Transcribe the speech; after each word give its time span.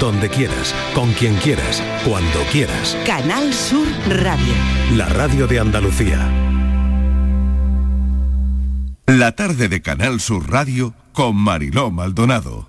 donde 0.00 0.30
quieras, 0.30 0.74
con 0.94 1.12
quien 1.12 1.36
quieras, 1.36 1.82
cuando 2.04 2.40
quieras. 2.50 2.96
Canal 3.06 3.52
Sur 3.52 3.86
Radio. 4.08 4.54
La 4.96 5.06
radio 5.10 5.46
de 5.46 5.60
Andalucía. 5.60 6.28
La 9.06 9.32
tarde 9.36 9.68
de 9.68 9.82
Canal 9.82 10.20
Sur 10.20 10.50
Radio 10.50 10.94
con 11.12 11.36
Mariló 11.36 11.90
Maldonado. 11.90 12.68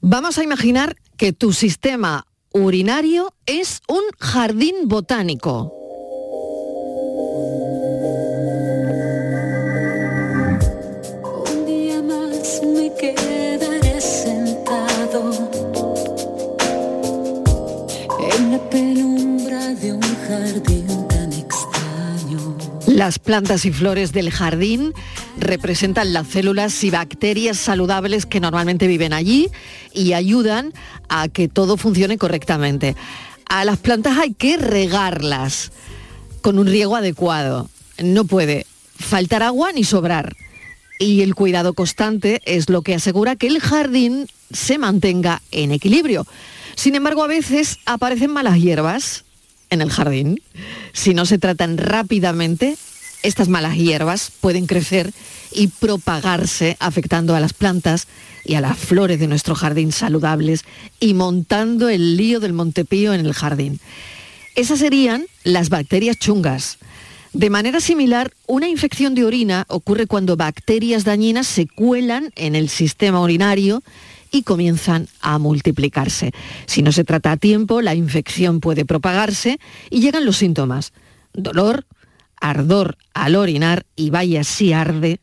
Vamos 0.00 0.38
a 0.38 0.44
imaginar 0.44 0.96
que 1.16 1.32
tu 1.32 1.52
sistema 1.52 2.26
urinario 2.52 3.34
es 3.46 3.82
un 3.88 4.02
jardín 4.20 4.74
botánico. 4.84 5.83
Las 22.94 23.18
plantas 23.18 23.64
y 23.64 23.72
flores 23.72 24.12
del 24.12 24.30
jardín 24.30 24.94
representan 25.36 26.12
las 26.12 26.28
células 26.28 26.84
y 26.84 26.92
bacterias 26.92 27.56
saludables 27.58 28.24
que 28.24 28.38
normalmente 28.38 28.86
viven 28.86 29.12
allí 29.12 29.50
y 29.92 30.12
ayudan 30.12 30.72
a 31.08 31.26
que 31.26 31.48
todo 31.48 31.76
funcione 31.76 32.18
correctamente. 32.18 32.94
A 33.48 33.64
las 33.64 33.78
plantas 33.78 34.16
hay 34.18 34.32
que 34.32 34.58
regarlas 34.58 35.72
con 36.40 36.56
un 36.56 36.68
riego 36.68 36.94
adecuado. 36.94 37.68
No 38.00 38.26
puede 38.26 38.64
faltar 38.96 39.42
agua 39.42 39.72
ni 39.72 39.82
sobrar. 39.82 40.36
Y 41.00 41.22
el 41.22 41.34
cuidado 41.34 41.72
constante 41.72 42.42
es 42.44 42.70
lo 42.70 42.82
que 42.82 42.94
asegura 42.94 43.34
que 43.34 43.48
el 43.48 43.58
jardín 43.58 44.28
se 44.52 44.78
mantenga 44.78 45.42
en 45.50 45.72
equilibrio. 45.72 46.28
Sin 46.76 46.94
embargo, 46.94 47.24
a 47.24 47.26
veces 47.26 47.78
aparecen 47.86 48.30
malas 48.30 48.60
hierbas 48.60 49.23
en 49.74 49.82
el 49.82 49.90
jardín. 49.90 50.40
Si 50.92 51.12
no 51.12 51.26
se 51.26 51.38
tratan 51.38 51.76
rápidamente, 51.76 52.76
estas 53.22 53.48
malas 53.48 53.76
hierbas 53.76 54.32
pueden 54.40 54.66
crecer 54.66 55.12
y 55.52 55.68
propagarse 55.68 56.76
afectando 56.80 57.34
a 57.34 57.40
las 57.40 57.52
plantas 57.52 58.06
y 58.44 58.54
a 58.54 58.60
las 58.60 58.78
flores 58.78 59.18
de 59.18 59.26
nuestro 59.26 59.54
jardín 59.54 59.92
saludables 59.92 60.64
y 61.00 61.14
montando 61.14 61.88
el 61.88 62.16
lío 62.16 62.40
del 62.40 62.52
montepío 62.52 63.14
en 63.14 63.24
el 63.24 63.32
jardín. 63.32 63.80
Esas 64.54 64.78
serían 64.78 65.26
las 65.42 65.68
bacterias 65.68 66.18
chungas. 66.18 66.78
De 67.32 67.50
manera 67.50 67.80
similar, 67.80 68.32
una 68.46 68.68
infección 68.68 69.14
de 69.14 69.24
orina 69.24 69.64
ocurre 69.68 70.06
cuando 70.06 70.36
bacterias 70.36 71.04
dañinas 71.04 71.48
se 71.48 71.66
cuelan 71.66 72.30
en 72.36 72.54
el 72.54 72.68
sistema 72.68 73.20
urinario 73.20 73.82
y 74.34 74.42
comienzan 74.42 75.06
a 75.20 75.38
multiplicarse. 75.38 76.32
Si 76.66 76.82
no 76.82 76.90
se 76.90 77.04
trata 77.04 77.30
a 77.30 77.36
tiempo, 77.36 77.80
la 77.80 77.94
infección 77.94 78.58
puede 78.58 78.84
propagarse 78.84 79.60
y 79.90 80.00
llegan 80.00 80.26
los 80.26 80.38
síntomas. 80.38 80.92
Dolor, 81.32 81.86
ardor 82.40 82.98
al 83.14 83.36
orinar 83.36 83.86
y 83.94 84.10
vaya 84.10 84.42
si 84.42 84.72
arde, 84.72 85.20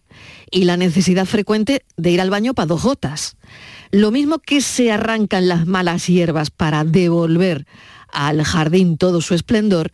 y 0.49 0.63
la 0.63 0.77
necesidad 0.77 1.25
frecuente 1.25 1.83
de 1.97 2.11
ir 2.11 2.21
al 2.21 2.29
baño 2.29 2.53
para 2.53 2.67
dos 2.67 2.83
gotas. 2.83 3.35
Lo 3.91 4.11
mismo 4.11 4.39
que 4.39 4.61
se 4.61 4.93
arrancan 4.93 5.49
las 5.49 5.67
malas 5.67 6.07
hierbas 6.07 6.49
para 6.49 6.85
devolver 6.85 7.67
al 8.13 8.41
jardín 8.45 8.97
todo 8.97 9.19
su 9.19 9.33
esplendor, 9.33 9.91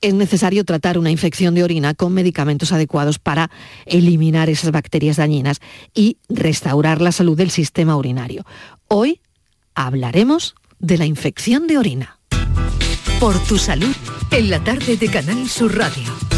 es 0.00 0.14
necesario 0.14 0.64
tratar 0.64 0.98
una 0.98 1.10
infección 1.10 1.54
de 1.54 1.64
orina 1.64 1.94
con 1.94 2.12
medicamentos 2.14 2.72
adecuados 2.72 3.18
para 3.18 3.50
eliminar 3.86 4.48
esas 4.48 4.70
bacterias 4.70 5.16
dañinas 5.16 5.60
y 5.94 6.16
restaurar 6.28 7.00
la 7.00 7.12
salud 7.12 7.36
del 7.36 7.50
sistema 7.50 7.96
urinario. 7.96 8.44
Hoy 8.88 9.20
hablaremos 9.74 10.54
de 10.78 10.98
la 10.98 11.06
infección 11.06 11.66
de 11.66 11.78
orina. 11.78 12.18
Por 13.18 13.38
tu 13.44 13.58
salud, 13.58 13.94
en 14.30 14.48
la 14.48 14.64
tarde 14.64 14.96
de 14.96 15.08
Canal 15.08 15.48
Sur 15.48 15.76
Radio. 15.76 16.29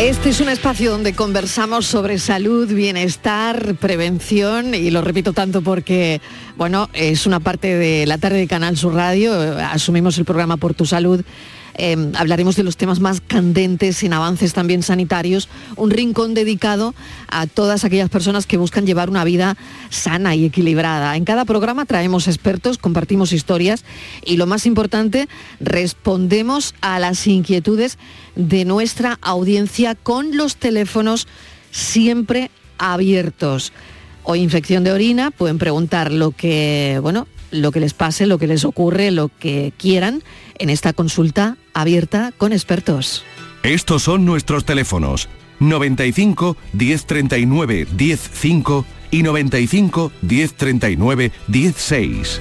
Este 0.00 0.30
es 0.30 0.40
un 0.40 0.48
espacio 0.48 0.90
donde 0.90 1.12
conversamos 1.12 1.84
sobre 1.84 2.18
salud, 2.18 2.66
bienestar, 2.72 3.74
prevención 3.74 4.74
y 4.74 4.90
lo 4.90 5.02
repito 5.02 5.34
tanto 5.34 5.60
porque, 5.60 6.22
bueno, 6.56 6.88
es 6.94 7.26
una 7.26 7.38
parte 7.38 7.76
de 7.76 8.06
la 8.06 8.16
tarde 8.16 8.38
de 8.38 8.46
Canal 8.46 8.78
Sur 8.78 8.94
Radio, 8.94 9.34
asumimos 9.58 10.16
el 10.16 10.24
programa 10.24 10.56
Por 10.56 10.72
tu 10.72 10.86
Salud. 10.86 11.22
Eh, 11.82 11.96
hablaremos 12.14 12.56
de 12.56 12.62
los 12.62 12.76
temas 12.76 13.00
más 13.00 13.22
candentes 13.22 14.02
en 14.02 14.12
avances 14.12 14.52
también 14.52 14.82
sanitarios, 14.82 15.48
un 15.76 15.90
rincón 15.90 16.34
dedicado 16.34 16.94
a 17.26 17.46
todas 17.46 17.86
aquellas 17.86 18.10
personas 18.10 18.44
que 18.44 18.58
buscan 18.58 18.84
llevar 18.84 19.08
una 19.08 19.24
vida 19.24 19.56
sana 19.88 20.34
y 20.34 20.44
equilibrada. 20.44 21.16
En 21.16 21.24
cada 21.24 21.46
programa 21.46 21.86
traemos 21.86 22.28
expertos, 22.28 22.76
compartimos 22.76 23.32
historias 23.32 23.86
y 24.26 24.36
lo 24.36 24.46
más 24.46 24.66
importante, 24.66 25.26
respondemos 25.58 26.74
a 26.82 26.98
las 26.98 27.26
inquietudes 27.26 27.96
de 28.36 28.66
nuestra 28.66 29.18
audiencia 29.22 29.94
con 29.94 30.36
los 30.36 30.56
teléfonos 30.56 31.28
siempre 31.70 32.50
abiertos. 32.76 33.72
Hoy 34.24 34.40
infección 34.40 34.84
de 34.84 34.92
orina, 34.92 35.30
pueden 35.30 35.56
preguntar 35.56 36.12
lo 36.12 36.32
que, 36.32 36.98
bueno, 37.00 37.26
lo 37.50 37.72
que 37.72 37.80
les 37.80 37.94
pase, 37.94 38.26
lo 38.26 38.38
que 38.38 38.46
les 38.46 38.64
ocurre, 38.64 39.10
lo 39.10 39.28
que 39.28 39.72
quieran 39.76 40.22
en 40.58 40.70
esta 40.70 40.92
consulta 40.92 41.56
abierta 41.74 42.32
con 42.36 42.52
expertos. 42.52 43.24
Estos 43.62 44.02
son 44.02 44.24
nuestros 44.24 44.64
teléfonos 44.64 45.28
95 45.60 46.56
1039 46.72 47.86
105 47.96 48.84
y 49.10 49.22
95 49.22 50.12
1039 50.22 51.32
16. 51.48 52.40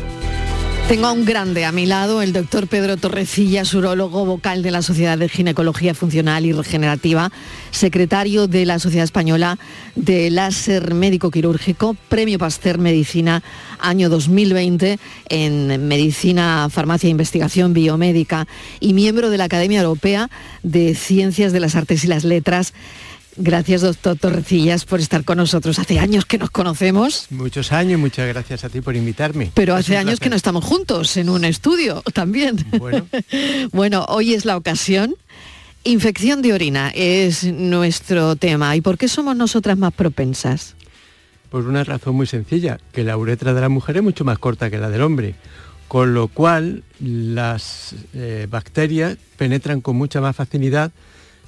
Tengo 0.90 1.06
a 1.06 1.12
un 1.12 1.24
grande 1.24 1.66
a 1.66 1.72
mi 1.72 1.86
lado, 1.86 2.24
el 2.24 2.34
doctor 2.34 2.68
Pedro 2.68 2.98
Torrecillas, 2.98 3.76
urólogo 3.76 4.26
vocal 4.26 4.64
de 4.64 4.72
la 4.72 4.82
Sociedad 4.82 5.20
de 5.20 5.30
Ginecología 5.30 5.94
Funcional 5.94 6.48
y 6.48 6.52
Regenerativa, 6.52 7.32
secretario 7.70 8.48
de 8.48 8.66
la 8.66 8.80
Sociedad 8.80 9.04
Española 9.04 9.60
de 9.96 10.32
Láser 10.32 10.96
Médico 10.96 11.30
Quirúrgico, 11.30 11.96
Premio 12.10 12.40
Pasteur 12.40 12.80
Medicina 12.80 13.44
año 13.78 14.10
2020 14.10 14.98
en 15.30 15.88
Medicina, 15.88 16.68
Farmacia 16.72 17.08
e 17.08 17.12
Investigación 17.12 17.74
Biomédica 17.74 18.48
y 18.80 18.94
miembro 18.94 19.30
de 19.30 19.38
la 19.38 19.44
Academia 19.44 19.82
Europea 19.82 20.32
de 20.64 20.96
Ciencias 20.96 21.54
de 21.54 21.60
las 21.60 21.76
Artes 21.76 22.04
y 22.04 22.08
las 22.08 22.24
Letras. 22.24 22.74
Gracias, 23.42 23.82
doctor 23.82 24.18
Torrecillas, 24.18 24.84
por 24.84 25.00
estar 25.00 25.24
con 25.24 25.38
nosotros. 25.38 25.80
Hace 25.80 25.98
años 25.98 26.26
que 26.26 26.38
nos 26.38 26.52
conocemos. 26.52 27.28
Muchos 27.30 27.72
años, 27.72 27.98
muchas 27.98 28.28
gracias 28.28 28.66
a 28.66 28.70
ti 28.70 28.82
por 28.82 28.98
invitarme. 28.98 29.50
Pero 29.54 29.76
hace 29.76 29.96
años 29.96 30.20
que 30.20 30.30
no 30.30 30.36
estamos 30.36 30.66
juntos 30.66 31.16
en 31.16 31.30
un 31.30 31.46
estudio 31.46 32.04
también. 32.14 32.58
Bueno. 32.78 33.08
bueno, 33.72 34.06
hoy 34.10 34.34
es 34.34 34.44
la 34.44 34.58
ocasión. 34.58 35.16
Infección 35.86 36.42
de 36.42 36.52
orina 36.52 36.92
es 36.94 37.46
nuestro 37.46 38.36
tema. 38.36 38.76
¿Y 38.76 38.82
por 38.82 38.98
qué 38.98 39.08
somos 39.08 39.38
nosotras 39.38 39.78
más 39.78 39.94
propensas? 39.94 40.76
Por 41.50 41.66
una 41.66 41.86
razón 41.86 42.16
muy 42.16 42.28
sencilla, 42.28 42.78
que 42.92 43.06
la 43.06 43.16
uretra 43.16 43.54
de 43.54 43.62
la 43.62 43.70
mujer 43.70 43.96
es 43.96 44.04
mucho 44.04 44.26
más 44.26 44.38
corta 44.38 44.70
que 44.70 44.80
la 44.80 44.90
del 44.90 45.02
hombre, 45.02 45.36
con 45.88 46.14
lo 46.14 46.28
cual 46.28 46.84
las 47.00 47.96
eh, 48.14 48.48
bacterias 48.50 49.16
penetran 49.38 49.80
con 49.80 49.96
mucha 49.96 50.20
más 50.20 50.36
facilidad 50.36 50.92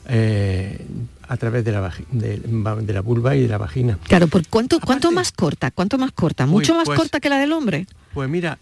eh, 0.07 0.85
a 1.31 1.37
través 1.37 1.63
de 1.63 1.71
la, 1.71 1.93
de, 2.11 2.39
de 2.39 2.93
la, 2.93 2.99
vulva 2.99 3.37
y 3.37 3.43
de 3.43 3.47
la 3.47 3.57
vagina. 3.57 3.97
Claro, 4.03 4.27
¿por 4.27 4.45
cuánto, 4.47 4.81
cuánto 4.81 5.13
más 5.13 5.31
corta? 5.31 5.71
¿Cuánto 5.71 5.97
más 5.97 6.11
corta? 6.11 6.45
¿Mucho 6.45 6.73
Uy, 6.73 6.79
más 6.79 6.85
pues- 6.85 6.99
corta 6.99 7.21
que 7.21 7.29
la 7.29 7.39
del 7.39 7.53
hombre? 7.53 7.87
Pues 8.13 8.29
mira, 8.29 8.59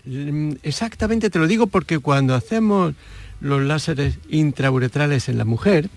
exactamente 0.61 1.32
te 1.32 1.40
lo 1.40 1.47
digo 1.47 1.66
porque 1.66 1.97
cuando 1.97 2.35
hacemos 2.35 2.94
los 3.41 3.64
láseres 3.64 4.20
intrauretrales 4.29 5.29
en 5.29 5.40
la 5.40 5.46
mujer, 5.46 5.90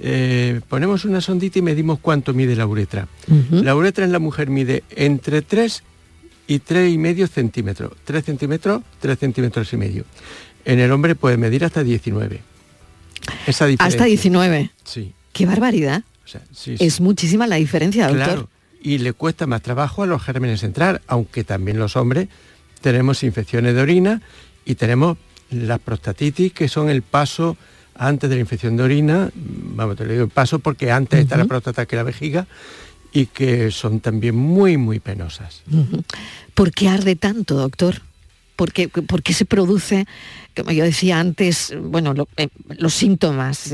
eh, 0.00 0.60
ponemos 0.68 1.04
una 1.04 1.20
sondita 1.20 1.60
y 1.60 1.62
medimos 1.62 2.00
cuánto 2.00 2.34
mide 2.34 2.56
la 2.56 2.66
uretra. 2.66 3.06
La 3.52 3.76
uretra 3.76 4.04
en 4.04 4.10
la 4.10 4.18
mujer 4.18 4.50
mide 4.50 4.82
entre 4.90 5.42
3 5.42 5.84
y 6.48 6.58
3 6.58 6.92
y 6.94 6.98
medio 6.98 7.28
centímetros. 7.28 7.92
3 8.06 8.24
centímetros, 8.24 8.82
3 8.98 9.16
centímetros 9.16 9.72
y 9.72 9.76
medio. 9.76 10.04
En 10.64 10.80
el 10.80 10.90
hombre 10.90 11.14
puede 11.14 11.36
medir 11.36 11.64
hasta 11.64 11.84
19. 11.84 12.40
Esa 13.46 13.66
diferencia. 13.66 13.86
Hasta 13.86 14.04
19. 14.06 14.72
Sí. 14.82 15.12
¡Qué 15.32 15.46
barbaridad! 15.46 16.02
O 16.28 16.30
sea, 16.30 16.42
sí, 16.52 16.76
sí. 16.76 16.84
Es 16.84 17.00
muchísima 17.00 17.46
la 17.46 17.56
diferencia, 17.56 18.06
doctor. 18.06 18.26
Claro, 18.26 18.48
y 18.82 18.98
le 18.98 19.14
cuesta 19.14 19.46
más 19.46 19.62
trabajo 19.62 20.02
a 20.02 20.06
los 20.06 20.22
gérmenes 20.22 20.62
entrar, 20.62 21.00
aunque 21.06 21.42
también 21.42 21.78
los 21.78 21.96
hombres 21.96 22.28
tenemos 22.82 23.22
infecciones 23.22 23.74
de 23.74 23.80
orina 23.80 24.20
y 24.66 24.74
tenemos 24.74 25.16
las 25.50 25.80
prostatitis, 25.80 26.52
que 26.52 26.68
son 26.68 26.90
el 26.90 27.00
paso 27.00 27.56
antes 27.94 28.28
de 28.28 28.36
la 28.36 28.40
infección 28.40 28.76
de 28.76 28.82
orina, 28.82 29.30
vamos, 29.34 29.96
te 29.96 30.04
lo 30.04 30.12
digo 30.12 30.24
el 30.24 30.30
paso 30.30 30.58
porque 30.58 30.92
antes 30.92 31.20
está 31.20 31.36
la 31.38 31.46
próstata 31.46 31.86
que 31.86 31.96
la 31.96 32.02
vejiga, 32.02 32.46
y 33.10 33.26
que 33.26 33.70
son 33.70 34.00
también 34.00 34.36
muy, 34.36 34.76
muy 34.76 35.00
penosas. 35.00 35.62
Ujú. 35.72 36.04
¿Por 36.52 36.72
qué 36.72 36.88
arde 36.88 37.16
tanto, 37.16 37.54
doctor? 37.54 38.02
¿Por 38.58 38.72
qué, 38.72 38.88
por 38.88 39.22
qué 39.22 39.34
se 39.34 39.44
produce, 39.44 40.04
como 40.56 40.72
yo 40.72 40.82
decía 40.82 41.20
antes, 41.20 41.72
bueno, 41.80 42.12
lo- 42.12 42.26
eh, 42.36 42.48
los 42.76 42.92
síntomas, 42.92 43.70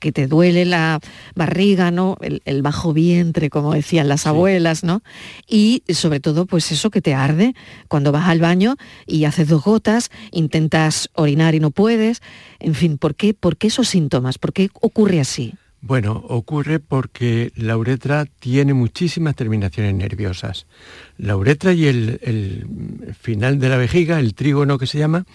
que 0.00 0.12
te 0.12 0.26
duele 0.26 0.66
la 0.66 1.00
barriga, 1.34 1.90
¿no? 1.90 2.18
El, 2.20 2.42
el 2.44 2.60
bajo 2.60 2.92
vientre, 2.92 3.48
como 3.48 3.72
decían 3.72 4.06
las 4.06 4.26
abuelas, 4.26 4.84
¿no? 4.84 5.02
Y 5.48 5.82
sobre 5.88 6.20
todo, 6.20 6.44
pues 6.44 6.70
eso 6.72 6.90
que 6.90 7.00
te 7.00 7.14
arde 7.14 7.54
cuando 7.88 8.12
vas 8.12 8.28
al 8.28 8.40
baño 8.40 8.76
y 9.06 9.24
haces 9.24 9.48
dos 9.48 9.64
gotas, 9.64 10.10
intentas 10.30 11.08
orinar 11.14 11.54
y 11.54 11.60
no 11.60 11.70
puedes. 11.70 12.20
En 12.58 12.74
fin, 12.74 12.98
¿por 12.98 13.14
qué, 13.14 13.32
por 13.32 13.56
qué 13.56 13.68
esos 13.68 13.88
síntomas? 13.88 14.36
¿Por 14.36 14.52
qué 14.52 14.68
ocurre 14.82 15.20
así? 15.20 15.54
Bueno, 15.86 16.20
ocurre 16.28 16.80
porque 16.80 17.52
la 17.54 17.76
uretra 17.76 18.26
tiene 18.40 18.74
muchísimas 18.74 19.36
terminaciones 19.36 19.94
nerviosas. 19.94 20.66
La 21.16 21.36
uretra 21.36 21.74
y 21.74 21.86
el, 21.86 22.18
el 22.22 23.14
final 23.14 23.60
de 23.60 23.68
la 23.68 23.76
vejiga, 23.76 24.18
el 24.18 24.34
trígono 24.34 24.78
que 24.78 24.88
se 24.88 24.98
llama, 24.98 25.26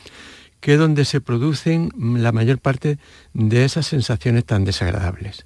que 0.60 0.74
es 0.74 0.80
donde 0.80 1.06
se 1.06 1.22
producen 1.22 1.90
la 1.96 2.34
mayor 2.34 2.60
parte 2.60 2.98
de 3.34 3.64
esas 3.64 3.88
sensaciones 3.88 4.44
tan 4.44 4.66
desagradables. 4.66 5.46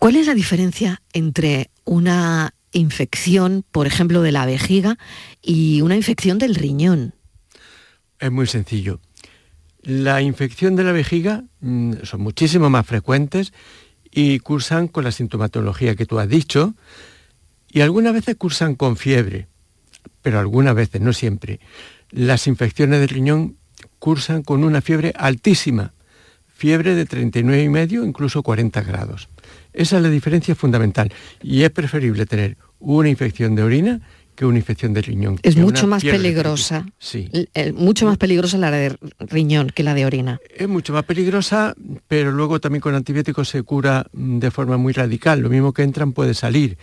¿Cuál 0.00 0.16
es 0.16 0.26
la 0.26 0.34
diferencia 0.34 1.00
entre 1.12 1.70
una 1.84 2.54
infección, 2.72 3.64
por 3.70 3.86
ejemplo, 3.86 4.20
de 4.20 4.32
la 4.32 4.46
vejiga 4.46 4.98
y 5.42 5.80
una 5.82 5.94
infección 5.94 6.38
del 6.38 6.56
riñón? 6.56 7.14
Es 8.18 8.32
muy 8.32 8.48
sencillo. 8.48 8.98
La 9.82 10.20
infección 10.20 10.76
de 10.76 10.84
la 10.84 10.92
vejiga 10.92 11.44
mm, 11.60 12.02
son 12.02 12.20
muchísimo 12.20 12.68
más 12.68 12.86
frecuentes 12.86 13.52
y 14.10 14.38
cursan 14.40 14.88
con 14.88 15.04
la 15.04 15.12
sintomatología 15.12 15.96
que 15.96 16.06
tú 16.06 16.18
has 16.18 16.28
dicho 16.28 16.74
y 17.72 17.80
algunas 17.80 18.12
veces 18.12 18.36
cursan 18.36 18.74
con 18.74 18.96
fiebre, 18.96 19.46
pero 20.22 20.38
algunas 20.38 20.74
veces, 20.74 21.00
no 21.00 21.12
siempre. 21.12 21.60
Las 22.10 22.46
infecciones 22.46 23.00
del 23.00 23.08
riñón 23.08 23.56
cursan 23.98 24.42
con 24.42 24.64
una 24.64 24.80
fiebre 24.80 25.12
altísima, 25.16 25.94
fiebre 26.52 26.94
de 26.94 27.06
39 27.06 27.62
y 27.62 27.68
medio, 27.68 28.04
incluso 28.04 28.42
40 28.42 28.82
grados. 28.82 29.28
Esa 29.72 29.96
es 29.96 30.02
la 30.02 30.10
diferencia 30.10 30.54
fundamental 30.54 31.12
y 31.42 31.62
es 31.62 31.70
preferible 31.70 32.26
tener 32.26 32.56
una 32.80 33.08
infección 33.08 33.54
de 33.54 33.62
orina 33.62 34.00
que 34.40 34.46
una 34.46 34.56
infección 34.56 34.94
de 34.94 35.02
riñón. 35.02 35.38
Es 35.42 35.58
mucho 35.58 35.86
más 35.86 36.02
peligrosa. 36.02 36.86
Sí. 36.98 37.28
Mucho 37.74 38.06
más 38.06 38.16
peligrosa 38.16 38.56
la 38.56 38.70
de 38.70 38.96
riñón 39.18 39.68
que 39.68 39.82
la 39.82 39.92
de 39.92 40.06
orina. 40.06 40.40
Es 40.56 40.66
mucho 40.66 40.94
más 40.94 41.04
peligrosa, 41.04 41.74
pero 42.08 42.32
luego 42.32 42.58
también 42.58 42.80
con 42.80 42.94
antibióticos 42.94 43.50
se 43.50 43.62
cura 43.64 44.06
mm, 44.14 44.38
de 44.38 44.50
forma 44.50 44.78
muy 44.78 44.94
radical. 44.94 45.40
Lo 45.40 45.50
mismo 45.50 45.74
que 45.74 45.82
entran 45.82 46.12
puede 46.12 46.32
salir. 46.32 46.78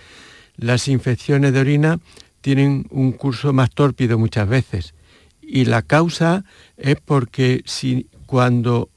Las 0.56 0.88
infecciones 0.88 1.52
de 1.52 1.60
orina 1.60 2.00
tienen 2.42 2.86
un 2.92 3.12
curso 3.14 3.54
más 3.54 3.72
tórpido 3.72 4.20
muchas 4.20 4.48
veces. 4.48 4.94
Y 5.42 5.66
la 5.66 5.82
causa 5.82 6.46
es 6.78 6.98
porque 7.04 7.64
si 7.66 8.06
cuando 8.28 8.92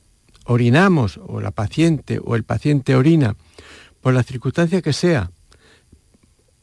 orinamos, 0.44 1.18
o 1.26 1.40
la 1.40 1.50
paciente 1.50 2.20
o 2.22 2.36
el 2.36 2.44
paciente 2.44 2.94
orina, 2.94 3.36
por 4.02 4.12
la 4.12 4.22
circunstancia 4.22 4.82
que 4.82 4.92
sea, 4.92 5.30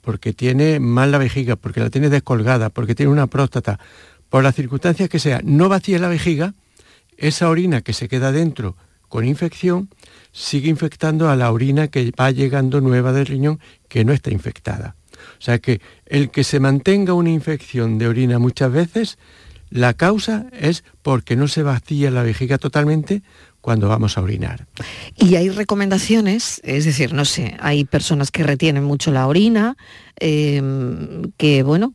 porque 0.07 0.31
tiene 0.31 0.79
mal 0.79 1.11
la 1.11 1.17
vejiga, 1.17 1.57
porque 1.57 1.81
la 1.81 1.89
tiene 1.89 2.09
descolgada, 2.09 2.69
porque 2.69 2.95
tiene 2.95 3.11
una 3.11 3.27
próstata, 3.27 3.77
por 4.29 4.41
las 4.41 4.55
circunstancias 4.55 5.09
que 5.09 5.19
sea, 5.19 5.41
no 5.43 5.67
vacía 5.67 5.99
la 5.99 6.07
vejiga, 6.07 6.53
esa 7.17 7.49
orina 7.49 7.81
que 7.81 7.91
se 7.91 8.07
queda 8.07 8.31
dentro 8.31 8.77
con 9.09 9.25
infección 9.25 9.89
sigue 10.31 10.69
infectando 10.69 11.29
a 11.29 11.35
la 11.35 11.51
orina 11.51 11.89
que 11.89 12.13
va 12.17 12.31
llegando 12.31 12.79
nueva 12.79 13.11
del 13.11 13.25
riñón 13.25 13.59
que 13.89 14.05
no 14.05 14.13
está 14.13 14.31
infectada. 14.31 14.95
O 15.39 15.41
sea 15.41 15.59
que 15.59 15.81
el 16.05 16.29
que 16.29 16.45
se 16.45 16.61
mantenga 16.61 17.13
una 17.13 17.31
infección 17.31 17.97
de 17.97 18.07
orina 18.07 18.39
muchas 18.39 18.71
veces, 18.71 19.17
la 19.69 19.93
causa 19.93 20.45
es 20.53 20.85
porque 21.01 21.35
no 21.35 21.49
se 21.49 21.63
vacía 21.63 22.11
la 22.11 22.23
vejiga 22.23 22.57
totalmente 22.57 23.23
cuando 23.67 23.89
vamos 23.89 24.17
a 24.17 24.21
orinar. 24.21 24.65
Y 25.17 25.35
hay 25.35 25.49
recomendaciones, 25.49 26.61
es 26.63 26.85
decir, 26.85 27.11
no 27.11 27.25
sé, 27.25 27.57
hay 27.59 27.83
personas 27.83 28.31
que 28.31 28.43
retienen 28.43 28.85
mucho 28.85 29.11
la 29.11 29.27
orina, 29.27 29.75
eh, 30.21 30.61
que 31.35 31.63
bueno, 31.63 31.93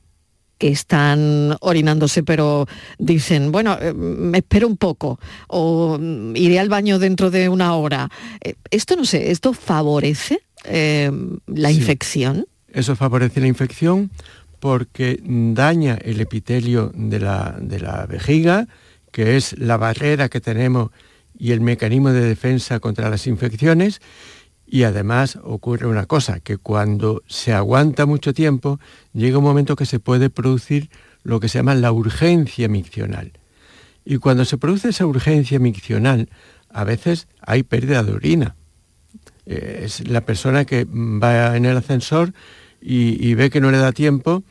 que 0.58 0.68
están 0.68 1.56
orinándose, 1.60 2.22
pero 2.24 2.66
dicen, 2.98 3.52
bueno, 3.52 3.78
eh, 3.80 3.94
me 3.94 4.36
espero 4.44 4.66
un 4.68 4.76
poco, 4.76 5.18
o 5.48 5.96
mm, 5.98 6.36
iré 6.36 6.58
al 6.60 6.68
baño 6.68 6.98
dentro 6.98 7.30
de 7.30 7.48
una 7.48 7.74
hora. 7.74 8.10
Eh, 8.42 8.52
esto 8.70 8.94
no 8.94 9.06
sé, 9.06 9.30
¿esto 9.30 9.54
favorece 9.54 10.42
eh, 10.64 11.10
la 11.46 11.70
Sí. 11.70 11.76
infección? 11.76 12.44
Eso 12.68 12.96
favorece 12.96 13.40
la 13.40 13.46
infección 13.46 14.10
porque 14.60 15.18
daña 15.24 15.96
el 16.04 16.20
epitelio 16.20 16.92
de 16.94 17.18
la, 17.18 17.56
de 17.58 17.80
la 17.80 18.04
vejiga, 18.04 18.68
que 19.10 19.38
es 19.38 19.58
la 19.58 19.78
barrera 19.78 20.28
que 20.28 20.42
tenemos 20.42 20.90
y 21.42 21.50
el 21.50 21.60
mecanismo 21.60 22.12
de 22.12 22.20
defensa 22.20 22.78
contra 22.78 23.10
las 23.10 23.26
infecciones. 23.26 24.00
Y 24.64 24.84
además 24.84 25.40
ocurre 25.42 25.88
una 25.88 26.06
cosa, 26.06 26.38
que 26.38 26.56
cuando 26.56 27.24
se 27.26 27.52
aguanta 27.52 28.06
mucho 28.06 28.32
tiempo, 28.32 28.78
llega 29.12 29.38
un 29.38 29.44
momento 29.44 29.74
que 29.74 29.84
se 29.84 29.98
puede 29.98 30.30
producir 30.30 30.88
lo 31.24 31.40
que 31.40 31.48
se 31.48 31.58
llama 31.58 31.74
la 31.74 31.90
urgencia 31.90 32.68
miccional. 32.68 33.32
Y 34.04 34.18
cuando 34.18 34.44
se 34.44 34.56
produce 34.56 34.90
esa 34.90 35.04
urgencia 35.04 35.58
miccional, 35.58 36.28
a 36.70 36.84
veces 36.84 37.26
hay 37.40 37.64
pérdida 37.64 38.04
de 38.04 38.12
orina. 38.12 38.54
Eh, 39.44 39.80
es 39.82 40.06
la 40.06 40.20
persona 40.20 40.64
que 40.64 40.84
va 40.84 41.56
en 41.56 41.64
el 41.64 41.76
ascensor 41.76 42.34
y, 42.80 43.34
ve 43.34 43.50
que 43.50 43.60
no 43.60 43.72
le 43.72 43.78
da 43.78 43.90
tiempo 43.90 44.44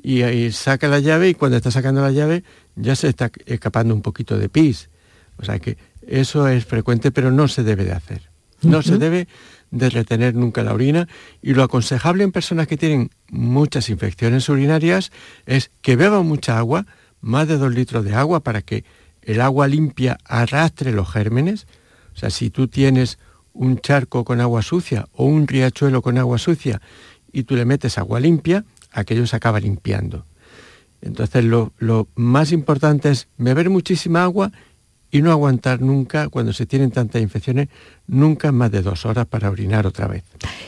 y, 0.00 0.22
y 0.22 0.52
saca 0.52 0.86
la 0.86 1.00
llave 1.00 1.28
y 1.28 1.34
cuando 1.34 1.56
está 1.56 1.72
sacando 1.72 2.02
la 2.02 2.12
llave 2.12 2.44
ya 2.76 2.94
se 2.94 3.08
está 3.08 3.32
escapando 3.46 3.92
un 3.92 4.02
poquito 4.02 4.38
de 4.38 4.48
pis. 4.48 4.90
O 5.38 5.44
sea 5.44 5.58
que 5.58 5.76
eso 6.06 6.48
es 6.48 6.64
frecuente 6.64 7.10
pero 7.10 7.30
no 7.30 7.48
se 7.48 7.62
debe 7.62 7.84
de 7.84 7.92
hacer. 7.92 8.30
No 8.62 8.82
se 8.82 8.96
debe 8.96 9.28
de 9.70 9.90
retener 9.90 10.34
nunca 10.34 10.62
la 10.62 10.72
orina 10.72 11.08
y 11.42 11.54
lo 11.54 11.62
aconsejable 11.62 12.24
en 12.24 12.32
personas 12.32 12.66
que 12.66 12.76
tienen 12.76 13.10
muchas 13.30 13.90
infecciones 13.90 14.48
urinarias 14.48 15.12
es 15.44 15.70
que 15.82 15.96
beban 15.96 16.26
mucha 16.26 16.58
agua, 16.58 16.86
más 17.20 17.48
de 17.48 17.58
dos 17.58 17.74
litros 17.74 18.04
de 18.04 18.14
agua 18.14 18.40
para 18.40 18.62
que 18.62 18.84
el 19.22 19.40
agua 19.40 19.68
limpia 19.68 20.18
arrastre 20.24 20.92
los 20.92 21.10
gérmenes. 21.10 21.66
O 22.14 22.18
sea, 22.18 22.30
si 22.30 22.50
tú 22.50 22.68
tienes 22.68 23.18
un 23.52 23.78
charco 23.78 24.24
con 24.24 24.40
agua 24.40 24.62
sucia 24.62 25.08
o 25.12 25.26
un 25.26 25.46
riachuelo 25.46 26.02
con 26.02 26.18
agua 26.18 26.38
sucia 26.38 26.80
y 27.32 27.42
tú 27.42 27.56
le 27.56 27.64
metes 27.64 27.98
agua 27.98 28.20
limpia, 28.20 28.64
aquello 28.92 29.26
se 29.26 29.36
acaba 29.36 29.60
limpiando. 29.60 30.24
Entonces 31.02 31.44
lo, 31.44 31.72
lo 31.78 32.08
más 32.14 32.52
importante 32.52 33.10
es 33.10 33.28
beber 33.36 33.68
muchísima 33.68 34.22
agua 34.22 34.52
y 35.16 35.22
no 35.22 35.30
aguantar 35.30 35.80
nunca, 35.80 36.28
cuando 36.28 36.52
se 36.52 36.66
tienen 36.66 36.90
tantas 36.90 37.22
infecciones, 37.22 37.68
nunca 38.06 38.52
más 38.52 38.70
de 38.70 38.82
dos 38.82 39.06
horas 39.06 39.26
para 39.26 39.50
orinar 39.50 39.86
otra 39.86 40.06
vez. 40.06 40.24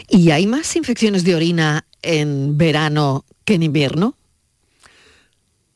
¿Y 0.08 0.30
hay 0.30 0.46
más 0.46 0.74
infecciones 0.74 1.22
de 1.24 1.34
orina 1.34 1.84
en 2.00 2.56
verano 2.56 3.26
que 3.44 3.54
en 3.54 3.62
invierno? 3.62 4.16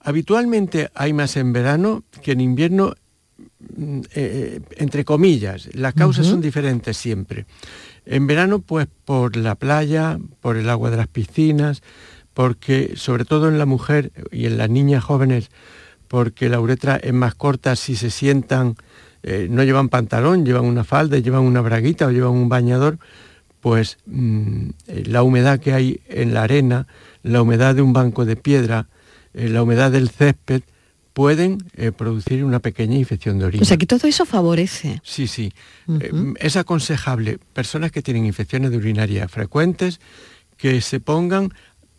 Habitualmente 0.00 0.90
hay 0.94 1.12
más 1.12 1.36
en 1.36 1.52
verano 1.52 2.02
que 2.22 2.32
en 2.32 2.40
invierno, 2.40 2.94
mm, 3.76 4.00
eh, 4.14 4.60
entre 4.76 5.04
comillas. 5.04 5.68
Las 5.74 5.92
causas 5.92 6.26
son 6.26 6.40
diferentes 6.40 6.96
siempre. 6.96 7.44
En 8.06 8.26
verano, 8.26 8.60
pues 8.60 8.88
por 9.04 9.36
la 9.36 9.54
playa, 9.54 10.18
por 10.40 10.56
el 10.56 10.70
agua 10.70 10.90
de 10.90 10.96
las 10.96 11.08
piscinas, 11.08 11.82
porque 12.32 12.94
sobre 12.96 13.26
todo 13.26 13.50
en 13.50 13.58
la 13.58 13.66
mujer 13.66 14.12
y 14.30 14.46
en 14.46 14.56
las 14.56 14.70
niñas 14.70 15.04
jóvenes, 15.04 15.50
porque 16.12 16.50
la 16.50 16.60
uretra 16.60 16.96
es 16.96 17.14
más 17.14 17.34
corta 17.34 17.74
si 17.74 17.96
se 17.96 18.10
sientan, 18.10 18.76
eh, 19.22 19.46
no 19.48 19.64
llevan 19.64 19.88
pantalón, 19.88 20.44
llevan 20.44 20.66
una 20.66 20.84
falda, 20.84 21.16
llevan 21.16 21.40
una 21.40 21.62
braguita 21.62 22.06
o 22.06 22.10
llevan 22.10 22.32
un 22.32 22.50
bañador, 22.50 22.98
pues 23.62 23.96
mm, 24.04 24.68
eh, 24.88 25.04
la 25.06 25.22
humedad 25.22 25.58
que 25.58 25.72
hay 25.72 26.00
en 26.10 26.34
la 26.34 26.42
arena, 26.42 26.86
la 27.22 27.40
humedad 27.40 27.74
de 27.74 27.80
un 27.80 27.94
banco 27.94 28.26
de 28.26 28.36
piedra, 28.36 28.88
eh, 29.32 29.48
la 29.48 29.62
humedad 29.62 29.90
del 29.90 30.10
césped, 30.10 30.60
pueden 31.14 31.64
eh, 31.78 31.92
producir 31.92 32.44
una 32.44 32.58
pequeña 32.58 32.98
infección 32.98 33.38
de 33.38 33.46
orina. 33.46 33.62
O 33.62 33.64
sea 33.64 33.78
que 33.78 33.86
todo 33.86 34.06
eso 34.06 34.26
favorece. 34.26 35.00
Sí, 35.02 35.26
sí. 35.26 35.50
Eh, 35.88 36.34
es 36.40 36.56
aconsejable 36.56 37.38
personas 37.54 37.90
que 37.90 38.02
tienen 38.02 38.26
infecciones 38.26 38.70
de 38.70 38.76
urinaria 38.76 39.28
frecuentes 39.28 39.98
que 40.58 40.82
se 40.82 41.00
pongan 41.00 41.54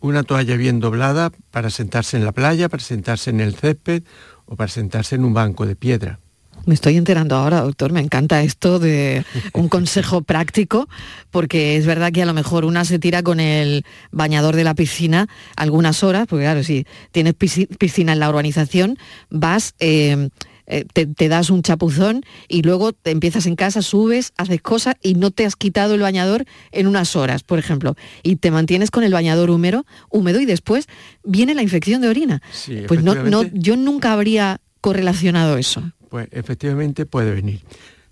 una 0.08 0.22
toalla 0.22 0.56
bien 0.56 0.80
doblada 0.80 1.30
para 1.50 1.70
sentarse 1.70 2.16
en 2.16 2.24
la 2.24 2.32
playa, 2.32 2.68
para 2.68 2.82
sentarse 2.82 3.30
en 3.30 3.40
el 3.40 3.54
césped 3.54 4.02
o 4.46 4.56
para 4.56 4.68
sentarse 4.68 5.14
en 5.14 5.24
un 5.24 5.32
banco 5.34 5.66
de 5.66 5.76
piedra. 5.76 6.18
Me 6.66 6.74
estoy 6.74 6.96
enterando 6.96 7.36
ahora, 7.36 7.60
doctor, 7.60 7.92
me 7.92 8.00
encanta 8.00 8.42
esto 8.42 8.78
de 8.78 9.24
un 9.52 9.68
consejo 9.76 10.22
práctico, 10.22 10.88
porque 11.30 11.76
es 11.76 11.84
verdad 11.84 12.10
que 12.12 12.22
a 12.22 12.26
lo 12.26 12.32
mejor 12.32 12.64
una 12.64 12.84
se 12.84 12.98
tira 12.98 13.22
con 13.22 13.38
el 13.40 13.84
bañador 14.12 14.56
de 14.56 14.64
la 14.64 14.74
piscina 14.74 15.26
algunas 15.56 16.02
horas, 16.02 16.26
porque 16.28 16.44
claro, 16.44 16.62
si 16.62 16.86
tienes 17.12 17.34
pisci- 17.34 17.68
piscina 17.76 18.12
en 18.12 18.20
la 18.20 18.30
urbanización, 18.30 18.96
vas 19.30 19.74
eh, 19.78 20.28
eh, 20.66 20.84
te, 20.92 21.06
te, 21.06 21.28
das 21.28 21.50
un 21.50 21.62
chapuzón 21.62 22.22
y 22.48 22.62
luego 22.62 22.92
te 22.92 23.10
empiezas 23.10 23.46
en 23.46 23.56
casa, 23.56 23.82
subes, 23.82 24.32
haces 24.36 24.62
cosas 24.62 24.96
y 25.02 25.14
no 25.14 25.30
te 25.30 25.44
has 25.44 25.56
quitado 25.56 25.94
el 25.94 26.00
bañador 26.00 26.44
en 26.72 26.86
unas 26.86 27.16
horas, 27.16 27.42
por 27.42 27.58
ejemplo, 27.58 27.96
y 28.22 28.36
te 28.36 28.50
mantienes 28.50 28.90
con 28.90 29.04
el 29.04 29.12
bañador 29.12 29.50
húmedo, 29.50 29.84
húmedo 30.10 30.40
y 30.40 30.46
después 30.46 30.86
viene 31.22 31.54
la 31.54 31.62
infección 31.62 32.00
de 32.00 32.08
orina. 32.08 32.42
pues 32.88 33.02
no, 33.02 33.14
no, 33.14 33.42
yo 33.52 33.76
nunca 33.76 34.12
habría 34.12 34.60
correlacionado 34.80 35.58
eso. 35.58 35.82
Pues 36.08 36.28
efectivamente 36.30 37.06
puede 37.06 37.34
venir. 37.34 37.60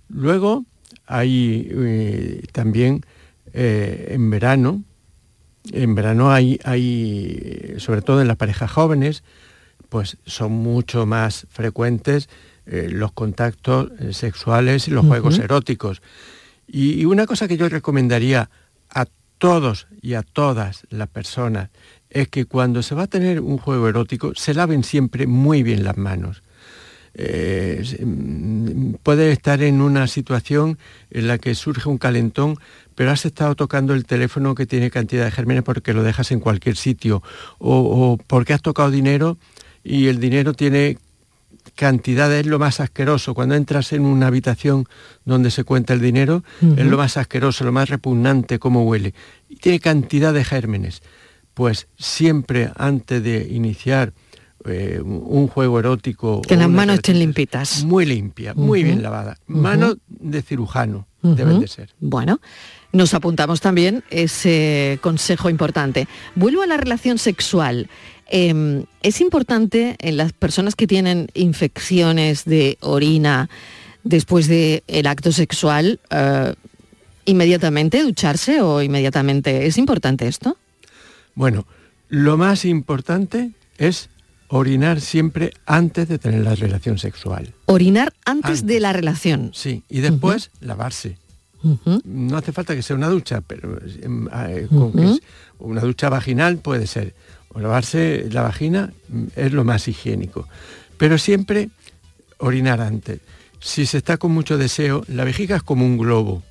Luego 0.09 0.64
hay 1.06 1.68
eh, 1.71 2.42
también 2.52 3.02
eh, 3.52 4.09
en 4.11 4.30
verano, 4.30 4.82
en 5.71 5.94
verano 5.94 6.32
hay, 6.32 6.59
hay, 6.64 7.75
sobre 7.78 8.02
todo 8.02 8.21
en 8.21 8.28
las 8.28 8.37
parejas 8.37 8.71
jóvenes, 8.71 9.23
pues 9.92 10.16
son 10.25 10.52
mucho 10.52 11.04
más 11.04 11.46
frecuentes 11.50 12.30
eh, 12.64 12.88
los 12.90 13.12
contactos 13.12 13.90
sexuales 14.12 14.88
y 14.88 14.90
los 14.90 15.04
juegos 15.04 15.38
eróticos. 15.38 16.00
y, 16.66 17.04
una 17.04 17.26
cosa 17.26 17.46
que 17.46 17.58
yo 17.58 17.68
recomendaría 17.68 18.49
a 18.88 19.04
todos 19.37 19.88
y 20.00 20.14
a 20.14 20.22
todas 20.22 20.87
las 20.88 21.08
personas 21.08 21.68
es 22.08 22.28
que 22.28 22.46
cuando 22.46 22.82
se 22.82 22.94
va 22.94 23.02
a 23.02 23.06
tener 23.06 23.40
un 23.40 23.58
juego 23.58 23.87
erótico 23.87 24.32
se 24.34 24.54
laven 24.54 24.82
siempre 24.82 25.26
muy 25.26 25.62
bien 25.62 25.84
las 25.84 25.99
manos 25.99 26.42
eh, 27.14 27.84
mm, 28.04 28.94
puede 29.02 29.32
estar 29.32 29.62
en 29.62 29.82
una 29.82 30.06
situación 30.06 30.78
en 31.11 31.28
la 31.28 31.38
que 31.38 31.54
surge 31.54 31.88
un 31.88 31.99
calentón, 31.99 32.56
pero 32.94 33.11
has 33.11 33.26
estado 33.26 33.54
tocando 33.54 33.94
el 33.94 34.06
teléfono 34.06 34.54
que 34.54 34.66
tiene 34.66 34.90
cantidad 34.90 35.25
de 35.25 35.30
gérmenes 35.30 35.62
porque 35.62 35.92
lo 35.92 36.02
dejas 36.02 36.32
en 36.32 36.40
cualquier 36.40 36.76
sitio, 36.76 37.22
o, 37.58 38.18
porque 38.26 38.54
has 38.54 38.62
tocado 38.62 38.90
dinero 38.90 39.37
y 39.84 40.08
el 40.08 40.20
dinero 40.20 40.54
tiene 40.54 40.98
cantidad, 41.74 42.32
es 42.34 42.46
lo 42.46 42.58
más 42.58 42.80
asqueroso. 42.80 43.34
Cuando 43.34 43.54
entras 43.54 43.92
en 43.92 44.04
una 44.04 44.26
habitación 44.26 44.86
donde 45.24 45.50
se 45.50 45.64
cuenta 45.64 45.92
el 45.94 46.00
dinero, 46.00 46.42
es 46.76 46.86
lo 46.86 46.96
más 46.96 47.16
asqueroso, 47.16 47.64
lo 47.64 47.72
más 47.72 47.88
repugnante, 47.88 48.58
cómo 48.58 48.84
huele. 48.84 49.14
Y 49.48 49.56
tiene 49.56 49.80
cantidad 49.80 50.32
de 50.32 50.44
gérmenes. 50.44 51.02
Pues 51.54 51.88
siempre 51.98 52.70
antes 52.76 53.22
de 53.22 53.46
iniciar 53.50 54.12
eh, 54.64 55.00
un 55.02 55.48
juego 55.48 55.78
erótico. 55.78 56.42
Que 56.42 56.56
las 56.56 56.68
manos 56.68 56.96
estén 56.96 57.18
limpitas. 57.18 57.84
Muy 57.84 58.06
limpia, 58.06 58.54
muy 58.54 58.82
bien 58.82 59.02
lavada. 59.02 59.36
Manos 59.46 59.96
de 60.08 60.42
cirujano 60.42 61.06
deben 61.22 61.60
de 61.60 61.68
ser. 61.68 61.90
Bueno, 62.00 62.40
nos 62.92 63.14
apuntamos 63.14 63.60
también 63.60 64.04
ese 64.10 64.98
consejo 65.02 65.50
importante. 65.50 66.06
Vuelvo 66.34 66.62
a 66.62 66.66
la 66.66 66.76
relación 66.76 67.18
sexual. 67.18 67.88
Em, 68.34 68.86
es 69.02 69.20
importante 69.20 69.94
en 69.98 70.16
las 70.16 70.32
personas 70.32 70.74
que 70.74 70.86
tienen 70.86 71.28
infecciones 71.34 72.46
de 72.46 72.78
orina 72.80 73.50
después 74.04 74.48
del 74.48 74.82
el 74.86 75.06
acto 75.06 75.32
sexual, 75.32 76.00
eh, 76.08 76.54
inmediatamente 77.26 78.02
ducharse 78.02 78.62
o 78.62 78.80
inmediatamente. 78.80 79.66
¿Es 79.66 79.76
importante 79.76 80.26
esto? 80.28 80.56
Bueno, 81.34 81.66
lo 82.08 82.38
más 82.38 82.64
importante 82.64 83.50
es 83.76 84.08
orinar 84.48 85.02
siempre 85.02 85.52
antes 85.66 86.08
de 86.08 86.18
tener 86.18 86.42
la 86.42 86.54
relación 86.54 86.96
sexual. 86.96 87.52
Orinar 87.66 88.14
antes, 88.24 88.64
de 88.66 88.80
la 88.80 88.94
relación. 88.94 89.50
Sí, 89.52 89.82
y 89.90 90.00
después 90.00 90.50
lavarse. 90.60 91.18
No 92.04 92.38
hace 92.38 92.52
falta 92.52 92.74
que 92.74 92.82
sea 92.82 92.96
una 92.96 93.08
ducha, 93.08 93.42
pero 93.42 93.78
em, 94.00 94.26
ah, 94.32 94.50
eh, 94.50 94.68
una 95.58 95.82
ducha 95.82 96.08
vaginal 96.08 96.56
puede 96.56 96.86
ser. 96.86 97.14
O 97.52 97.61
lavarse 97.61 98.28
la 98.30 98.42
vagina 98.42 98.92
mm, 99.09 99.25
es 99.37 99.52
lo 99.52 99.64
más 99.64 99.88
higiénico. 99.88 100.49
Pero 100.99 101.18
siempre 101.18 101.71
orinar 102.38 102.80
antes. 102.80 103.21
Si 103.61 103.87
se 103.87 103.99
está 103.99 104.16
con 104.16 104.32
mucho 104.32 104.59
deseo, 104.59 105.04
la 105.09 105.25
vejiga 105.25 105.56
es 105.56 105.62
como 105.62 105.85
un 105.85 105.99
globo. 105.99 106.42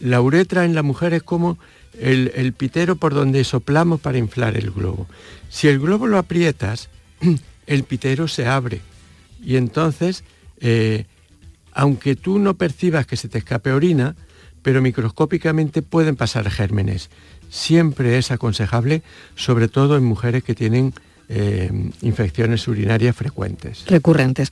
La 0.00 0.20
uretra 0.20 0.64
en 0.64 0.74
la 0.74 0.82
mujer 0.82 1.14
es 1.14 1.22
como 1.22 1.58
el, 1.98 2.32
el 2.34 2.52
pitero 2.52 2.96
por 2.96 3.14
donde 3.14 3.44
soplamos 3.44 4.00
para 4.00 4.18
inflar 4.18 4.56
el 4.56 4.70
globo. 4.70 5.06
Si 5.48 5.68
el 5.68 5.78
globo 5.78 6.06
lo 6.06 6.18
aprietas, 6.18 6.90
el 7.66 7.84
pitero 7.84 8.28
se 8.28 8.46
abre 8.46 8.80
y 9.42 9.56
entonces, 9.56 10.24
eh, 10.60 11.04
aunque 11.72 12.16
tú 12.16 12.38
no 12.38 12.54
percibas 12.54 13.06
que 13.06 13.16
se 13.16 13.28
te 13.28 13.38
escape 13.38 13.72
orina, 13.72 14.14
pero 14.62 14.80
microscópicamente 14.80 15.82
pueden 15.82 16.16
pasar 16.16 16.48
gérmenes. 16.50 17.10
Siempre 17.52 18.16
es 18.16 18.30
aconsejable, 18.30 19.02
sobre 19.36 19.68
todo 19.68 19.98
en 19.98 20.04
mujeres 20.04 20.42
que 20.42 20.54
tienen 20.54 20.94
eh, 21.28 21.70
infecciones 22.00 22.66
urinarias 22.66 23.14
frecuentes. 23.14 23.84
Recurrentes. 23.86 24.48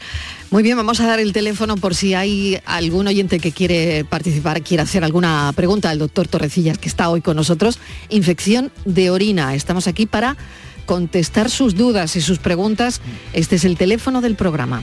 Muy 0.50 0.62
bien, 0.62 0.76
vamos 0.76 1.00
a 1.00 1.06
dar 1.06 1.18
el 1.18 1.32
teléfono 1.32 1.78
por 1.78 1.94
si 1.94 2.12
hay 2.12 2.60
algún 2.66 3.06
oyente 3.06 3.40
que 3.40 3.52
quiere 3.52 4.04
participar, 4.04 4.62
quiere 4.62 4.82
hacer 4.82 5.02
alguna 5.02 5.50
pregunta 5.56 5.88
al 5.88 5.98
doctor 5.98 6.28
Torrecillas, 6.28 6.76
que 6.76 6.90
está 6.90 7.08
hoy 7.08 7.22
con 7.22 7.36
nosotros. 7.36 7.78
Infección 8.10 8.70
de 8.84 9.08
orina. 9.08 9.54
Estamos 9.54 9.86
aquí 9.86 10.04
para 10.04 10.36
contestar 10.84 11.48
sus 11.48 11.76
dudas 11.76 12.16
y 12.16 12.20
sus 12.20 12.38
preguntas, 12.38 13.00
este 13.32 13.56
es 13.56 13.64
el 13.64 13.78
teléfono 13.78 14.20
del 14.20 14.34
programa. 14.34 14.82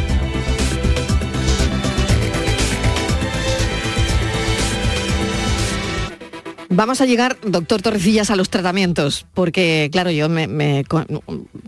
Vamos 6.73 7.01
a 7.01 7.05
llegar, 7.05 7.37
doctor 7.45 7.81
Torrecillas, 7.81 8.31
a 8.31 8.37
los 8.37 8.49
tratamientos, 8.49 9.25
porque 9.33 9.89
claro, 9.91 10.09
yo 10.09 10.29
me, 10.29 10.85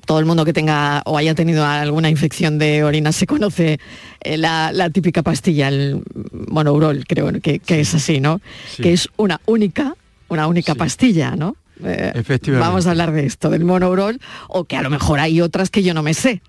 todo 0.06 0.20
el 0.20 0.26
mundo 0.26 0.46
que 0.46 0.54
tenga 0.54 1.02
o 1.06 1.18
haya 1.18 1.36
tenido 1.36 1.66
alguna 1.66 2.10
infección 2.10 2.58
de 2.58 2.86
orina 2.86 3.12
se 3.12 3.28
conoce 3.28 3.82
eh, 4.22 4.38
la, 4.38 4.90
típica 4.94 5.22
pastilla, 5.22 5.68
el 5.68 6.02
monourol, 6.48 7.04
creo 7.06 7.30
que, 7.42 7.60
es 7.68 7.94
así, 7.94 8.22
¿no? 8.22 8.40
Que 8.78 8.94
es 8.94 9.10
una 9.18 9.42
única, 9.46 9.94
una 10.30 10.48
única 10.48 10.74
pastilla, 10.74 11.36
¿no? 11.36 11.58
Eh, 11.84 12.14
Efectivamente. 12.16 12.66
Vamos 12.66 12.88
a 12.88 12.92
hablar 12.92 13.12
de 13.12 13.26
esto, 13.26 13.50
del 13.50 13.66
monourol, 13.66 14.22
o 14.48 14.64
que 14.64 14.78
a 14.78 14.82
lo 14.82 14.90
mejor 14.90 15.20
hay 15.20 15.42
otras 15.42 15.70
que 15.70 15.84
yo 15.84 15.94
no 15.94 16.02
me 16.02 16.14
sé. 16.14 16.42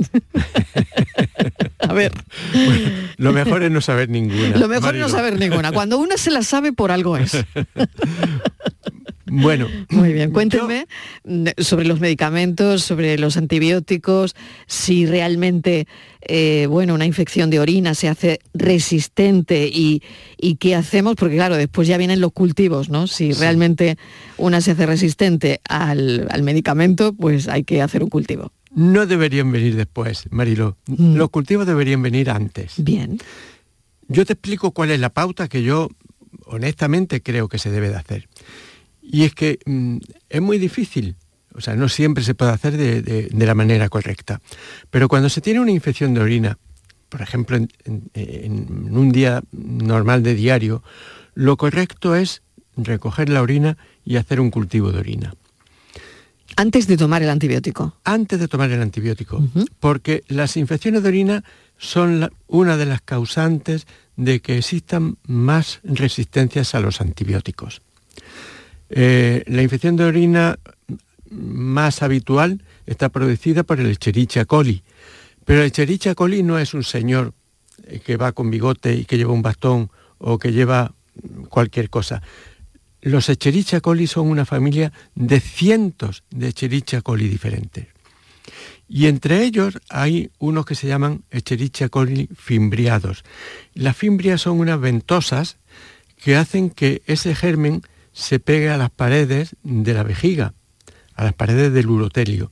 a 1.78 1.92
ver. 1.92 2.12
lo 3.16 3.32
mejor 3.32 3.62
es 3.62 3.70
no 3.70 3.80
saber 3.80 4.08
ninguna. 4.08 4.56
Lo 4.56 4.68
mejor 4.68 4.94
es 4.94 5.00
no 5.00 5.08
saber 5.08 5.38
ninguna. 5.38 5.72
Cuando 5.72 5.98
una 5.98 6.16
se 6.16 6.30
la 6.30 6.42
sabe, 6.42 6.72
por 6.72 6.90
algo 6.90 7.16
es. 7.16 7.36
Bueno, 9.32 9.68
muy 9.90 10.12
bien. 10.12 10.32
Cuéntenme 10.32 10.86
sobre 11.58 11.84
los 11.84 12.00
medicamentos, 12.00 12.82
sobre 12.82 13.16
los 13.16 13.36
antibióticos, 13.36 14.34
si 14.66 15.06
realmente, 15.06 15.86
eh, 16.22 16.66
bueno, 16.68 16.94
una 16.94 17.06
infección 17.06 17.48
de 17.48 17.60
orina 17.60 17.94
se 17.94 18.08
hace 18.08 18.40
resistente 18.54 19.70
y, 19.72 20.02
qué 20.58 20.74
hacemos, 20.74 21.14
porque 21.14 21.36
claro, 21.36 21.56
después 21.56 21.86
ya 21.86 21.96
vienen 21.96 22.20
los 22.20 22.32
cultivos, 22.32 22.88
¿no? 22.88 23.06
Si 23.06 23.32
realmente 23.32 23.96
una 24.36 24.60
se 24.60 24.72
hace 24.72 24.86
resistente 24.86 25.60
al, 25.68 26.26
al 26.30 26.42
medicamento, 26.42 27.12
pues 27.12 27.46
hay 27.46 27.62
que 27.62 27.82
hacer 27.82 28.02
un 28.02 28.10
cultivo 28.10 28.52
no 28.74 29.06
deberían 29.06 29.50
venir 29.50 29.76
después, 29.76 30.24
Marilo. 30.30 30.76
Mm. 30.86 31.16
Los 31.16 31.30
cultivos 31.30 31.66
deberían 31.66 32.02
venir 32.02 32.30
antes. 32.30 32.74
Bien. 32.78 33.18
Yo 34.08 34.24
te 34.24 34.34
explico 34.34 34.72
cuál 34.72 34.90
es 34.90 35.00
la 35.00 35.10
pauta 35.10 35.48
que 35.48 35.62
yo 35.62 35.88
honestamente 36.46 37.22
creo 37.22 37.48
que 37.48 37.58
se 37.58 37.70
debe 37.70 37.88
de 37.88 37.96
hacer. 37.96 38.28
Y 39.02 39.24
es 39.24 39.34
que 39.34 39.58
mm, 39.66 39.98
es 40.28 40.40
muy 40.40 40.58
difícil, 40.58 41.16
o 41.54 41.60
sea, 41.60 41.74
no 41.74 41.88
siempre 41.88 42.22
se 42.22 42.34
puede 42.34 42.52
hacer 42.52 42.76
de, 42.76 43.28
la 43.32 43.54
manera 43.54 43.88
correcta. 43.88 44.40
Pero 44.90 45.08
cuando 45.08 45.28
se 45.28 45.40
tiene 45.40 45.60
una 45.60 45.72
infección 45.72 46.14
de 46.14 46.20
orina, 46.20 46.58
por 47.08 47.22
ejemplo, 47.22 47.56
en 47.56 48.96
un 48.96 49.10
día 49.10 49.42
normal 49.50 50.22
de 50.22 50.34
diario, 50.34 50.84
lo 51.34 51.56
correcto 51.56 52.14
es 52.14 52.42
recoger 52.76 53.28
la 53.28 53.42
orina 53.42 53.76
y 54.04 54.16
hacer 54.16 54.40
un 54.40 54.50
cultivo 54.50 54.92
de 54.92 55.00
orina. 55.00 55.34
Antes 56.60 56.86
de 56.86 56.98
tomar 56.98 57.22
el 57.22 57.30
antibiótico. 57.30 57.96
Antes 58.04 58.38
de 58.38 58.46
tomar 58.46 58.70
el 58.70 58.82
antibiótico, 58.82 59.42
porque 59.78 60.24
las 60.28 60.58
infecciones 60.58 61.02
de 61.02 61.08
orina 61.08 61.44
son 61.78 62.30
una 62.48 62.76
de 62.76 62.84
las 62.84 63.00
causantes 63.00 63.86
de 64.18 64.40
que 64.40 64.58
existan 64.58 65.16
más 65.26 65.80
resistencias 65.84 66.74
a 66.74 66.80
los 66.80 67.00
antibióticos. 67.00 67.80
Eh, 68.90 69.42
la 69.46 69.62
infección 69.62 69.96
de 69.96 70.04
orina 70.04 70.58
más 71.30 72.02
habitual 72.02 72.62
está 72.84 73.08
producida 73.08 73.62
por 73.62 73.80
el 73.80 73.86
Escherichia 73.86 74.44
coli, 74.44 74.82
pero 75.46 75.60
el 75.60 75.68
Escherichia 75.68 76.14
coli 76.14 76.42
no 76.42 76.58
es 76.58 76.74
un 76.74 76.84
señor 76.84 77.32
eh, 77.86 78.00
que 78.04 78.18
va 78.18 78.32
con 78.32 78.50
bigote 78.50 78.94
y 78.94 79.06
que 79.06 79.16
lleva 79.16 79.32
un 79.32 79.40
bastón 79.40 79.90
o 80.18 80.38
que 80.38 80.52
lleva 80.52 80.92
cualquier 81.48 81.88
cosa. 81.88 82.20
Los 83.02 83.28
Echerichia 83.28 83.80
coli 83.80 84.06
son 84.06 84.28
una 84.28 84.44
familia 84.44 84.92
de 85.14 85.40
cientos 85.40 86.24
de 86.30 86.48
Echerichia 86.48 87.02
coli 87.02 87.28
diferentes. 87.28 87.86
Y 88.88 89.06
entre 89.06 89.44
ellos 89.44 89.78
hay 89.88 90.30
unos 90.40 90.66
que 90.66 90.74
se 90.74 90.88
llaman 90.88 91.22
Escherichia 91.30 91.88
coli 91.88 92.28
fimbriados. 92.34 93.22
Las 93.72 93.96
fimbrias 93.96 94.40
son 94.40 94.58
unas 94.58 94.80
ventosas 94.80 95.58
que 96.16 96.34
hacen 96.34 96.70
que 96.70 97.02
ese 97.06 97.36
germen 97.36 97.82
se 98.12 98.40
pegue 98.40 98.68
a 98.68 98.76
las 98.76 98.90
paredes 98.90 99.54
de 99.62 99.94
la 99.94 100.02
vejiga, 100.02 100.54
a 101.14 101.22
las 101.22 101.34
paredes 101.34 101.72
del 101.72 101.88
urotelio, 101.88 102.50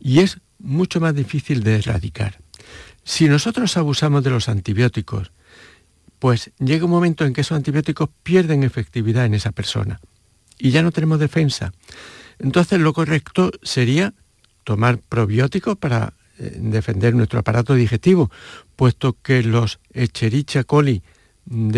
y 0.00 0.20
es 0.20 0.38
mucho 0.58 1.00
más 1.00 1.14
difícil 1.14 1.62
de 1.62 1.76
erradicar. 1.76 2.40
Si 3.04 3.28
nosotros 3.28 3.76
abusamos 3.76 4.24
de 4.24 4.30
los 4.30 4.48
antibióticos, 4.48 5.30
pues 6.26 6.50
llega 6.58 6.86
un 6.86 6.90
momento 6.90 7.24
en 7.24 7.32
que 7.32 7.42
esos 7.42 7.54
antibióticos 7.54 8.08
pierden 8.24 8.64
efectividad 8.64 9.26
en 9.26 9.34
esa 9.34 9.52
persona 9.52 10.00
y 10.58 10.72
ya 10.72 10.82
no 10.82 10.90
tenemos 10.90 11.20
defensa. 11.20 11.72
Entonces 12.40 12.80
lo 12.80 12.92
correcto 12.92 13.52
sería 13.62 14.12
tomar 14.64 14.98
probióticos 14.98 15.76
para 15.76 16.14
eh, 16.40 16.56
defender 16.58 17.14
nuestro 17.14 17.38
aparato 17.38 17.74
digestivo, 17.74 18.28
puesto 18.74 19.16
que 19.22 19.44
los 19.44 19.78
Escherichia 19.92 20.64
coli 20.64 21.00
mm, 21.44 21.70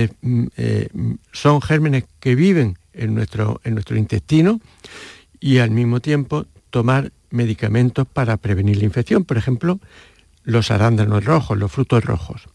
eh, 0.57 0.89
son 1.31 1.61
gérmenes 1.61 2.05
que 2.19 2.35
viven 2.35 2.79
en 2.95 3.15
nuestro, 3.15 3.61
en 3.65 3.75
nuestro 3.75 3.99
intestino 3.99 4.63
y 5.41 5.59
al 5.59 5.73
mismo 5.73 6.01
tiempo 6.01 6.47
tomar 6.71 7.13
medicamentos 7.29 8.07
para 8.11 8.39
prevenir 8.39 8.79
la 8.79 8.85
infección, 8.85 9.27
por 9.27 9.37
ejemplo, 9.37 9.79
los 10.45 10.71
arándanos 10.71 11.23
rojos, 11.27 11.59
los 11.59 11.71
frutos 11.71 12.03
rojos. 12.03 12.49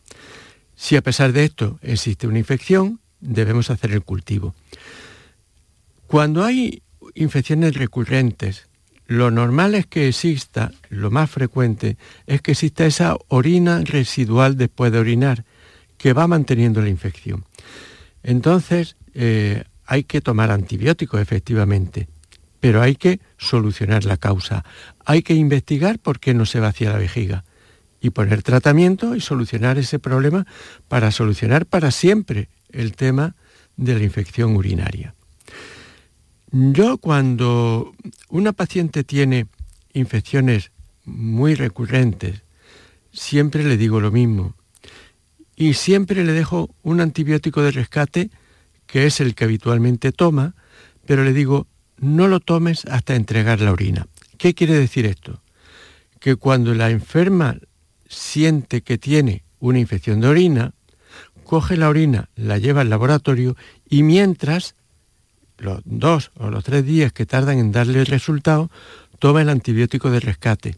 Si 0.76 0.96
a 0.96 1.02
pesar 1.02 1.34
de 1.34 1.46
esto 1.46 1.80
existe 1.82 2.28
una 2.28 2.40
infección, 2.40 3.00
debemos 3.20 3.70
hacer 3.70 3.92
el 3.92 4.04
cultivo. 4.04 4.56
Cuando 6.08 6.44
hay 6.44 6.84
infecciones 7.16 7.76
recurrentes, 7.76 8.68
lo 9.06 9.32
normal 9.32 9.76
es 9.76 9.86
que 9.86 10.08
exista, 10.08 10.72
lo 10.90 11.12
más 11.12 11.30
frecuente, 11.30 11.98
es 12.26 12.42
que 12.42 12.52
exista 12.52 12.86
esa 12.86 13.18
orina 13.28 13.82
residual 13.84 14.58
después 14.58 14.92
de 14.92 15.00
orinar, 15.00 15.46
que 15.98 16.14
va 16.14 16.28
manteniendo 16.28 16.82
la 16.82 16.90
infección. 16.90 17.46
Entonces, 18.24 18.96
eh, 19.14 19.64
hay 19.86 20.04
que 20.04 20.22
tomar 20.22 20.52
antibióticos, 20.52 21.22
efectivamente, 21.22 22.08
pero 22.60 22.82
hay 22.82 22.96
que 22.96 23.20
solucionar 23.38 24.06
la 24.06 24.18
causa. 24.18 24.64
Hay 25.06 25.22
que 25.22 25.34
investigar 25.34 26.00
por 26.00 26.20
qué 26.20 26.34
no 26.34 26.46
se 26.46 26.60
vacía 26.60 26.92
la 26.92 26.98
vejiga 26.98 27.44
y 28.04 28.10
poner 28.10 28.44
tratamiento 28.44 29.16
y 29.16 29.22
solucionar 29.22 29.78
ese 29.78 29.98
problema 29.98 30.46
para 30.90 31.10
solucionar 31.10 31.66
para 31.66 31.90
siempre 31.90 32.50
el 32.70 32.98
tema 32.98 33.36
de 33.78 33.96
la 33.98 34.04
infección 34.04 34.58
urinaria. 34.58 35.16
Yo 36.52 36.98
cuando 36.98 37.94
una 38.28 38.52
paciente 38.52 39.06
tiene 39.06 39.48
infecciones 39.94 40.72
muy 41.06 41.56
recurrentes, 41.56 42.44
siempre 43.14 43.64
le 43.64 43.78
digo 43.78 44.02
lo 44.02 44.12
mismo. 44.12 44.54
Y 45.56 45.76
siempre 45.76 46.26
le 46.26 46.34
dejo 46.34 46.76
un 46.82 47.00
antibiótico 47.00 47.62
de 47.62 47.72
rescate, 47.72 48.32
que 48.86 49.06
es 49.06 49.22
el 49.22 49.34
que 49.34 49.46
habitualmente 49.46 50.12
toma, 50.12 50.56
pero 51.06 51.24
le 51.24 51.32
digo, 51.32 51.68
no 52.00 52.28
lo 52.28 52.42
tomes 52.42 52.84
hasta 52.86 53.16
entregar 53.16 53.62
la 53.62 53.72
orina. 53.72 54.08
¿Qué 54.38 54.54
quiere 54.54 54.74
decir 54.74 55.06
esto? 55.06 55.42
Que 56.20 56.36
cuando 56.36 56.74
la 56.74 56.90
enferma 56.90 57.56
siente 58.16 58.82
que 58.82 58.98
tiene 58.98 59.44
una 59.60 59.80
infección 59.80 60.22
de 60.22 60.28
orina, 60.28 60.74
coge 61.44 61.78
la 61.78 61.90
orina, 61.90 62.30
la 62.36 62.58
lleva 62.58 62.82
al 62.82 62.90
laboratorio 62.90 63.56
y 63.90 64.04
mientras 64.04 64.76
los 65.58 65.82
dos 65.86 66.32
o 66.36 66.50
los 66.50 66.64
tres 66.64 66.86
días 66.86 67.14
que 67.14 67.26
tardan 67.26 67.60
en 67.60 67.72
darle 67.72 68.00
el 68.00 68.06
resultado, 68.06 68.70
toma 69.20 69.42
el 69.42 69.50
antibiótico 69.50 70.12
de 70.12 70.20
rescate. 70.20 70.76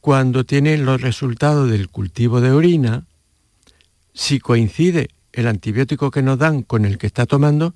Cuando 0.00 0.44
tiene 0.44 0.78
los 0.78 1.00
resultados 1.00 1.70
del 1.70 1.88
cultivo 1.88 2.40
de 2.40 2.52
orina, 2.52 3.06
si 4.14 4.38
coincide 4.40 5.10
el 5.32 5.46
antibiótico 5.46 6.10
que 6.10 6.22
nos 6.22 6.38
dan 6.38 6.62
con 6.62 6.84
el 6.84 6.98
que 6.98 7.06
está 7.06 7.26
tomando, 7.26 7.74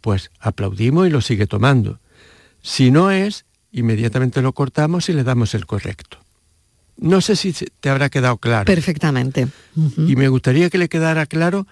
pues 0.00 0.30
aplaudimos 0.38 1.06
y 1.06 1.10
lo 1.10 1.20
sigue 1.20 1.46
tomando. 1.46 1.98
Si 2.62 2.90
no 2.90 3.10
es, 3.10 3.44
inmediatamente 3.72 4.42
lo 4.42 4.52
cortamos 4.52 5.08
y 5.08 5.12
le 5.12 5.24
damos 5.24 5.54
el 5.54 5.66
correcto. 5.66 6.21
No 7.02 7.20
sé 7.20 7.34
si 7.34 7.52
te 7.52 7.90
habrá 7.90 8.08
quedado 8.08 8.38
claro. 8.38 8.64
Perfectamente. 8.64 9.48
Y 9.96 10.14
me 10.14 10.28
gustaría 10.28 10.70
que 10.70 10.78
le 10.78 10.88
quedara 10.88 11.26
claro 11.26 11.66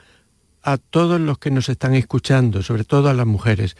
a 0.62 0.76
todos 0.76 1.20
los 1.20 1.38
que 1.38 1.52
nos 1.52 1.68
están 1.68 1.94
escuchando, 1.94 2.62
sobre 2.62 2.82
todo 2.82 3.08
a 3.08 3.14
las 3.14 3.26
mujeres, 3.26 3.76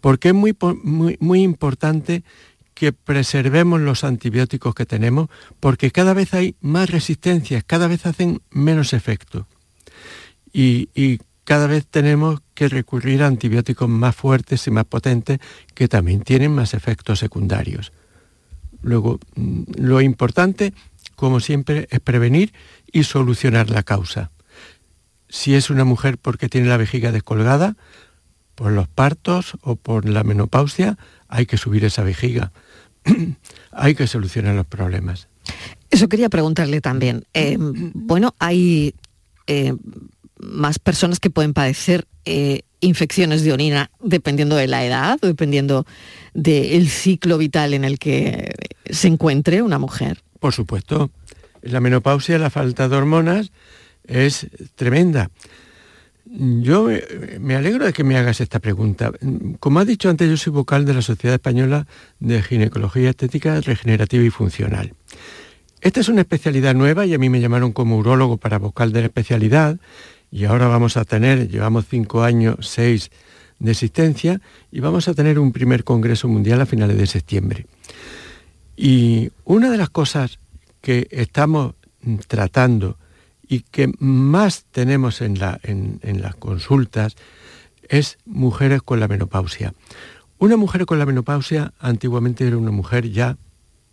porque 0.00 0.28
es 0.28 0.34
muy, 0.34 0.56
muy, 0.82 1.16
muy 1.20 1.42
importante 1.42 2.24
que 2.72 2.92
preservemos 2.92 3.82
los 3.82 4.02
antibióticos 4.02 4.74
que 4.74 4.86
tenemos, 4.86 5.28
porque 5.60 5.90
cada 5.90 6.14
vez 6.14 6.32
hay 6.32 6.56
más 6.60 6.88
resistencias, 6.88 7.62
cada 7.64 7.86
vez 7.86 8.06
hacen 8.06 8.40
menos 8.50 8.94
efecto. 8.94 9.46
Y, 10.52 10.88
y 10.94 11.18
cada 11.44 11.66
vez 11.66 11.86
tenemos 11.86 12.40
que 12.54 12.68
recurrir 12.68 13.22
a 13.22 13.26
antibióticos 13.26 13.90
más 13.90 14.16
fuertes 14.16 14.66
y 14.66 14.70
más 14.70 14.86
potentes 14.86 15.38
que 15.74 15.86
también 15.86 16.22
tienen 16.22 16.52
más 16.52 16.72
efectos 16.72 17.18
secundarios. 17.18 17.92
Luego, 18.84 19.18
mm, 19.34 19.62
lo 19.76 20.00
importante, 20.00 20.74
como 21.14 21.40
siempre, 21.40 21.86
es 21.90 22.00
prevenir 22.00 22.52
y 22.92 23.04
solucionar 23.04 23.70
la 23.70 23.82
causa 23.82 24.30
si 25.34 25.56
es 25.56 25.68
una 25.68 25.84
mujer 25.84 26.16
porque 26.16 26.48
tiene 26.48 26.68
la 26.68 26.76
vejiga 26.76 27.10
descolgada, 27.10 27.76
por 28.54 28.70
los 28.70 28.86
partos 28.86 29.54
o 29.62 29.74
por 29.74 30.08
la 30.08 30.22
menopausia, 30.22 30.96
hay 31.26 31.44
que 31.44 31.56
subir 31.56 31.84
esa 31.84 32.04
vejiga. 32.04 32.52
hay 33.72 33.96
que 33.96 34.06
solucionar 34.06 34.54
los 34.54 34.66
problemas. 34.66 35.26
Eso 35.90 36.08
quería 36.08 36.28
preguntarle 36.28 36.80
también. 36.80 37.24
Eh, 37.34 37.56
bueno, 37.58 38.36
hay 38.38 38.94
eh, 39.48 39.74
más 40.38 40.78
personas 40.78 41.18
que 41.18 41.30
pueden 41.30 41.52
padecer 41.52 42.06
eh, 42.26 42.60
infecciones 42.78 43.42
de 43.42 43.52
orina 43.52 43.90
dependiendo 44.00 44.54
de 44.54 44.68
la 44.68 44.84
edad, 44.84 45.18
dependiendo 45.20 45.84
del 46.32 46.88
ciclo 46.88 47.38
vital 47.38 47.74
en 47.74 47.84
el 47.84 47.98
que 47.98 48.54
se 48.88 49.08
encuentre 49.08 49.62
una 49.62 49.80
mujer. 49.80 50.22
Por 50.44 50.52
supuesto. 50.52 51.10
La 51.62 51.80
menopausia, 51.80 52.38
la 52.38 52.50
falta 52.50 52.86
de 52.86 52.96
hormonas, 52.96 53.50
es 54.06 54.46
tremenda. 54.74 55.30
Yo 56.26 56.90
me 57.40 57.56
alegro 57.56 57.86
de 57.86 57.94
que 57.94 58.04
me 58.04 58.18
hagas 58.18 58.42
esta 58.42 58.58
pregunta. 58.58 59.10
Como 59.58 59.80
has 59.80 59.86
dicho 59.86 60.10
antes, 60.10 60.28
yo 60.28 60.36
soy 60.36 60.52
vocal 60.52 60.84
de 60.84 60.92
la 60.92 61.00
Sociedad 61.00 61.36
Española 61.36 61.86
de 62.20 62.42
Ginecología 62.42 63.08
Estética 63.08 63.58
Regenerativa 63.62 64.22
y 64.22 64.28
Funcional. 64.28 64.92
Esta 65.80 66.00
es 66.00 66.10
una 66.10 66.20
especialidad 66.20 66.74
nueva 66.74 67.06
y 67.06 67.14
a 67.14 67.18
mí 67.18 67.30
me 67.30 67.40
llamaron 67.40 67.72
como 67.72 67.96
urólogo 67.96 68.36
para 68.36 68.58
vocal 68.58 68.92
de 68.92 69.00
la 69.00 69.06
especialidad 69.06 69.78
y 70.30 70.44
ahora 70.44 70.68
vamos 70.68 70.98
a 70.98 71.06
tener, 71.06 71.48
llevamos 71.48 71.86
cinco 71.88 72.22
años, 72.22 72.68
seis 72.68 73.10
de 73.60 73.70
existencia 73.70 74.42
y 74.70 74.80
vamos 74.80 75.08
a 75.08 75.14
tener 75.14 75.38
un 75.38 75.52
primer 75.52 75.84
Congreso 75.84 76.28
Mundial 76.28 76.60
a 76.60 76.66
finales 76.66 76.98
de 76.98 77.06
septiembre. 77.06 77.64
Y 78.76 79.30
una 79.44 79.70
de 79.70 79.78
las 79.78 79.90
cosas 79.90 80.38
que 80.80 81.06
estamos 81.10 81.74
tratando 82.26 82.98
y 83.46 83.60
que 83.60 83.92
más 83.98 84.64
tenemos 84.70 85.20
en, 85.20 85.38
la, 85.38 85.60
en, 85.62 86.00
las 86.20 86.34
consultas 86.36 87.16
es 87.88 88.18
mujeres 88.24 88.82
con 88.82 89.00
la 89.00 89.08
menopausia. 89.08 89.74
Una 90.38 90.56
mujer 90.56 90.86
con 90.86 90.98
la 90.98 91.06
menopausia 91.06 91.72
antiguamente 91.78 92.46
era 92.46 92.56
una 92.56 92.70
mujer 92.70 93.10
ya 93.10 93.36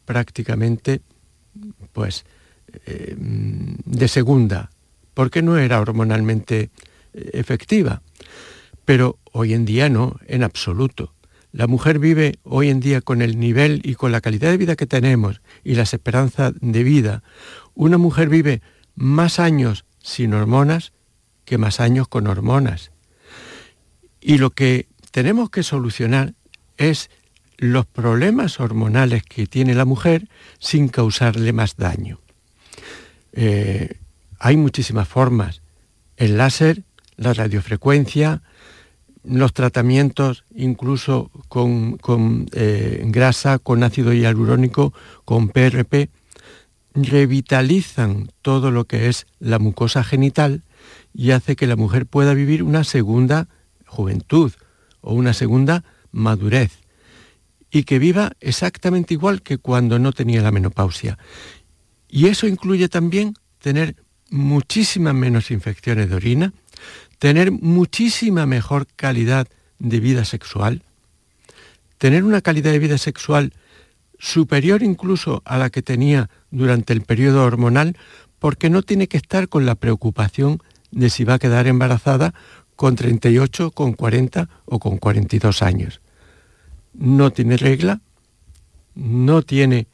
prácticamente 0.05 1.01
pues 1.93 2.25
eh, 2.85 3.15
de 3.17 4.07
segunda, 4.07 4.71
porque 5.13 5.41
no 5.41 5.57
era 5.57 5.79
hormonalmente 5.79 6.69
efectiva. 7.13 8.01
Pero 8.85 9.19
hoy 9.31 9.53
en 9.53 9.65
día 9.65 9.89
no, 9.89 10.17
en 10.27 10.43
absoluto. 10.43 11.13
La 11.51 11.67
mujer 11.67 11.99
vive 11.99 12.39
hoy 12.43 12.69
en 12.69 12.79
día 12.79 13.01
con 13.01 13.21
el 13.21 13.39
nivel 13.39 13.81
y 13.83 13.95
con 13.95 14.11
la 14.11 14.21
calidad 14.21 14.51
de 14.51 14.57
vida 14.57 14.75
que 14.75 14.85
tenemos 14.85 15.41
y 15.63 15.75
las 15.75 15.93
esperanzas 15.93 16.53
de 16.61 16.83
vida. 16.83 17.23
Una 17.73 17.97
mujer 17.97 18.29
vive 18.29 18.61
más 18.95 19.39
años 19.39 19.85
sin 19.99 20.33
hormonas 20.33 20.93
que 21.43 21.57
más 21.57 21.79
años 21.79 22.07
con 22.07 22.27
hormonas. 22.27 22.91
Y 24.21 24.37
lo 24.37 24.51
que 24.51 24.87
tenemos 25.11 25.49
que 25.49 25.63
solucionar 25.63 26.35
es 26.77 27.09
los 27.57 27.85
problemas 27.85 28.59
hormonales 28.59 29.23
que 29.23 29.45
tiene 29.45 29.75
la 29.75 29.85
mujer 29.85 30.29
sin 30.59 30.87
causarle 30.87 31.51
más 31.53 31.75
daño. 31.75 32.19
Eh, 33.33 33.99
hay 34.39 34.57
muchísimas 34.57 35.07
formas. 35.07 35.61
El 36.15 36.37
láser, 36.37 36.83
la 37.17 37.33
radiofrecuencia, 37.33 38.41
los 39.23 39.53
tratamientos 39.53 40.43
incluso 40.55 41.29
con, 41.47 41.99
eh, 42.53 43.03
grasa, 43.07 43.59
con 43.59 43.83
ácido 43.83 44.13
hialurónico, 44.13 44.93
con 45.25 45.49
PRP, 45.49 46.09
revitalizan 46.93 48.29
todo 48.41 48.71
lo 48.71 48.85
que 48.85 49.07
es 49.07 49.27
la 49.39 49.59
mucosa 49.59 50.03
genital 50.03 50.63
y 51.13 51.31
hace 51.31 51.55
que 51.55 51.67
la 51.67 51.75
mujer 51.75 52.05
pueda 52.05 52.33
vivir 52.33 52.63
una 52.63 52.83
segunda 52.83 53.47
juventud 53.85 54.51
o 55.01 55.13
una 55.13 55.33
segunda 55.33 55.83
madurez. 56.11 56.79
y 57.73 57.83
que 57.83 57.99
viva 57.99 58.33
exactamente 58.41 59.13
igual 59.13 59.41
que 59.41 59.57
cuando 59.57 59.97
no 59.97 60.11
tenía 60.11 60.41
la 60.41 60.51
menopausia. 60.51 61.17
Y 62.09 62.27
eso 62.27 62.45
incluye 62.45 62.89
también 62.89 63.33
tener 63.59 63.95
muchísimas 64.29 65.13
menos 65.13 65.51
infecciones 65.51 66.09
de 66.09 66.15
orina, 66.15 66.53
tener 67.21 67.51
muchísima 67.51 68.47
mejor 68.47 68.87
calidad 68.95 69.47
de 69.77 69.99
vida 69.99 70.25
sexual, 70.25 70.81
tener 71.99 72.23
una 72.23 72.41
calidad 72.41 72.71
de 72.71 72.79
vida 72.79 72.97
sexual 72.97 73.53
superior 74.17 74.81
incluso 74.81 75.43
a 75.45 75.59
la 75.59 75.69
que 75.69 75.83
tenía 75.83 76.31
durante 76.49 76.93
el 76.93 77.01
periodo 77.01 77.43
hormonal, 77.43 77.95
porque 78.39 78.71
no 78.71 78.81
tiene 78.81 79.07
que 79.07 79.17
estar 79.17 79.49
con 79.49 79.67
la 79.67 79.75
preocupación 79.75 80.63
de 80.89 81.11
si 81.11 81.23
va 81.23 81.35
a 81.35 81.39
quedar 81.39 81.67
embarazada 81.67 82.33
con 82.75 82.95
38, 82.95 83.69
con 83.69 83.93
40 83.93 84.49
o 84.65 84.79
con 84.79 84.97
42 84.97 85.61
años. 85.61 86.01
No 86.95 87.29
tiene 87.29 87.55
regla, 87.55 88.01
no 88.95 89.43
tiene 89.43 89.85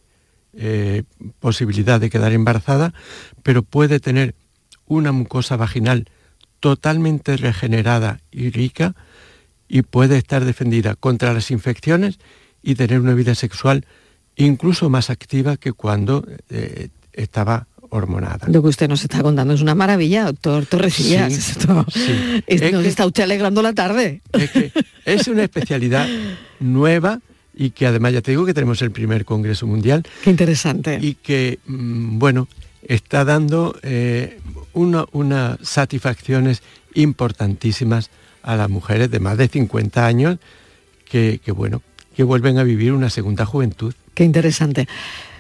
eh, 0.54 1.04
posibilidad 1.42 2.00
de 2.00 2.10
quedar 2.10 2.32
embarazada, 2.32 2.94
pero 3.44 3.64
puede 3.64 4.00
tener 4.00 4.34
una 4.86 5.12
mucosa 5.12 5.58
vaginal 5.58 6.08
totalmente 6.60 7.38
regenerada 7.38 8.20
y 8.32 8.50
rica 8.50 8.96
y 9.68 9.82
puede 9.82 10.18
estar 10.18 10.46
defendida 10.46 10.96
contra 10.96 11.34
las 11.34 11.52
infecciones 11.52 12.20
y 12.64 12.76
tener 12.76 13.00
una 13.00 13.14
vida 13.14 13.36
sexual 13.36 13.86
incluso 14.36 14.90
más 14.90 15.10
activa 15.10 15.58
que 15.58 15.74
cuando 15.74 16.26
eh, 16.50 16.90
estaba 17.14 17.68
hormonada. 17.90 18.48
Lo 18.48 18.62
que 18.62 18.70
usted 18.70 18.88
nos 18.88 19.04
está 19.04 19.22
contando 19.22 19.54
es 19.54 19.62
una 19.62 19.76
maravilla, 19.76 20.26
doctor 20.26 20.66
Torrecillas. 20.66 21.58
nos 21.66 22.86
está 22.86 23.06
usted 23.06 23.24
alegrando 23.24 23.62
la 23.62 23.74
tarde. 23.74 24.22
Es, 25.06 25.28
una 25.28 25.44
especialidad 25.44 26.08
nueva 26.60 27.22
y 27.56 27.72
que 27.72 27.88
además 27.88 28.14
ya 28.14 28.22
te 28.22 28.32
digo 28.32 28.46
que 28.46 28.54
tenemos 28.54 28.82
el 28.82 28.92
primer 28.92 29.26
Congreso 29.26 29.66
Mundial. 29.66 30.04
Qué 30.24 30.30
interesante. 30.30 31.00
Y 31.02 31.16
que, 31.16 31.60
mm, 31.66 32.20
bueno, 32.20 32.48
está 32.84 33.26
dando 33.26 33.78
eh, 33.84 34.40
unas 34.78 35.58
satisfacciones 35.62 36.62
importantísimas 36.94 38.10
a 38.44 38.56
las 38.56 38.70
mujeres 38.70 39.12
de 39.12 39.20
más 39.20 39.38
de 39.38 39.48
50 39.48 40.06
años 40.06 40.38
que, 41.06 41.40
que, 41.44 41.52
bueno, 41.52 41.82
que 42.16 42.24
vuelven 42.24 42.58
a 42.58 42.64
vivir 42.64 42.94
una 42.94 43.10
segunda 43.10 43.46
juventud. 43.46 43.94
Qué 44.14 44.24
interesante. 44.24 44.88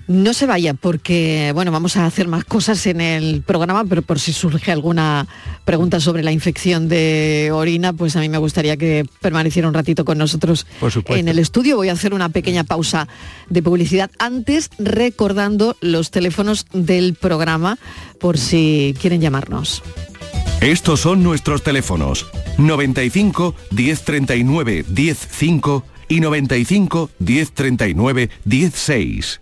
No 0.07 0.33
se 0.33 0.45
vaya 0.45 0.73
porque, 0.73 1.51
bueno, 1.53 1.71
vamos 1.71 1.97
a 1.97 2.05
hacer 2.05 2.29
más 2.29 2.45
cosas 2.45 2.85
en 2.87 3.01
el 3.01 3.41
programa, 3.41 3.83
pero 3.83 4.01
por 4.01 4.19
si 4.19 4.31
surge 4.31 4.71
alguna 4.71 5.27
pregunta 5.65 5.99
sobre 5.99 6.23
la 6.23 6.31
infección 6.31 6.87
de 6.87 7.49
orina, 7.51 7.91
pues 7.91 8.15
a 8.15 8.21
mí 8.21 8.29
me 8.29 8.37
gustaría 8.37 8.77
que 8.77 9.05
permaneciera 9.21 9.67
un 9.67 9.73
ratito 9.73 10.05
con 10.05 10.17
nosotros 10.17 10.65
en 11.09 11.27
el 11.27 11.39
estudio. 11.39 11.75
Voy 11.75 11.89
a 11.89 11.93
hacer 11.93 12.13
una 12.13 12.29
pequeña 12.29 12.63
pausa 12.63 13.09
de 13.49 13.61
publicidad 13.61 14.09
antes, 14.17 14.69
recordando 14.79 15.75
los 15.81 16.09
teléfonos 16.09 16.65
del 16.71 17.15
programa 17.15 17.77
por 18.19 18.37
si 18.37 18.95
quieren 19.01 19.19
llamarnos. 19.19 19.83
Estos 20.61 21.01
son 21.01 21.21
nuestros 21.21 21.63
teléfonos 21.63 22.25
95 22.57 23.55
1039 23.71 24.85
105 24.85 25.83
y 26.07 26.19
95 26.21 27.09
1039 27.19 28.29
16. 28.45 29.41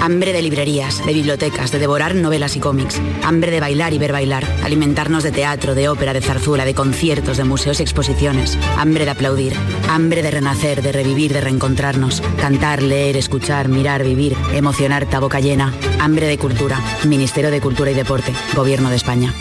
Hambre 0.00 0.32
de 0.32 0.42
librerías, 0.42 1.04
de 1.04 1.12
bibliotecas, 1.12 1.72
de 1.72 1.78
devorar 1.78 2.14
novelas 2.14 2.56
y 2.56 2.60
cómics. 2.60 3.00
Hambre 3.24 3.50
de 3.50 3.60
bailar 3.60 3.92
y 3.92 3.98
ver 3.98 4.12
bailar. 4.12 4.46
Alimentarnos 4.62 5.22
de 5.22 5.32
teatro, 5.32 5.74
de 5.74 5.88
ópera, 5.88 6.12
de 6.12 6.20
zarzuela, 6.20 6.64
de 6.64 6.74
conciertos, 6.74 7.36
de 7.36 7.44
museos 7.44 7.80
y 7.80 7.82
exposiciones. 7.82 8.56
Hambre 8.76 9.04
de 9.04 9.10
aplaudir. 9.10 9.54
Hambre 9.88 10.22
de 10.22 10.30
renacer, 10.30 10.82
de 10.82 10.92
revivir, 10.92 11.32
de 11.32 11.40
reencontrarnos. 11.40 12.22
Cantar, 12.40 12.82
leer, 12.82 13.16
escuchar, 13.16 13.68
mirar, 13.68 14.04
vivir. 14.04 14.36
Emocionar, 14.52 15.06
boca 15.20 15.40
llena. 15.40 15.74
Hambre 15.98 16.26
de 16.26 16.38
cultura. 16.38 16.80
Ministerio 17.04 17.50
de 17.50 17.60
Cultura 17.60 17.90
y 17.90 17.94
Deporte. 17.94 18.32
Gobierno 18.54 18.90
de 18.90 18.96
España. 18.96 19.34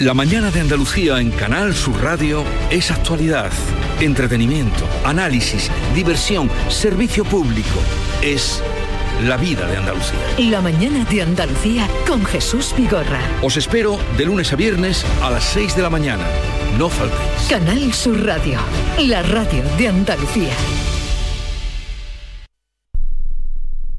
La 0.00 0.14
mañana 0.14 0.52
de 0.52 0.60
Andalucía 0.60 1.18
en 1.18 1.32
Canal 1.32 1.74
Sur 1.74 2.00
Radio 2.00 2.44
es 2.70 2.92
actualidad, 2.92 3.50
entretenimiento, 4.00 4.86
análisis, 5.04 5.72
diversión, 5.92 6.48
servicio 6.68 7.24
público. 7.24 7.80
Es 8.22 8.62
la 9.22 9.36
vida 9.36 9.66
de 9.66 9.76
Andalucía. 9.76 10.18
La 10.38 10.60
mañana 10.60 11.04
de 11.04 11.22
Andalucía 11.22 11.88
con 12.06 12.24
Jesús 12.24 12.74
Vigorra. 12.76 13.20
Os 13.42 13.56
espero 13.56 13.98
de 14.16 14.24
lunes 14.24 14.52
a 14.52 14.56
viernes 14.56 15.04
a 15.22 15.30
las 15.30 15.44
6 15.44 15.76
de 15.76 15.82
la 15.82 15.90
mañana. 15.90 16.24
No 16.78 16.88
faltéis. 16.88 17.48
Canal 17.48 17.92
Sur 17.92 18.24
Radio, 18.24 18.60
la 18.98 19.22
radio 19.22 19.62
de 19.76 19.88
Andalucía. 19.88 20.52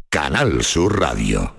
Canal 0.10 0.64
Sur 0.64 1.00
Radio. 1.00 1.59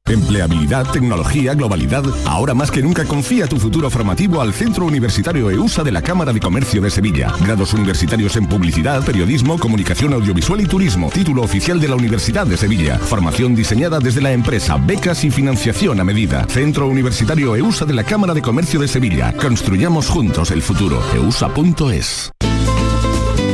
Empleabilidad, 0.11 0.91
tecnología, 0.91 1.53
globalidad. 1.53 2.03
Ahora 2.25 2.53
más 2.53 2.69
que 2.69 2.81
nunca 2.81 3.05
confía 3.05 3.47
tu 3.47 3.57
futuro 3.57 3.89
formativo 3.89 4.41
al 4.41 4.53
Centro 4.53 4.85
Universitario 4.85 5.49
EUSA 5.49 5.83
de 5.83 5.91
la 5.91 6.01
Cámara 6.01 6.33
de 6.33 6.39
Comercio 6.39 6.81
de 6.81 6.89
Sevilla. 6.89 7.33
Grados 7.41 7.73
universitarios 7.73 8.35
en 8.35 8.47
publicidad, 8.47 9.05
periodismo, 9.05 9.57
comunicación 9.57 10.13
audiovisual 10.13 10.59
y 10.61 10.65
turismo. 10.65 11.09
Título 11.13 11.43
oficial 11.43 11.79
de 11.79 11.87
la 11.87 11.95
Universidad 11.95 12.45
de 12.45 12.57
Sevilla. 12.57 12.99
Formación 12.99 13.55
diseñada 13.55 13.99
desde 13.99 14.21
la 14.21 14.33
empresa, 14.33 14.77
becas 14.77 15.23
y 15.23 15.31
financiación 15.31 15.99
a 15.99 16.03
medida. 16.03 16.45
Centro 16.49 16.87
Universitario 16.87 17.55
EUSA 17.55 17.85
de 17.85 17.93
la 17.93 18.03
Cámara 18.03 18.33
de 18.33 18.41
Comercio 18.41 18.81
de 18.81 18.89
Sevilla. 18.89 19.33
Construyamos 19.37 20.09
juntos 20.09 20.51
el 20.51 20.61
futuro. 20.61 21.01
EUSA.es. 21.15 22.31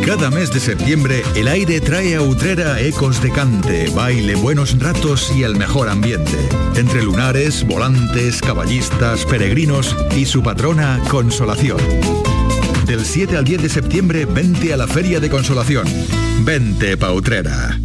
Cada 0.07 0.31
mes 0.31 0.49
de 0.53 0.61
septiembre, 0.61 1.21
el 1.35 1.49
aire 1.49 1.81
trae 1.81 2.15
a 2.15 2.21
Utrera 2.21 2.79
ecos 2.79 3.21
de 3.21 3.29
cante, 3.29 3.89
baile, 3.89 4.35
buenos 4.35 4.79
ratos 4.79 5.33
y 5.35 5.43
el 5.43 5.57
mejor 5.57 5.89
ambiente. 5.89 6.31
Entre 6.77 7.03
lunares, 7.03 7.67
volantes, 7.67 8.41
caballistas, 8.41 9.25
peregrinos 9.25 9.97
y 10.15 10.23
su 10.23 10.41
patrona, 10.41 11.01
Consolación. 11.09 11.79
Del 12.85 13.03
7 13.03 13.35
al 13.35 13.43
10 13.43 13.63
de 13.63 13.67
septiembre, 13.67 14.25
vente 14.25 14.73
a 14.73 14.77
la 14.77 14.87
Feria 14.87 15.19
de 15.19 15.29
Consolación. 15.29 15.85
Vente 16.45 16.95
pa 16.95 17.11
Utrera. 17.11 17.77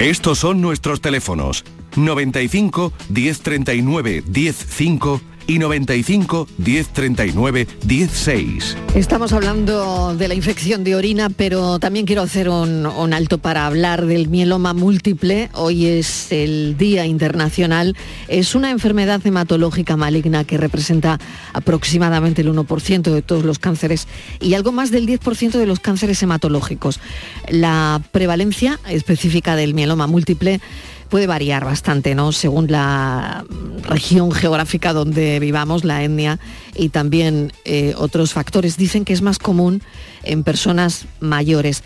Estos 0.00 0.40
son 0.40 0.60
nuestros 0.60 1.00
teléfonos 1.00 1.64
95 1.94 2.92
1039 3.10 4.24
105 4.28 5.20
y 5.46 5.58
95 5.58 6.48
1039 6.58 7.66
16. 7.84 8.76
Estamos 8.94 9.32
hablando 9.32 10.14
de 10.14 10.28
la 10.28 10.34
infección 10.34 10.84
de 10.84 10.96
orina, 10.96 11.30
pero 11.30 11.78
también 11.78 12.06
quiero 12.06 12.22
hacer 12.22 12.48
un, 12.48 12.86
un, 12.86 13.12
alto 13.12 13.38
para 13.38 13.66
hablar 13.66 14.06
del 14.06 14.28
mieloma 14.28 14.72
múltiple. 14.72 15.50
Hoy 15.54 15.86
es 15.86 16.32
el 16.32 16.76
Día 16.76 17.06
Internacional. 17.06 17.96
Es 18.28 18.54
una 18.54 18.70
enfermedad 18.70 19.24
hematológica 19.24 19.96
maligna 19.96 20.44
que 20.44 20.58
representa 20.58 21.18
aproximadamente 21.52 22.42
el 22.42 22.52
1% 22.52 23.12
de 23.12 23.22
todos 23.22 23.44
los 23.44 23.58
cánceres 23.58 24.08
y 24.40 24.54
algo 24.54 24.72
más 24.72 24.90
del 24.90 25.06
10% 25.06 25.52
de 25.52 25.66
los 25.66 25.80
cánceres 25.80 26.22
hematológicos. 26.22 27.00
La 27.48 28.02
prevalencia 28.12 28.80
específica 28.88 29.56
del 29.56 29.74
mieloma 29.74 30.06
múltiple 30.06 30.60
puede 31.08 31.26
variar 31.26 31.64
bastante, 31.64 32.14
¿no? 32.14 32.32
Según 32.32 32.70
la 32.70 33.44
región 33.82 34.32
geográfica 34.32 34.92
donde 34.92 35.40
vivamos, 35.40 35.84
la 35.84 36.02
etnia 36.02 36.38
y 36.74 36.90
también 36.90 37.52
eh, 37.64 37.94
otros 37.96 38.32
factores. 38.32 38.76
Dicen 38.76 39.04
que 39.04 39.12
es 39.12 39.22
más 39.22 39.38
común 39.38 39.82
en 40.22 40.44
personas 40.44 41.06
mayores. 41.20 41.82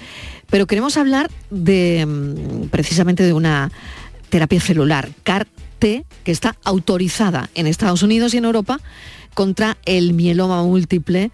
Pero 0.48 0.66
queremos 0.66 0.96
hablar 0.96 1.30
de 1.50 2.06
mm, 2.06 2.68
precisamente 2.68 3.22
de 3.22 3.32
una 3.32 3.70
terapia 4.30 4.60
celular, 4.60 5.10
CAR-T, 5.22 6.04
que 6.24 6.32
está 6.32 6.56
autorizada 6.64 7.50
en 7.54 7.66
Estados 7.66 8.02
Unidos 8.02 8.34
y 8.34 8.38
en 8.38 8.44
Europa 8.44 8.80
contra 9.34 9.76
el 9.84 10.12
mieloma 10.14 10.62
múltiple 10.62 11.30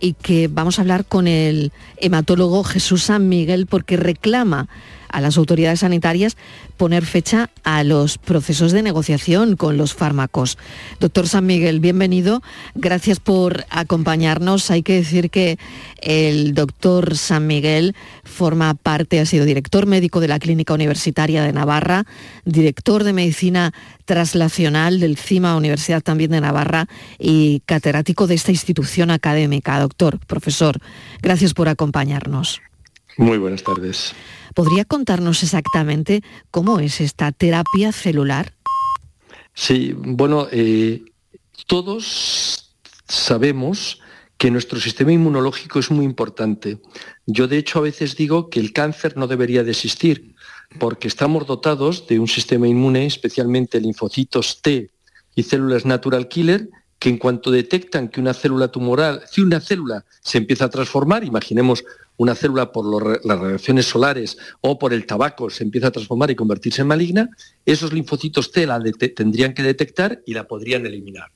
y 0.00 0.14
que 0.14 0.48
vamos 0.48 0.78
a 0.78 0.82
hablar 0.82 1.04
con 1.04 1.28
el 1.28 1.72
hematólogo 1.96 2.64
Jesús 2.64 3.04
San 3.04 3.28
Miguel 3.28 3.66
porque 3.66 3.96
reclama 3.96 4.68
a 5.12 5.20
las 5.20 5.36
autoridades 5.36 5.80
sanitarias 5.80 6.36
poner 6.76 7.04
fecha 7.04 7.50
a 7.64 7.84
los 7.84 8.18
procesos 8.18 8.72
de 8.72 8.82
negociación 8.82 9.56
con 9.56 9.76
los 9.76 9.94
fármacos. 9.94 10.58
Doctor 10.98 11.28
San 11.28 11.46
Miguel, 11.46 11.80
bienvenido. 11.80 12.42
Gracias 12.74 13.20
por 13.20 13.64
acompañarnos. 13.70 14.70
Hay 14.70 14.82
que 14.82 14.94
decir 14.94 15.30
que 15.30 15.58
el 16.00 16.54
doctor 16.54 17.16
San 17.16 17.46
Miguel 17.46 17.94
forma 18.24 18.74
parte, 18.74 19.20
ha 19.20 19.26
sido 19.26 19.44
director 19.44 19.86
médico 19.86 20.20
de 20.20 20.28
la 20.28 20.38
Clínica 20.38 20.74
Universitaria 20.74 21.42
de 21.42 21.52
Navarra, 21.52 22.04
director 22.44 23.04
de 23.04 23.12
Medicina 23.12 23.72
Translacional 24.04 24.98
del 25.00 25.16
CIMA 25.16 25.56
Universidad 25.56 26.02
también 26.02 26.30
de 26.32 26.40
Navarra 26.40 26.86
y 27.18 27.60
catedrático 27.66 28.26
de 28.26 28.34
esta 28.34 28.50
institución 28.50 29.10
académica. 29.10 29.78
Doctor, 29.78 30.18
profesor, 30.26 30.78
gracias 31.22 31.54
por 31.54 31.68
acompañarnos. 31.68 32.60
Muy 33.16 33.38
buenas 33.38 33.62
tardes. 33.62 34.12
¿Podría 34.54 34.84
contarnos 34.84 35.42
exactamente 35.42 36.22
cómo 36.50 36.80
es 36.80 37.00
esta 37.00 37.32
terapia 37.32 37.92
celular? 37.92 38.54
Sí, 39.54 39.94
bueno, 39.96 40.48
eh, 40.50 41.02
todos 41.66 42.74
sabemos 43.06 44.00
que 44.36 44.50
nuestro 44.50 44.80
sistema 44.80 45.12
inmunológico 45.12 45.78
es 45.78 45.90
muy 45.90 46.04
importante. 46.04 46.80
Yo 47.26 47.46
de 47.46 47.58
hecho 47.58 47.78
a 47.78 47.82
veces 47.82 48.16
digo 48.16 48.48
que 48.48 48.58
el 48.58 48.72
cáncer 48.72 49.16
no 49.16 49.26
debería 49.26 49.64
de 49.64 49.72
existir, 49.72 50.34
porque 50.78 51.08
estamos 51.08 51.46
dotados 51.46 52.06
de 52.06 52.18
un 52.18 52.28
sistema 52.28 52.66
inmune, 52.66 53.04
especialmente 53.04 53.80
linfocitos 53.80 54.62
T 54.62 54.90
y 55.34 55.42
células 55.42 55.84
natural 55.84 56.28
killer, 56.28 56.70
que 56.98 57.08
en 57.08 57.18
cuanto 57.18 57.50
detectan 57.50 58.08
que 58.08 58.20
una 58.20 58.34
célula 58.34 58.68
tumoral, 58.68 59.22
si 59.30 59.40
una 59.40 59.60
célula 59.60 60.04
se 60.22 60.38
empieza 60.38 60.66
a 60.66 60.70
transformar, 60.70 61.24
imaginemos 61.24 61.84
una 62.20 62.34
célula 62.34 62.70
por 62.70 62.84
las 63.24 63.38
radiaciones 63.38 63.86
solares 63.86 64.36
o 64.60 64.78
por 64.78 64.92
el 64.92 65.06
tabaco 65.06 65.48
se 65.48 65.64
empieza 65.64 65.86
a 65.86 65.90
transformar 65.90 66.30
y 66.30 66.34
convertirse 66.34 66.82
en 66.82 66.88
maligna, 66.88 67.30
esos 67.64 67.94
linfocitos 67.94 68.52
T 68.52 68.66
la 68.66 68.78
tendrían 69.16 69.54
que 69.54 69.62
detectar 69.62 70.20
y 70.26 70.34
la 70.34 70.46
podrían 70.46 70.84
eliminar. 70.84 71.30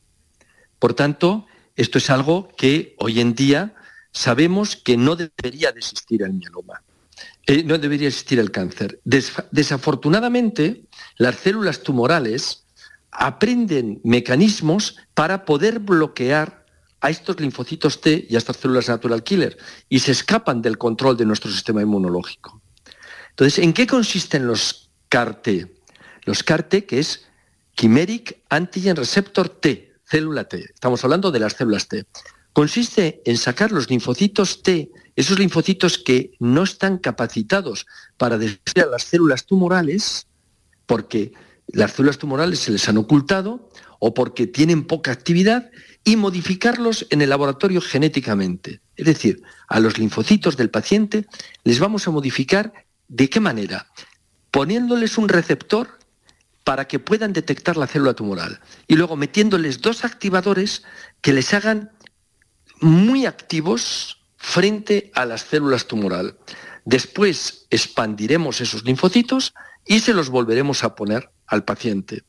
Por 0.78 0.92
tanto, 0.92 1.46
esto 1.74 1.96
es 1.96 2.10
algo 2.10 2.48
que 2.58 2.94
hoy 2.98 3.20
en 3.20 3.34
día 3.34 3.74
sabemos 4.12 4.76
que 4.76 4.98
no 4.98 5.16
debería 5.16 5.72
de 5.72 5.78
existir 5.78 6.22
el 6.22 6.34
mieloma. 6.34 6.82
Eh, 7.46 7.64
no 7.64 7.78
debería 7.78 8.08
existir 8.08 8.38
el 8.38 8.50
cáncer. 8.50 9.00
desafortunadamente, 9.50 10.84
las 11.16 11.36
células 11.36 11.82
tumorales 11.82 12.66
aprenden 13.10 14.02
mecanismos 14.04 14.98
para 15.14 15.46
poder 15.46 15.78
bloquear 15.78 16.63
a 17.04 17.10
estos 17.10 17.38
linfocitos 17.38 18.00
T 18.00 18.26
y 18.30 18.34
a 18.34 18.38
estas 18.38 18.56
células 18.56 18.88
natural 18.88 19.22
killer 19.22 19.58
y 19.90 19.98
se 19.98 20.12
escapan 20.12 20.62
del 20.62 20.78
control 20.78 21.18
de 21.18 21.26
nuestro 21.26 21.50
sistema 21.50 21.82
inmunológico. 21.82 22.62
Entonces, 23.28 23.62
¿en 23.62 23.74
qué 23.74 23.86
consisten 23.86 24.46
los 24.46 24.90
CAR-T? 25.10 25.70
Los 26.22 26.42
CAR-T, 26.42 26.86
que 26.86 27.00
es 27.00 27.26
Chimeric 27.76 28.38
Antigen 28.48 28.96
Receptor 28.96 29.50
T, 29.50 29.92
célula 30.06 30.44
T. 30.44 30.64
Estamos 30.72 31.04
hablando 31.04 31.30
de 31.30 31.40
las 31.40 31.52
células 31.52 31.88
T. 31.88 32.06
Consiste 32.54 33.20
en 33.26 33.36
sacar 33.36 33.70
los 33.70 33.90
linfocitos 33.90 34.62
T, 34.62 34.90
esos 35.14 35.38
linfocitos 35.38 35.98
que 35.98 36.32
no 36.40 36.62
están 36.62 36.96
capacitados 36.96 37.86
para 38.16 38.38
destruir 38.38 38.86
a 38.86 38.90
las 38.90 39.02
células 39.02 39.44
tumorales, 39.44 40.26
porque 40.86 41.34
las 41.66 41.92
células 41.92 42.16
tumorales 42.16 42.60
se 42.60 42.72
les 42.72 42.88
han 42.88 42.96
ocultado 42.96 43.68
o 44.06 44.12
porque 44.12 44.46
tienen 44.46 44.84
poca 44.84 45.12
actividad 45.12 45.70
y 46.04 46.16
modificarlos 46.16 47.06
en 47.08 47.22
el 47.22 47.30
laboratorio 47.30 47.80
genéticamente. 47.80 48.82
Es 48.96 49.06
decir, 49.06 49.42
a 49.66 49.80
los 49.80 49.96
linfocitos 49.96 50.58
del 50.58 50.68
paciente 50.68 51.26
les 51.64 51.78
vamos 51.78 52.06
a 52.06 52.10
modificar 52.10 52.74
de 53.08 53.30
qué 53.30 53.40
manera? 53.40 53.86
Poniéndoles 54.50 55.16
un 55.16 55.30
receptor 55.30 55.98
para 56.64 56.86
que 56.86 56.98
puedan 56.98 57.32
detectar 57.32 57.78
la 57.78 57.86
célula 57.86 58.12
tumoral 58.12 58.60
y 58.86 58.96
luego 58.96 59.16
metiéndoles 59.16 59.80
dos 59.80 60.04
activadores 60.04 60.82
que 61.22 61.32
les 61.32 61.54
hagan 61.54 61.90
muy 62.82 63.24
activos 63.24 64.20
frente 64.36 65.12
a 65.14 65.24
las 65.24 65.44
células 65.44 65.86
tumoral. 65.86 66.36
Después 66.84 67.66
expandiremos 67.70 68.60
esos 68.60 68.84
linfocitos 68.84 69.54
y 69.86 70.00
se 70.00 70.12
los 70.12 70.28
volveremos 70.28 70.84
a 70.84 70.94
poner 70.94 71.30
al 71.46 71.64
paciente. 71.64 72.22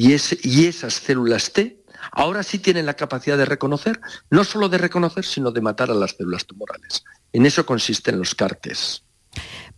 Y, 0.00 0.16
y 0.44 0.64
esas 0.64 0.94
células 0.94 1.52
T 1.52 1.76
ahora 2.10 2.42
sí 2.42 2.58
tienen 2.58 2.86
la 2.86 2.94
capacidad 2.94 3.36
de 3.36 3.44
reconocer, 3.44 4.00
no 4.30 4.44
solo 4.44 4.70
de 4.70 4.78
reconocer, 4.78 5.26
sino 5.26 5.50
de 5.50 5.60
matar 5.60 5.90
a 5.90 5.94
las 5.94 6.12
células 6.12 6.46
tumorales. 6.46 7.04
En 7.34 7.44
eso 7.44 7.66
consisten 7.66 8.18
los 8.18 8.34
CARTES. 8.34 9.02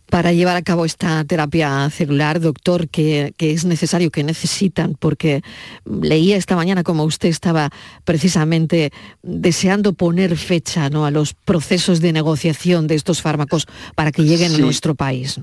Para 0.05 0.31
llevar 0.31 0.55
a 0.55 0.61
cabo 0.61 0.85
esta 0.85 1.25
terapia 1.25 1.89
celular, 1.89 2.39
doctor, 2.39 2.87
que, 2.87 3.33
es 3.37 3.65
necesario, 3.65 4.11
que 4.11 4.23
necesitan, 4.23 4.95
porque 4.97 5.41
leía 5.83 6.37
esta 6.37 6.55
mañana 6.55 6.83
como 6.83 7.03
usted 7.03 7.27
estaba 7.27 7.71
precisamente 8.05 8.93
deseando 9.23 9.91
poner 9.91 10.37
fecha 10.37 10.89
¿no? 10.89 11.05
a 11.05 11.11
los 11.11 11.33
procesos 11.33 11.99
de 11.99 12.13
negociación 12.13 12.87
de 12.87 12.95
estos 12.95 13.21
fármacos 13.21 13.67
para 13.93 14.13
que 14.13 14.23
lleguen 14.23 14.55
a 14.55 14.57
nuestro 14.59 14.95
país. 14.95 15.41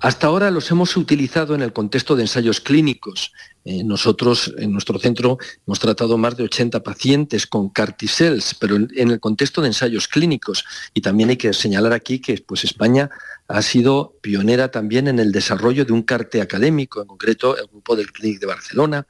Hasta 0.00 0.28
ahora 0.28 0.52
los 0.52 0.70
hemos 0.70 0.96
utilizado 0.96 1.56
en 1.56 1.62
el 1.62 1.72
contexto 1.72 2.14
de 2.14 2.22
ensayos 2.22 2.60
clínicos. 2.60 3.32
Eh, 3.64 3.82
nosotros 3.82 4.54
en 4.56 4.72
nuestro 4.72 4.98
centro 5.00 5.38
hemos 5.66 5.80
tratado 5.80 6.16
más 6.16 6.36
de 6.36 6.44
80 6.44 6.84
pacientes 6.84 7.48
con 7.48 7.70
carticels, 7.70 8.54
pero 8.54 8.76
en, 8.76 9.10
el 9.10 9.18
contexto 9.18 9.60
de 9.60 9.68
ensayos 9.68 10.06
clínicos. 10.06 10.64
Y 10.94 11.00
también 11.00 11.30
hay 11.30 11.36
que 11.36 11.52
señalar 11.52 11.92
aquí 11.92 12.20
que 12.20 12.38
pues, 12.46 12.62
España 12.62 13.10
ha 13.48 13.60
sido 13.60 14.14
pionera 14.20 14.70
también 14.70 15.08
en 15.08 15.18
el 15.18 15.32
desarrollo 15.32 15.84
de 15.84 15.92
un 15.92 16.02
CARTE 16.02 16.40
académico, 16.40 17.00
en 17.02 17.08
concreto 17.08 17.58
el 17.58 17.66
grupo 17.66 17.96
del 17.96 18.12
Clinic 18.12 18.38
de 18.38 18.46
Barcelona, 18.46 19.06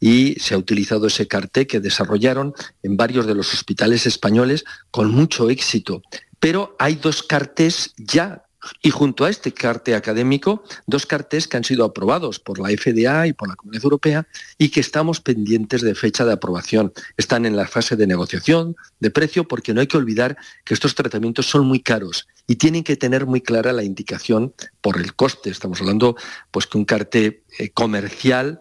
y 0.00 0.34
se 0.40 0.54
ha 0.54 0.58
utilizado 0.58 1.06
ese 1.06 1.28
CARTE 1.28 1.68
que 1.68 1.78
desarrollaron 1.78 2.52
en 2.82 2.96
varios 2.96 3.26
de 3.26 3.36
los 3.36 3.54
hospitales 3.54 4.06
españoles 4.06 4.64
con 4.90 5.12
mucho 5.12 5.50
éxito. 5.50 6.02
Pero 6.40 6.74
hay 6.80 6.96
dos 6.96 7.22
CARTES 7.22 7.94
ya 7.96 8.42
y 8.80 8.90
junto 8.90 9.24
a 9.24 9.30
este 9.30 9.52
carte 9.52 9.94
académico, 9.94 10.64
dos 10.86 11.06
cartes 11.06 11.48
que 11.48 11.56
han 11.56 11.64
sido 11.64 11.84
aprobados 11.84 12.38
por 12.38 12.58
la 12.58 12.68
FDA 12.68 13.26
y 13.26 13.32
por 13.32 13.48
la 13.48 13.56
Comunidad 13.56 13.84
Europea 13.84 14.26
y 14.58 14.68
que 14.68 14.80
estamos 14.80 15.20
pendientes 15.20 15.82
de 15.82 15.94
fecha 15.94 16.24
de 16.24 16.32
aprobación. 16.32 16.92
Están 17.16 17.46
en 17.46 17.56
la 17.56 17.66
fase 17.66 17.96
de 17.96 18.06
negociación 18.06 18.76
de 19.00 19.10
precio 19.10 19.48
porque 19.48 19.74
no 19.74 19.80
hay 19.80 19.86
que 19.86 19.96
olvidar 19.96 20.36
que 20.64 20.74
estos 20.74 20.94
tratamientos 20.94 21.46
son 21.46 21.66
muy 21.66 21.80
caros 21.80 22.28
y 22.46 22.56
tienen 22.56 22.84
que 22.84 22.96
tener 22.96 23.26
muy 23.26 23.40
clara 23.40 23.72
la 23.72 23.84
indicación 23.84 24.54
por 24.80 24.98
el 24.98 25.14
coste. 25.14 25.50
Estamos 25.50 25.80
hablando 25.80 26.16
pues 26.50 26.66
que 26.66 26.78
un 26.78 26.84
carte 26.84 27.42
eh, 27.58 27.70
comercial, 27.70 28.60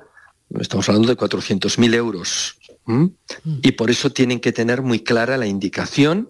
estamos 0.59 0.87
hablando 0.89 1.07
de 1.09 1.17
400.000 1.17 1.93
euros. 1.95 2.57
Mm. 2.85 3.05
Y 3.61 3.71
por 3.73 3.91
eso 3.91 4.11
tienen 4.11 4.39
que 4.39 4.51
tener 4.51 4.81
muy 4.81 5.01
clara 5.01 5.37
la 5.37 5.45
indicación 5.45 6.29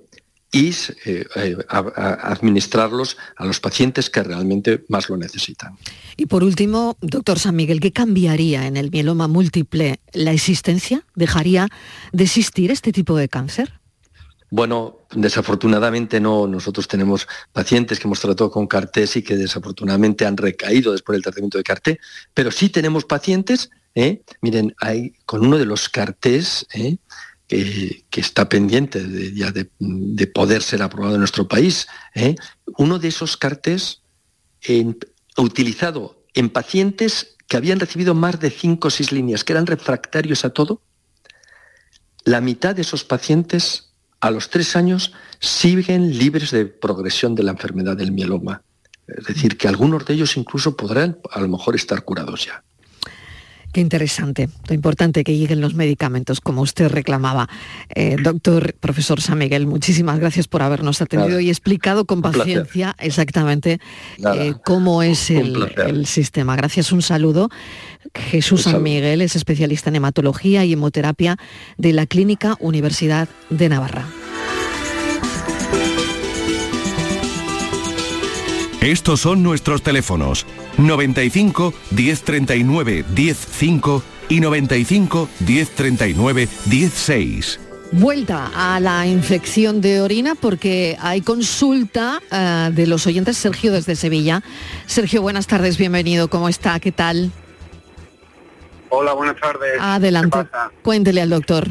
y 0.52 0.70
eh, 1.06 1.26
eh, 1.36 1.58
administrarlos 1.68 3.18
a 3.38 3.46
los 3.46 3.60
pacientes 3.60 4.10
que 4.10 4.22
realmente 4.22 4.84
más 4.90 5.10
lo 5.10 5.16
necesitan. 5.16 5.78
Y 6.18 6.26
por 6.26 6.44
último, 6.44 6.98
doctor 7.00 7.40
San 7.40 7.56
Miguel, 7.56 7.80
¿qué 7.80 7.94
cambiaría 7.94 8.68
en 8.68 8.76
el 8.76 8.92
mieloma 8.92 9.28
múltiple? 9.28 10.02
¿La 10.12 10.34
existencia? 10.34 11.06
¿Dejaría 11.16 11.70
de 12.12 12.26
existir 12.26 12.70
este 12.70 12.92
tipo 12.92 13.16
de 13.16 13.30
cáncer? 13.30 13.80
Bueno, 14.50 15.00
desafortunadamente 15.16 16.20
no. 16.20 16.46
Nosotros 16.46 16.90
tenemos 16.90 17.26
pacientes 17.54 18.00
que 18.00 18.08
hemos 18.08 18.20
tratado 18.20 18.52
con 18.52 18.68
CARTES 18.68 19.16
y 19.16 19.22
que 19.24 19.38
desafortunadamente 19.38 20.26
han 20.26 20.36
recaído 20.36 20.92
después 20.92 21.16
del 21.16 21.24
tratamiento 21.24 21.58
de 21.58 21.64
CARTE, 21.64 22.00
pero 22.34 22.52
sí 22.52 22.68
tenemos 22.68 23.06
pacientes 23.06 23.70
¿eh? 23.96 24.22
miren, 24.42 24.74
hay 24.80 25.14
con 25.26 25.46
uno 25.46 25.58
de 25.58 25.66
los 25.66 25.90
cartés 25.90 26.66
¿eh? 26.74 26.98
Que, 27.52 28.22
está 28.22 28.48
pendiente 28.48 29.04
de, 29.04 30.26
poder 30.28 30.62
ser 30.62 30.82
aprobado 30.82 31.16
en 31.16 31.20
nuestro 31.20 31.48
país, 31.48 31.88
¿eh? 32.16 32.36
uno 32.78 32.98
de 32.98 33.10
esos 33.10 33.36
cartés 33.36 34.02
utilizado 35.38 36.24
en 36.34 36.50
pacientes 36.50 37.36
que 37.48 37.58
habían 37.58 37.80
recibido 37.80 38.14
más 38.14 38.40
de 38.40 38.52
cinco 38.52 38.88
o 38.88 38.92
seis 38.92 39.12
líneas, 39.12 39.44
que 39.44 39.52
eran 39.52 39.66
refractarios 39.66 40.46
a 40.46 40.52
todo, 40.52 40.82
la 42.24 42.40
mitad 42.40 42.74
de 42.74 42.84
esos 42.84 43.04
pacientes 43.04 43.92
a 44.22 44.32
los 44.32 44.50
tres 44.50 44.78
años 44.78 45.12
siguen 45.40 46.18
libres 46.18 46.52
de 46.52 46.68
progresión 46.68 47.36
de 47.36 47.44
la 47.44 47.52
enfermedad 47.52 47.98
del 47.98 48.14
mieloma. 48.14 48.62
Es 49.08 49.26
decir, 49.26 49.58
que 49.58 49.68
algunos 49.68 50.06
de 50.06 50.14
ellos 50.14 50.38
incluso 50.38 50.78
podrán 50.78 51.18
a 51.32 51.42
lo 51.42 51.50
mejor 51.50 51.76
estar 51.76 52.04
curados 52.06 52.46
ya. 52.46 52.64
Qué 53.72 53.80
interesante, 53.80 54.50
lo 54.68 54.76
importante 54.76 55.24
que 55.24 55.38
lleguen 55.38 55.62
los 55.62 55.76
medicamentos, 55.76 56.42
como 56.42 56.62
usted 56.62 56.90
reclamaba. 56.90 57.48
Eh, 57.96 58.18
doctor, 58.22 58.74
profesor 58.74 59.22
San 59.22 59.38
Miguel, 59.38 59.66
muchísimas 59.66 60.20
gracias 60.20 60.50
por 60.50 60.62
habernos 60.62 61.02
atendido 61.02 61.40
y 61.40 61.50
explicado 61.50 62.04
con 62.06 62.22
paciencia 62.22 62.96
exactamente 63.00 63.80
eh, 64.36 64.54
cómo 64.66 65.04
es 65.04 65.30
el, 65.32 66.06
sistema. 66.06 66.56
Gracias, 66.58 66.92
un 66.92 67.02
saludo. 67.02 67.50
Jesús 68.14 68.64
San 68.64 68.84
Miguel 68.84 69.22
es 69.22 69.36
especialista 69.38 69.90
en 69.90 69.98
hematología 69.98 70.66
y 70.66 70.74
hemoterapia 70.74 71.38
de 71.78 71.94
la 71.94 72.06
Clínica 72.06 72.58
Universidad 72.60 73.30
de 73.50 73.70
Navarra. 73.70 74.06
Estos 78.82 79.20
son 79.20 79.44
nuestros 79.44 79.84
teléfonos 79.84 80.48
95 80.80 81.72
1039 81.92 83.06
105 83.16 84.04
y 84.28 84.40
95 84.40 85.30
1039 85.40 86.48
16. 86.66 87.60
Vuelta 87.92 88.50
a 88.56 88.80
la 88.80 89.06
infección 89.06 89.82
de 89.82 90.02
orina 90.02 90.34
porque 90.34 90.98
hay 91.00 91.22
consulta 91.22 92.20
eh, 92.32 92.72
de 92.74 92.88
los 92.88 93.06
oyentes. 93.06 93.38
Sergio 93.38 93.72
desde 93.72 93.96
Sevilla. 93.96 94.42
Sergio, 94.88 95.22
buenas 95.22 95.46
tardes, 95.46 95.78
bienvenido. 95.78 96.28
¿Cómo 96.28 96.50
está? 96.50 96.80
¿Qué 96.80 96.92
tal? 96.92 97.32
Hola, 98.90 99.14
buenas 99.14 99.40
tardes. 99.40 99.78
Adelante. 99.80 100.40
Cuéntele 100.82 101.22
al 101.22 101.30
doctor. 101.30 101.68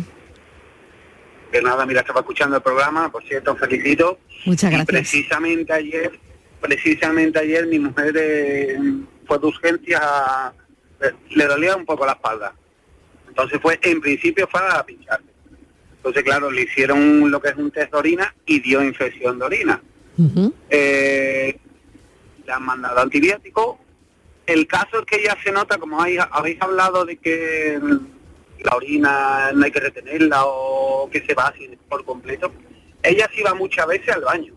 De 1.50 1.60
nada, 1.60 1.84
mira, 1.86 2.02
estaba 2.02 2.20
escuchando 2.20 2.54
el 2.54 2.62
programa, 2.62 3.10
por 3.10 3.24
cierto, 3.24 3.56
felicito. 3.56 4.20
Muchas 4.46 4.70
gracias. 4.70 4.86
precisamente 4.86 5.72
ayer 5.72 6.29
precisamente 6.60 7.38
ayer 7.38 7.66
mi 7.66 7.78
mujer 7.78 8.14
eh, 8.16 8.78
fue 9.26 9.38
de 9.38 9.46
urgencia, 9.46 10.52
eh, 11.00 11.12
le 11.30 11.46
dolía 11.46 11.76
un 11.76 11.84
poco 11.84 12.06
la 12.06 12.12
espalda. 12.12 12.54
Entonces 13.28 13.58
fue, 13.60 13.78
en 13.82 14.00
principio 14.00 14.48
fue 14.50 14.60
a 14.60 14.84
pincharse. 14.84 15.24
Entonces, 15.96 16.22
claro, 16.22 16.50
le 16.50 16.62
hicieron 16.62 17.30
lo 17.30 17.40
que 17.40 17.50
es 17.50 17.56
un 17.56 17.70
test 17.70 17.92
de 17.92 17.98
orina 17.98 18.34
y 18.46 18.60
dio 18.60 18.82
infección 18.82 19.38
de 19.38 19.44
orina. 19.44 19.82
Eh, 20.68 21.58
le 22.46 22.52
han 22.52 22.62
mandado 22.62 23.00
antibiótico. 23.00 23.78
El 24.46 24.66
caso 24.66 25.00
es 25.00 25.06
que 25.06 25.22
ya 25.22 25.36
se 25.42 25.52
nota, 25.52 25.78
como 25.78 26.02
habéis 26.02 26.60
hablado 26.60 27.04
de 27.04 27.16
que 27.16 27.78
la 28.64 28.76
orina 28.76 29.52
no 29.52 29.64
hay 29.64 29.70
que 29.70 29.80
retenerla 29.80 30.44
o 30.44 31.08
que 31.10 31.24
se 31.24 31.34
va 31.34 31.48
así 31.48 31.70
por 31.88 32.04
completo, 32.04 32.52
ella 33.02 33.28
sí 33.34 33.42
va 33.42 33.54
muchas 33.54 33.86
veces 33.86 34.08
al 34.14 34.22
baño. 34.22 34.54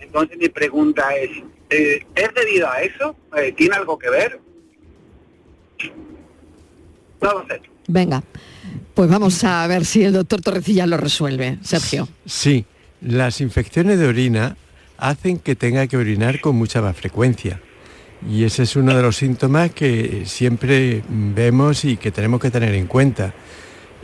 Entonces 0.00 0.38
mi 0.38 0.48
pregunta 0.48 1.14
es, 1.14 1.30
eh, 1.70 2.04
¿es 2.14 2.28
debido 2.34 2.68
a 2.68 2.82
eso? 2.82 3.16
Eh, 3.36 3.52
¿Tiene 3.52 3.76
algo 3.76 3.98
que 3.98 4.10
ver? 4.10 4.40
No 7.20 7.32
lo 7.34 7.46
sé. 7.46 7.60
Venga, 7.86 8.22
pues 8.94 9.10
vamos 9.10 9.42
a 9.44 9.66
ver 9.66 9.84
si 9.84 10.04
el 10.04 10.12
doctor 10.12 10.40
Torrecilla 10.40 10.86
lo 10.86 10.96
resuelve. 10.96 11.58
Sergio. 11.62 12.08
Sí, 12.24 12.64
las 13.00 13.40
infecciones 13.40 13.98
de 13.98 14.06
orina 14.06 14.56
hacen 14.96 15.38
que 15.38 15.56
tenga 15.56 15.86
que 15.86 15.96
orinar 15.96 16.40
con 16.40 16.56
mucha 16.56 16.80
más 16.82 16.96
frecuencia. 16.96 17.60
Y 18.28 18.44
ese 18.44 18.64
es 18.64 18.76
uno 18.76 18.94
de 18.94 19.02
los 19.02 19.16
síntomas 19.16 19.70
que 19.72 20.24
siempre 20.26 21.02
vemos 21.08 21.84
y 21.84 21.96
que 21.96 22.10
tenemos 22.10 22.40
que 22.40 22.50
tener 22.50 22.74
en 22.74 22.86
cuenta. 22.86 23.32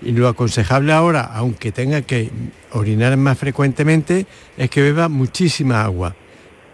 Y 0.03 0.13
lo 0.13 0.29
aconsejable 0.29 0.93
ahora, 0.93 1.23
aunque 1.23 1.73
tenga 1.73 2.03
que 2.03 2.31
orinar 2.73 3.17
más 3.17 3.39
frecuentemente, 3.39 4.27
es 4.57 4.71
que 4.71 4.83
beba 4.83 5.09
muchísima 5.09 5.83
agua. 5.83 6.15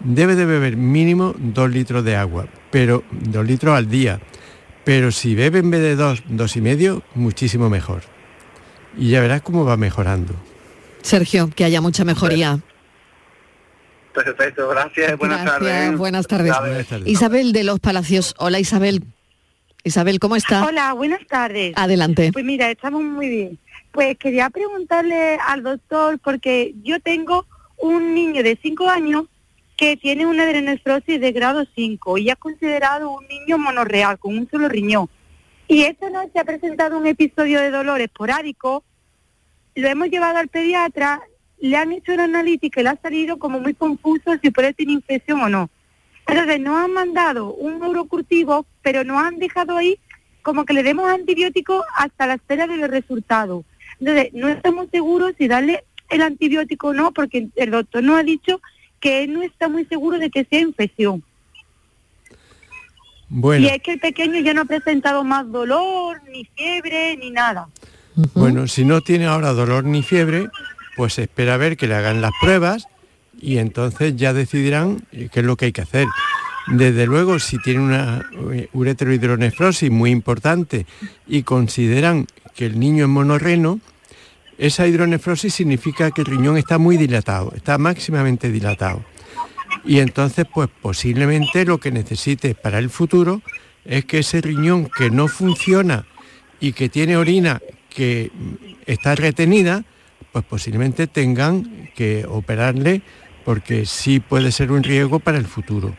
Debe 0.00 0.35
de 0.35 0.44
beber 0.44 0.76
mínimo 0.76 1.35
dos 1.38 1.70
litros 1.70 2.04
de 2.04 2.16
agua, 2.16 2.48
pero 2.70 3.04
dos 3.11 3.46
litros 3.46 3.76
al 3.76 3.88
día. 3.88 4.20
Pero 4.85 5.12
si 5.12 5.35
bebe 5.37 5.61
en 5.61 5.70
vez 5.70 5.80
de 5.80 5.94
dos, 5.94 6.22
dos 6.28 6.56
y 6.56 6.61
medio, 6.61 7.02
muchísimo 7.14 7.70
mejor. 7.70 8.02
Y 8.98 9.11
ya 9.11 9.20
verás 9.20 9.42
cómo 9.42 9.64
va 9.64 9.76
mejorando. 9.76 10.35
Sergio, 11.02 11.50
que 11.54 11.64
haya 11.64 11.80
mucha 11.80 12.04
mejoría. 12.04 12.58
Perfecto, 14.12 14.68
gracias. 14.68 15.16
Buenas 15.16 15.44
tardes. 15.44 15.96
Buenas 15.96 16.26
tardes. 16.26 16.54
Isabel 17.06 17.52
de 17.52 17.64
los 17.64 17.80
Palacios. 17.80 18.35
Hola 18.38 18.58
Isabel. 18.61 19.04
Isabel, 19.85 20.21
¿cómo 20.21 20.37
está? 20.37 20.64
Hola, 20.64 20.92
buenas 20.92 21.27
tardes. 21.27 21.73
Adelante. 21.77 22.31
Pues 22.33 22.45
mira, 22.45 22.71
estamos 22.71 23.03
muy 23.03 23.29
bien. 23.29 23.59
Pues 23.90 24.16
quería 24.16 24.49
preguntarle 24.49 25.38
al 25.47 25.62
doctor, 25.62 26.18
porque 26.21 26.75
yo 26.83 27.01
tengo 27.01 27.47
un 27.79 28.14
niño 28.14 28.42
de 28.42 28.59
5 28.62 28.88
años 28.88 29.25
que 29.77 29.97
tiene 29.97 30.25
una 30.25 30.45
adrenefrosis 30.45 31.21
de 31.21 31.33
grado 31.33 31.64
5 31.75 32.18
y 32.18 32.31
ha 32.31 32.37
considerado 32.37 33.11
un 33.11 33.27
niño 33.27 33.59
monorreal 33.59 34.18
con 34.18 34.38
un 34.38 34.49
solo 34.49 34.68
riñón. 34.68 35.09
Y 35.66 35.83
esta 35.83 36.11
noche 36.11 36.38
ha 36.38 36.45
presentado 36.45 36.97
un 36.97 37.07
episodio 37.07 37.61
de 37.61 37.71
dolor 37.71 38.01
esporádico, 38.01 38.85
lo 39.75 39.88
hemos 39.88 40.09
llevado 40.09 40.38
al 40.38 40.49
pediatra, 40.49 41.21
le 41.59 41.77
han 41.77 41.92
hecho 41.92 42.12
una 42.12 42.25
analítica 42.25 42.81
y 42.81 42.85
le 42.85 42.90
ha 42.90 43.01
salido 43.01 43.38
como 43.38 43.59
muy 43.59 43.75
confuso 43.75 44.33
si 44.40 44.51
puede 44.51 44.75
tener 44.75 44.92
infección 44.92 45.40
o 45.40 45.49
no. 45.49 45.71
Entonces 46.26 46.61
nos 46.61 46.76
han 46.76 46.92
mandado 46.92 47.52
un 47.52 47.80
neurocurtivo, 47.80 48.66
pero 48.82 49.04
nos 49.04 49.22
han 49.22 49.38
dejado 49.38 49.76
ahí 49.76 49.98
como 50.42 50.64
que 50.64 50.74
le 50.74 50.82
demos 50.82 51.11
antibiótico 51.11 51.85
hasta 51.96 52.26
la 52.26 52.35
espera 52.35 52.66
de 52.66 52.76
los 52.76 52.90
resultados. 52.90 53.64
Entonces 54.00 54.32
no 54.32 54.48
estamos 54.48 54.88
seguros 54.90 55.35
si 55.38 55.48
darle 55.48 55.85
el 56.11 56.22
antibiótico 56.22 56.88
o 56.88 56.92
no, 56.92 57.12
porque 57.12 57.48
el 57.56 57.70
doctor 57.70 58.02
nos 58.02 58.18
ha 58.18 58.22
dicho 58.22 58.61
que 59.00 59.26
no 59.26 59.42
está 59.42 59.68
muy 59.68 59.85
seguro 59.87 60.18
de 60.18 60.30
que 60.30 60.44
sea 60.44 60.61
infección. 60.61 61.24
Bueno. 63.28 63.66
Y 63.66 63.68
es 63.68 63.82
que 63.82 63.92
el 63.92 64.00
pequeño 64.00 64.40
ya 64.40 64.52
no 64.52 64.62
ha 64.62 64.66
presentado 64.66 65.24
más 65.24 65.50
dolor, 65.50 66.20
ni 66.30 66.44
fiebre, 66.44 67.16
ni 67.16 67.30
nada. 67.30 67.68
Bueno, 68.35 68.68
si 68.68 68.85
no 68.85 69.00
tiene 69.00 69.26
ahora 69.26 69.52
dolor 69.52 69.85
ni 69.85 70.02
fiebre, 70.02 70.50
pues 70.96 71.18
espera 71.18 71.54
a 71.54 71.56
ver 71.56 71.76
que 71.76 71.87
le 71.87 71.94
hagan 71.94 72.20
las 72.20 72.32
pruebas 72.40 72.87
y 73.40 73.59
entonces 73.59 74.16
ya 74.16 74.33
decidirán 74.33 75.05
eh, 75.12 75.29
qué 75.33 75.40
es 75.40 75.47
lo 75.47 75.57
que 75.57 75.66
hay 75.66 75.73
que 75.73 75.83
hacer. 75.83 76.07
Desde 76.68 77.07
luego, 77.07 77.38
si 77.38 77.59
tiene 77.59 77.81
una 77.81 78.25
eh, 78.53 78.68
ureterohidronefrosis 78.73 79.90
muy 79.90 80.11
importante 80.11 80.87
y 81.27 81.42
consideran 81.42 82.27
que 82.55 82.66
el 82.66 82.79
niño 82.79 83.05
es 83.05 83.11
monorreno, 83.11 83.81
esa 84.59 84.87
hidronefrosis 84.87 85.53
significa 85.53 86.11
que 86.12 86.21
el 86.21 86.27
riñón 86.27 86.57
está 86.57 86.79
muy 86.79 86.97
dilatado, 86.97 87.53
está 87.57 87.79
máximamente 87.79 88.51
dilatado. 88.51 89.05
Y 89.85 89.99
entonces, 89.99 90.47
pues 90.53 90.68
posiblemente 90.81 91.64
lo 91.64 91.79
que 91.79 91.90
necesite 91.90 92.55
para 92.55 92.79
el 92.79 92.90
futuro 92.90 93.42
es 93.85 94.05
que 94.05 94.21
ese 94.21 94.40
riñón 94.40 94.88
que 94.97 95.11
no 95.11 95.27
funciona 95.27 96.07
y 96.61 96.73
que 96.73 96.88
tiene 96.88 97.16
orina 97.16 97.61
que 97.88 98.31
está 98.87 99.16
retenida, 99.16 99.85
pues 100.31 100.45
posiblemente 100.45 101.09
tengan 101.09 101.90
que 101.97 102.25
operarle 102.29 103.03
porque 103.44 103.87
sí 103.87 104.20
puede 104.20 104.52
ser 104.52 104.72
un 104.72 104.83
riesgo 104.83 105.18
para 105.18 105.38
el 105.38 105.46
futuro. 105.46 105.94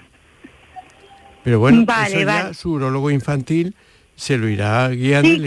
Pero 1.43 1.60
bueno, 1.60 1.86
eso 2.08 2.19
ya 2.19 2.53
su 2.53 2.71
urologo 2.71 3.12
infantil 3.12 3.75
se 4.15 4.38
lo 4.38 4.47
irá 4.47 4.88
guiando 4.89 5.27
y 5.27 5.39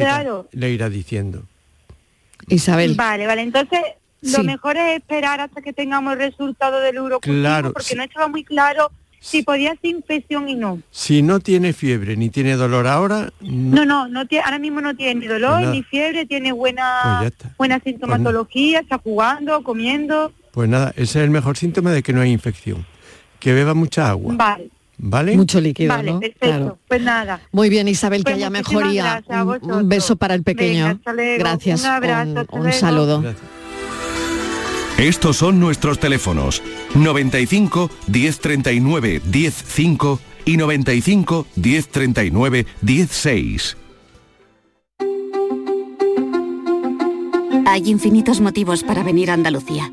le, 0.52 0.70
irá 0.70 0.90
diciendo. 0.90 1.44
Isabel. 2.48 2.94
Vale, 2.94 3.26
vale, 3.26 3.42
entonces 3.42 3.80
lo 4.20 4.44
mejor 4.44 4.76
es 4.76 4.98
esperar 4.98 5.40
hasta 5.40 5.62
que 5.62 5.72
tengamos 5.72 6.12
el 6.14 6.18
resultado 6.18 6.80
del 6.80 6.98
urocultivo 6.98 7.42
claro, 7.42 7.72
porque 7.72 7.94
no 7.94 8.02
estaba 8.02 8.28
muy 8.28 8.44
claro 8.44 8.90
si 9.20 9.42
podía 9.42 9.70
ser 9.80 9.90
infección 9.90 10.48
y 10.48 10.54
no. 10.54 10.80
Si 10.90 11.22
no 11.22 11.40
tiene 11.40 11.72
fiebre 11.72 12.16
ni 12.16 12.28
tiene 12.28 12.54
dolor 12.54 12.86
ahora... 12.86 13.32
No, 13.40 13.84
no, 13.84 14.06
no, 14.06 14.26
tiene, 14.26 14.44
ahora 14.44 14.58
mismo 14.58 14.80
no 14.80 14.94
tiene 14.94 15.20
ni 15.20 15.26
dolor 15.26 15.62
ni 15.68 15.82
fiebre, 15.82 16.26
tiene 16.26 16.52
buena, 16.52 17.18
pues 17.20 17.56
buena 17.56 17.78
pues 17.80 17.94
sintomatología, 17.94 18.80
está 18.80 18.98
jugando, 18.98 19.62
comiendo... 19.62 20.32
Pues 20.56 20.70
nada, 20.70 20.94
ese 20.96 21.18
es 21.18 21.24
el 21.24 21.28
mejor 21.28 21.58
síntoma 21.58 21.92
de 21.92 22.02
que 22.02 22.14
no 22.14 22.22
hay 22.22 22.32
infección. 22.32 22.86
Que 23.38 23.52
beba 23.52 23.74
mucha 23.74 24.08
agua. 24.08 24.34
Vale. 24.38 24.70
¿Vale? 24.96 25.36
Mucho 25.36 25.60
líquido, 25.60 25.90
vale. 25.90 26.34
Claro. 26.40 26.78
Pues 26.88 27.02
nada. 27.02 27.42
Muy 27.52 27.68
bien, 27.68 27.88
Isabel, 27.88 28.24
que 28.24 28.32
haya 28.32 28.48
mejoría. 28.48 29.22
Un, 29.60 29.86
beso 29.86 30.16
para 30.16 30.34
el 30.34 30.42
pequeño. 30.42 30.98
Gracias. 31.38 31.86
Un 32.52 32.72
saludo. 32.72 33.22
Estos 34.96 35.36
son 35.36 35.60
nuestros 35.60 35.98
teléfonos. 35.98 36.62
95 36.94 37.90
1039 38.06 39.20
105 39.30 40.20
y 40.46 40.56
95 40.56 41.46
1039 41.54 42.66
16. 42.80 43.76
Hay 47.66 47.90
infinitos 47.90 48.40
motivos 48.40 48.82
para 48.84 49.02
venir 49.02 49.30
a 49.30 49.34
Andalucía. 49.34 49.92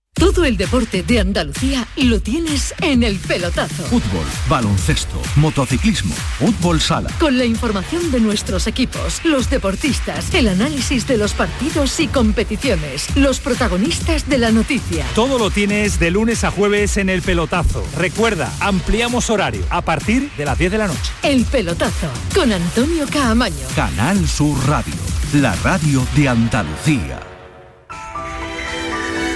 Todo 0.21 0.45
el 0.45 0.55
deporte 0.55 1.01
de 1.01 1.19
Andalucía 1.19 1.87
lo 1.95 2.21
tienes 2.21 2.75
en 2.81 3.01
el 3.01 3.17
pelotazo. 3.17 3.81
Fútbol, 3.85 4.23
baloncesto, 4.47 5.19
motociclismo, 5.35 6.13
fútbol 6.37 6.79
sala. 6.79 7.09
Con 7.19 7.39
la 7.39 7.45
información 7.45 8.11
de 8.11 8.19
nuestros 8.19 8.67
equipos, 8.67 9.19
los 9.25 9.49
deportistas, 9.49 10.31
el 10.35 10.47
análisis 10.47 11.07
de 11.07 11.17
los 11.17 11.33
partidos 11.33 11.99
y 11.99 12.07
competiciones, 12.07 13.07
los 13.15 13.39
protagonistas 13.39 14.29
de 14.29 14.37
la 14.37 14.51
noticia. 14.51 15.07
Todo 15.15 15.39
lo 15.39 15.49
tienes 15.49 15.97
de 15.97 16.11
lunes 16.11 16.43
a 16.43 16.51
jueves 16.51 16.97
en 16.97 17.09
el 17.09 17.23
pelotazo. 17.23 17.83
Recuerda, 17.97 18.53
ampliamos 18.59 19.31
horario 19.31 19.65
a 19.71 19.81
partir 19.81 20.29
de 20.37 20.45
las 20.45 20.55
10 20.55 20.71
de 20.71 20.77
la 20.77 20.87
noche. 20.87 21.11
El 21.23 21.45
pelotazo 21.45 22.11
con 22.35 22.53
Antonio 22.53 23.07
Caamaño. 23.11 23.65
Canal 23.75 24.27
Sur 24.27 24.55
Radio, 24.67 24.93
la 25.33 25.55
radio 25.63 26.05
de 26.15 26.29
Andalucía. 26.29 27.30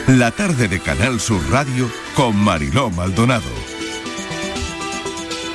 La 0.07 0.29
tarde 0.29 0.67
de 0.67 0.79
Canal 0.79 1.19
Sur 1.19 1.41
Radio 1.49 1.89
con 2.13 2.35
Mariló 2.35 2.91
Maldonado. 2.91 3.49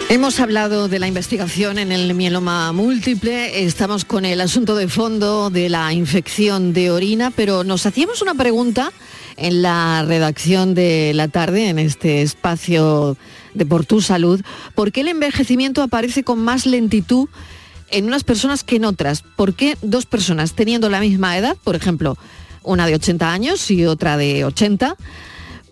Hemos 0.08 0.40
hablado 0.40 0.88
de 0.88 0.98
la 0.98 1.06
investigación 1.06 1.78
en 1.78 1.92
el 1.92 2.14
mieloma 2.14 2.72
múltiple, 2.72 3.64
estamos 3.64 4.04
con 4.04 4.24
el 4.24 4.40
asunto 4.40 4.74
de 4.74 4.88
fondo 4.88 5.50
de 5.50 5.68
la 5.68 5.92
infección 5.92 6.72
de 6.72 6.90
orina, 6.90 7.30
pero 7.30 7.62
nos 7.62 7.86
hacíamos 7.86 8.22
una 8.22 8.34
pregunta 8.34 8.92
en 9.36 9.62
la 9.62 10.04
redacción 10.04 10.74
de 10.74 11.12
la 11.14 11.28
tarde, 11.28 11.68
en 11.68 11.78
este 11.78 12.22
espacio 12.22 13.16
de 13.54 13.66
Por 13.66 13.86
Tu 13.86 14.00
Salud, 14.00 14.40
¿por 14.74 14.90
qué 14.90 15.02
el 15.02 15.08
envejecimiento 15.08 15.80
aparece 15.80 16.24
con 16.24 16.40
más 16.40 16.66
lentitud 16.66 17.28
en 17.92 18.06
unas 18.06 18.24
personas 18.24 18.64
que 18.64 18.76
en 18.76 18.84
otras? 18.84 19.22
¿Por 19.22 19.54
qué 19.54 19.78
dos 19.80 20.06
personas 20.06 20.54
teniendo 20.54 20.90
la 20.90 20.98
misma 20.98 21.38
edad, 21.38 21.56
por 21.62 21.76
ejemplo, 21.76 22.18
una 22.62 22.86
de 22.86 22.94
80 22.94 23.32
años 23.32 23.70
y 23.70 23.86
otra 23.86 24.16
de 24.16 24.44
80, 24.44 24.96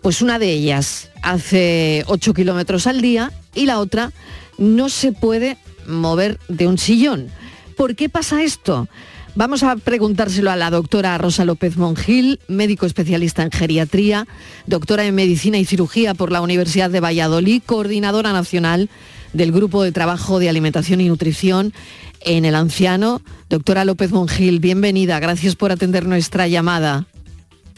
pues 0.01 0.21
una 0.21 0.39
de 0.39 0.51
ellas 0.51 1.09
hace 1.21 2.03
8 2.07 2.33
kilómetros 2.33 2.87
al 2.87 3.01
día 3.01 3.31
y 3.53 3.65
la 3.65 3.79
otra 3.79 4.11
no 4.57 4.89
se 4.89 5.11
puede 5.11 5.57
mover 5.87 6.39
de 6.47 6.67
un 6.67 6.77
sillón. 6.77 7.27
¿Por 7.75 7.95
qué 7.95 8.09
pasa 8.09 8.43
esto? 8.43 8.87
Vamos 9.35 9.63
a 9.63 9.75
preguntárselo 9.77 10.51
a 10.51 10.55
la 10.55 10.69
doctora 10.69 11.17
Rosa 11.17 11.45
López 11.45 11.77
Mongil, 11.77 12.39
médico 12.47 12.85
especialista 12.85 13.43
en 13.43 13.51
geriatría, 13.51 14.27
doctora 14.65 15.05
en 15.05 15.15
medicina 15.15 15.57
y 15.57 15.65
cirugía 15.65 16.13
por 16.13 16.31
la 16.31 16.41
Universidad 16.41 16.89
de 16.89 16.99
Valladolid, 16.99 17.61
coordinadora 17.65 18.33
nacional 18.33 18.89
del 19.33 19.51
Grupo 19.51 19.83
de 19.83 19.91
Trabajo 19.91 20.39
de 20.39 20.49
Alimentación 20.49 20.99
y 20.99 21.07
Nutrición 21.07 21.73
en 22.21 22.45
el 22.45 22.55
Anciano. 22.55 23.21
Doctora 23.49 23.85
López 23.85 24.11
Mongil, 24.11 24.59
bienvenida, 24.59 25.19
gracias 25.19 25.55
por 25.55 25.71
atender 25.71 26.05
nuestra 26.05 26.47
llamada. 26.47 27.07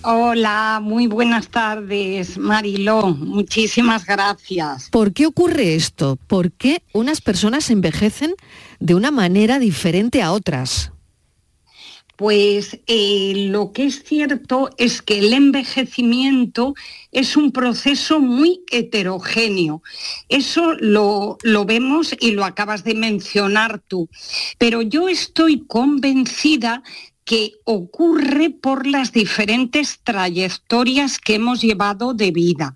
Hola, 0.04 0.80
muy 0.82 1.06
buenas 1.06 1.50
tardes, 1.50 2.38
Mariló. 2.38 3.10
Muchísimas 3.10 4.06
gracias. 4.06 4.90
¿Por 4.90 5.14
qué 5.14 5.28
ocurre 5.28 5.76
esto? 5.76 6.18
¿Por 6.28 6.52
qué 6.52 6.82
unas 6.92 7.22
personas 7.22 7.70
envejecen 7.70 8.34
de 8.80 8.96
una 8.96 9.12
manera 9.12 9.60
diferente 9.60 10.24
a 10.24 10.32
otras? 10.32 10.92
Pues 12.22 12.80
eh, 12.86 13.48
lo 13.50 13.72
que 13.72 13.86
es 13.86 14.04
cierto 14.04 14.70
es 14.78 15.02
que 15.02 15.18
el 15.18 15.34
envejecimiento 15.34 16.76
es 17.12 17.36
un 17.36 17.52
proceso 17.52 18.20
muy 18.20 18.62
heterogéneo. 18.70 19.82
Eso 20.30 20.74
lo, 20.74 21.40
lo, 21.42 21.66
vemos 21.66 22.16
y 22.20 22.34
lo 22.34 22.46
acabas 22.46 22.84
de 22.84 22.94
mencionar 22.94 23.82
tú. 23.88 24.08
Pero 24.60 24.84
yo 24.84 25.10
estoy 25.10 25.66
convencida 25.66 26.84
que 27.26 27.54
ocurre 27.64 28.52
por 28.52 28.86
las 28.86 29.12
diferentes 29.12 30.02
trayectorias 30.04 31.18
que 31.18 31.34
hemos 31.34 31.60
llevado 31.60 32.14
de 32.14 32.30
vida. 32.30 32.76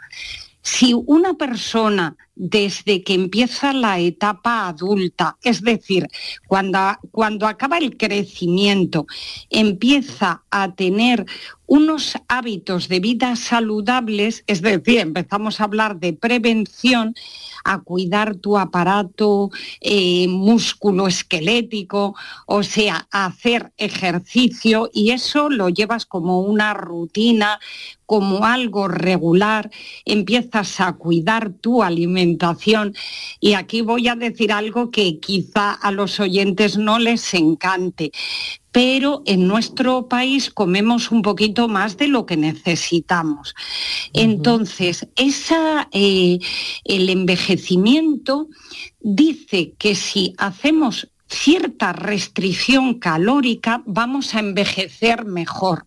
Si 0.66 0.96
una 0.96 1.36
persona 1.36 2.18
desde 2.34 3.04
que 3.04 3.14
empieza 3.14 3.72
la 3.72 4.00
etapa 4.00 4.68
adulta, 4.68 5.38
es 5.44 5.62
decir, 5.62 6.08
cuando, 6.48 6.80
cuando 7.12 7.46
acaba 7.48 7.78
el 7.78 7.96
crecimiento, 7.96 9.06
empieza 9.52 10.44
a 10.50 10.74
tener 10.74 11.24
unos 11.68 12.16
hábitos 12.28 12.88
de 12.88 13.00
vida 13.00 13.36
saludables, 13.36 14.44
es 14.48 14.62
decir, 14.62 15.00
empezamos 15.00 15.60
a 15.60 15.66
hablar 15.66 16.00
de 16.00 16.14
prevención, 16.14 17.16
a 17.64 17.80
cuidar 17.80 18.36
tu 18.36 18.58
aparato 18.58 19.50
eh, 19.82 20.28
músculo 20.28 21.08
esquelético, 21.08 22.16
o 22.46 22.64
sea, 22.64 23.08
a 23.12 23.26
hacer 23.26 23.72
ejercicio 23.78 24.90
y 24.94 25.12
eso 25.12 25.50
lo 25.50 25.70
llevas 25.70 26.06
como 26.06 26.42
una 26.42 26.74
rutina, 26.74 27.60
como 28.06 28.46
algo 28.46 28.88
regular, 28.88 29.72
empiezas 30.06 30.80
a 30.80 30.94
cuidar 30.94 31.52
tu 31.54 31.82
alimentación. 31.82 32.94
Y 33.40 33.54
aquí 33.54 33.82
voy 33.82 34.08
a 34.08 34.16
decir 34.16 34.52
algo 34.52 34.92
que 34.92 35.20
quizá 35.20 35.72
a 35.72 35.92
los 35.92 36.20
oyentes 36.20 36.78
no 36.78 37.00
les 37.00 37.34
encante, 37.34 38.12
pero 38.76 39.24
en 39.26 39.48
nuestro 39.48 40.10
país 40.10 40.50
comemos 40.50 41.10
un 41.10 41.22
poquito 41.22 41.70
más 41.70 41.96
de 41.96 42.10
lo 42.10 42.26
que 42.26 42.36
necesitamos. 42.36 43.56
Entonces, 44.12 45.08
eh, 45.94 46.40
el 46.84 47.10
envejecimiento 47.10 48.50
dice 49.00 49.76
que 49.78 49.96
si 49.96 50.34
hacemos 50.38 51.08
cierta 51.30 51.94
restricción 51.94 52.96
calórica, 52.96 53.82
vamos 53.86 54.36
a 54.36 54.40
envejecer 54.40 55.24
mejor. 55.24 55.86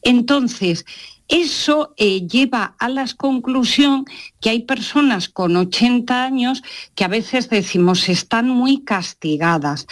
Entonces, 0.00 0.86
eso 1.34 1.94
eh, 1.96 2.28
lleva 2.28 2.76
a 2.78 2.88
la 2.88 3.04
conclusión 3.16 4.04
que 4.40 4.50
hay 4.50 4.60
personas 4.60 5.28
con 5.28 5.56
80 5.56 6.22
años 6.22 6.62
que 6.94 7.02
a 7.02 7.08
veces 7.08 7.50
decimos 7.50 8.08
están 8.08 8.48
muy 8.48 8.84
castigadas. 8.84 9.88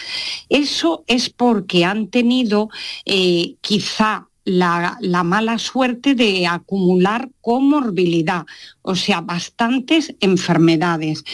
Eso 0.49 1.03
es 1.09 1.31
porque 1.31 1.85
han 1.85 2.07
tenido 2.07 2.69
eh, 3.07 3.57
quizá 3.61 4.29
la, 4.45 4.97
la, 5.01 5.25
mala 5.25 5.59
suerte 5.59 6.15
de 6.15 6.47
acumular 6.47 7.29
comorbilidad, 7.41 8.47
o 8.83 8.95
sea, 8.95 9.21
bastantes 9.21 10.15
enfermedades. 10.21 11.25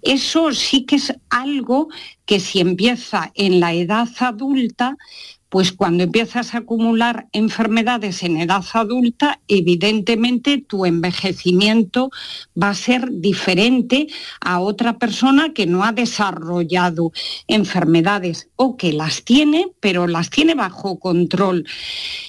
Eso 0.00 0.54
sí 0.54 0.86
que 0.86 0.96
es 0.96 1.12
algo 1.28 1.88
que 2.24 2.40
si 2.40 2.60
empieza 2.60 3.30
en 3.34 3.60
la 3.60 3.74
edad 3.74 4.08
adulta, 4.20 4.96
pues 5.50 5.72
cuando 5.72 6.04
empiezas 6.04 6.54
a 6.54 6.58
acumular 6.58 7.26
enfermedades 7.32 8.22
en 8.22 8.38
edad 8.38 8.64
adulta, 8.72 9.40
evidentemente 9.48 10.58
tu 10.58 10.86
envejecimiento 10.86 12.10
va 12.60 12.70
a 12.70 12.74
ser 12.74 13.10
diferente 13.10 14.06
a 14.40 14.60
otra 14.60 14.98
persona 14.98 15.52
que 15.52 15.66
no 15.66 15.84
ha 15.84 15.92
desarrollado 15.92 17.12
enfermedades 17.48 18.48
o 18.56 18.76
que 18.76 18.92
las 18.92 19.24
tiene, 19.24 19.66
pero 19.80 20.06
las 20.06 20.30
tiene 20.30 20.54
bajo 20.54 20.98
control. 20.98 21.66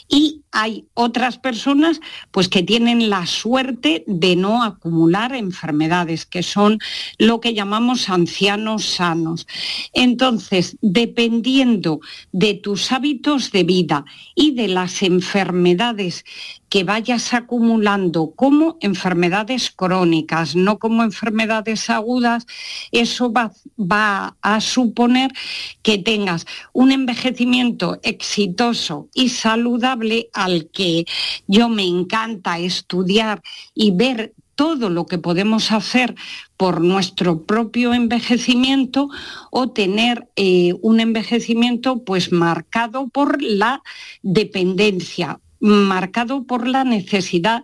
Y 0.09 0.40
hay 0.51 0.85
otras 0.93 1.37
personas 1.37 2.01
pues 2.31 2.49
que 2.49 2.63
tienen 2.63 3.09
la 3.09 3.25
suerte 3.25 4.03
de 4.07 4.35
no 4.35 4.63
acumular 4.63 5.33
enfermedades, 5.33 6.25
que 6.25 6.43
son 6.43 6.79
lo 7.17 7.39
que 7.39 7.53
llamamos 7.53 8.09
ancianos 8.09 8.85
sanos. 8.85 9.47
Entonces, 9.93 10.77
dependiendo 10.81 12.01
de 12.31 12.53
tus 12.53 12.91
hábitos 12.91 13.51
de 13.51 13.63
vida 13.63 14.05
y 14.35 14.51
de 14.51 14.67
las 14.67 15.01
enfermedades 15.03 16.25
que 16.71 16.85
vayas 16.85 17.33
acumulando 17.33 18.31
como 18.33 18.77
enfermedades 18.79 19.71
crónicas, 19.71 20.55
no 20.55 20.79
como 20.79 21.03
enfermedades 21.03 21.89
agudas, 21.89 22.47
eso 22.93 23.29
va, 23.33 23.51
va, 23.77 24.37
a 24.41 24.61
suponer 24.61 25.33
que 25.81 25.97
tengas 25.97 26.45
un 26.71 26.93
envejecimiento 26.93 27.99
exitoso 28.03 29.09
y 29.13 29.27
saludable 29.27 30.29
al 30.31 30.69
que 30.71 31.03
yo 31.45 31.67
me 31.67 31.83
encanta 31.83 32.57
estudiar 32.57 33.41
y 33.75 33.91
ver 33.91 34.33
todo 34.55 34.89
lo 34.89 35.05
que 35.07 35.17
podemos 35.17 35.73
hacer 35.73 36.15
por 36.55 36.79
nuestro 36.79 37.41
propio 37.41 37.93
envejecimiento 37.93 39.09
o 39.49 39.71
tener 39.71 40.29
eh, 40.37 40.73
un 40.81 41.01
envejecimiento 41.01 42.05
pues 42.05 42.31
marcado 42.31 43.09
por 43.09 43.41
la 43.41 43.83
dependencia 44.21 45.41
marcado 45.61 46.43
por 46.43 46.67
la 46.67 46.83
necesidad 46.83 47.63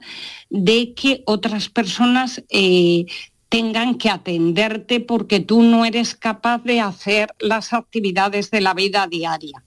de 0.49 0.93
que 0.93 1.23
otras 1.25 1.69
personas 1.69 2.43
eh, 2.49 3.05
tengan 3.49 3.95
que 3.95 4.09
atenderte 4.09 4.99
porque 4.99 5.39
tú 5.39 5.63
no 5.63 5.85
eres 5.85 6.15
capaz 6.15 6.63
de 6.63 6.79
hacer 6.79 7.29
las 7.39 7.73
actividades 7.73 8.51
de 8.51 8.61
la 8.61 8.73
vida 8.73 9.07
diaria. 9.07 9.63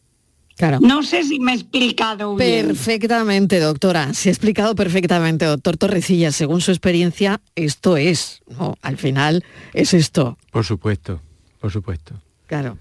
No 0.81 1.03
sé 1.03 1.25
si 1.25 1.41
me 1.41 1.53
he 1.53 1.55
explicado 1.55 2.37
bien. 2.37 2.67
Perfectamente, 2.67 3.61
doctora. 3.61 4.13
Se 4.13 4.29
ha 4.29 4.33
explicado 4.33 4.75
perfectamente, 4.75 5.47
doctor 5.47 5.79
Torrecilla. 5.79 6.33
Según 6.33 6.61
su 6.61 6.71
experiencia, 6.71 7.41
esto 7.55 7.97
es, 7.97 8.43
¿no? 8.47 8.77
Al 8.83 8.99
final 8.99 9.43
es 9.73 9.95
esto. 9.95 10.37
Por 10.51 10.65
supuesto, 10.65 11.23
por 11.61 11.73
supuesto. 11.73 12.15
Claro. 12.47 12.77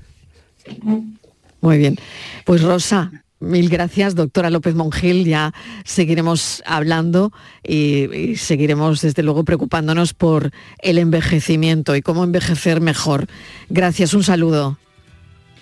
Muy 1.62 1.78
bien. 1.78 1.98
Pues 2.46 2.62
Rosa, 2.62 3.12
Mil 3.40 3.70
gracias, 3.70 4.16
doctora 4.16 4.50
López 4.50 4.76
Mongil. 4.76 5.26
Ya 5.26 5.54
seguiremos 5.86 6.62
hablando 6.66 7.32
y, 7.64 8.14
y, 8.14 8.36
seguiremos, 8.36 9.02
desde 9.02 9.24
luego, 9.24 9.46
preocupándonos 9.46 10.14
por 10.14 10.52
el 10.80 10.98
envejecimiento 10.98 11.96
y 11.96 12.02
cómo 12.02 12.24
envejecer 12.24 12.82
mejor. 12.82 13.28
Gracias, 13.70 14.14
un 14.14 14.24
saludo. 14.24 14.78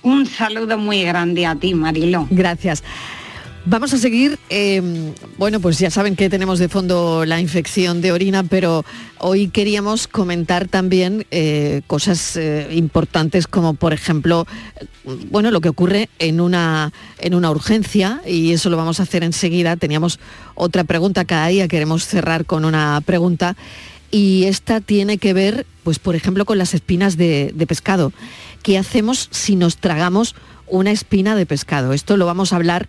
Un 0.02 0.26
saludo 0.26 0.78
muy 0.78 1.04
grande 1.04 1.46
a 1.46 1.56
ti, 1.56 1.74
Marilo. 1.74 2.28
Gracias. 2.32 2.84
Vamos 3.70 3.94
a 3.94 3.98
seguir, 3.98 4.40
eh, 4.50 5.12
bueno, 5.38 5.60
pues 5.60 5.78
ya 5.78 5.92
saben 5.92 6.16
que 6.16 6.30
tenemos 6.30 6.58
de 6.58 6.70
fondo 6.70 7.26
la 7.26 7.42
infección 7.42 8.00
de 8.00 8.14
orina, 8.14 8.44
pero 8.44 8.86
hoy 9.18 9.50
queríamos 9.50 10.08
comentar 10.08 10.70
también 10.70 11.28
eh, 11.32 11.82
cosas 11.86 12.38
eh, 12.38 12.70
importantes 12.72 13.46
como, 13.46 13.74
por 13.74 13.92
ejemplo, 13.92 14.48
bueno, 15.32 15.52
lo 15.52 15.60
que 15.60 15.68
ocurre 15.68 16.08
en 16.18 16.40
una, 16.40 16.94
en 17.20 17.36
una 17.36 17.52
urgencia, 17.52 18.22
y 18.26 18.54
eso 18.54 18.70
lo 18.70 18.78
vamos 18.78 19.02
a 19.02 19.04
hacer 19.04 19.22
enseguida. 19.26 19.76
Teníamos 19.76 20.18
otra 20.56 20.86
pregunta 20.86 21.26
cada 21.26 21.48
día, 21.48 21.68
queremos 21.68 22.06
cerrar 22.08 22.46
con 22.46 22.64
una 22.64 23.02
pregunta, 23.06 23.58
y 24.12 24.46
esta 24.46 24.80
tiene 24.80 25.18
que 25.18 25.34
ver, 25.34 25.66
pues, 25.84 26.00
por 26.00 26.16
ejemplo, 26.16 26.46
con 26.46 26.58
las 26.58 26.74
espinas 26.74 27.18
de, 27.18 27.52
de 27.54 27.68
pescado. 27.68 28.14
¿Qué 28.64 28.78
hacemos 28.78 29.28
si 29.32 29.58
nos 29.58 29.76
tragamos 29.76 30.36
una 30.68 30.92
espina 30.92 31.36
de 31.36 31.46
pescado? 31.46 31.92
Esto 31.92 32.16
lo 32.16 32.26
vamos 32.26 32.54
a 32.54 32.56
hablar 32.56 32.88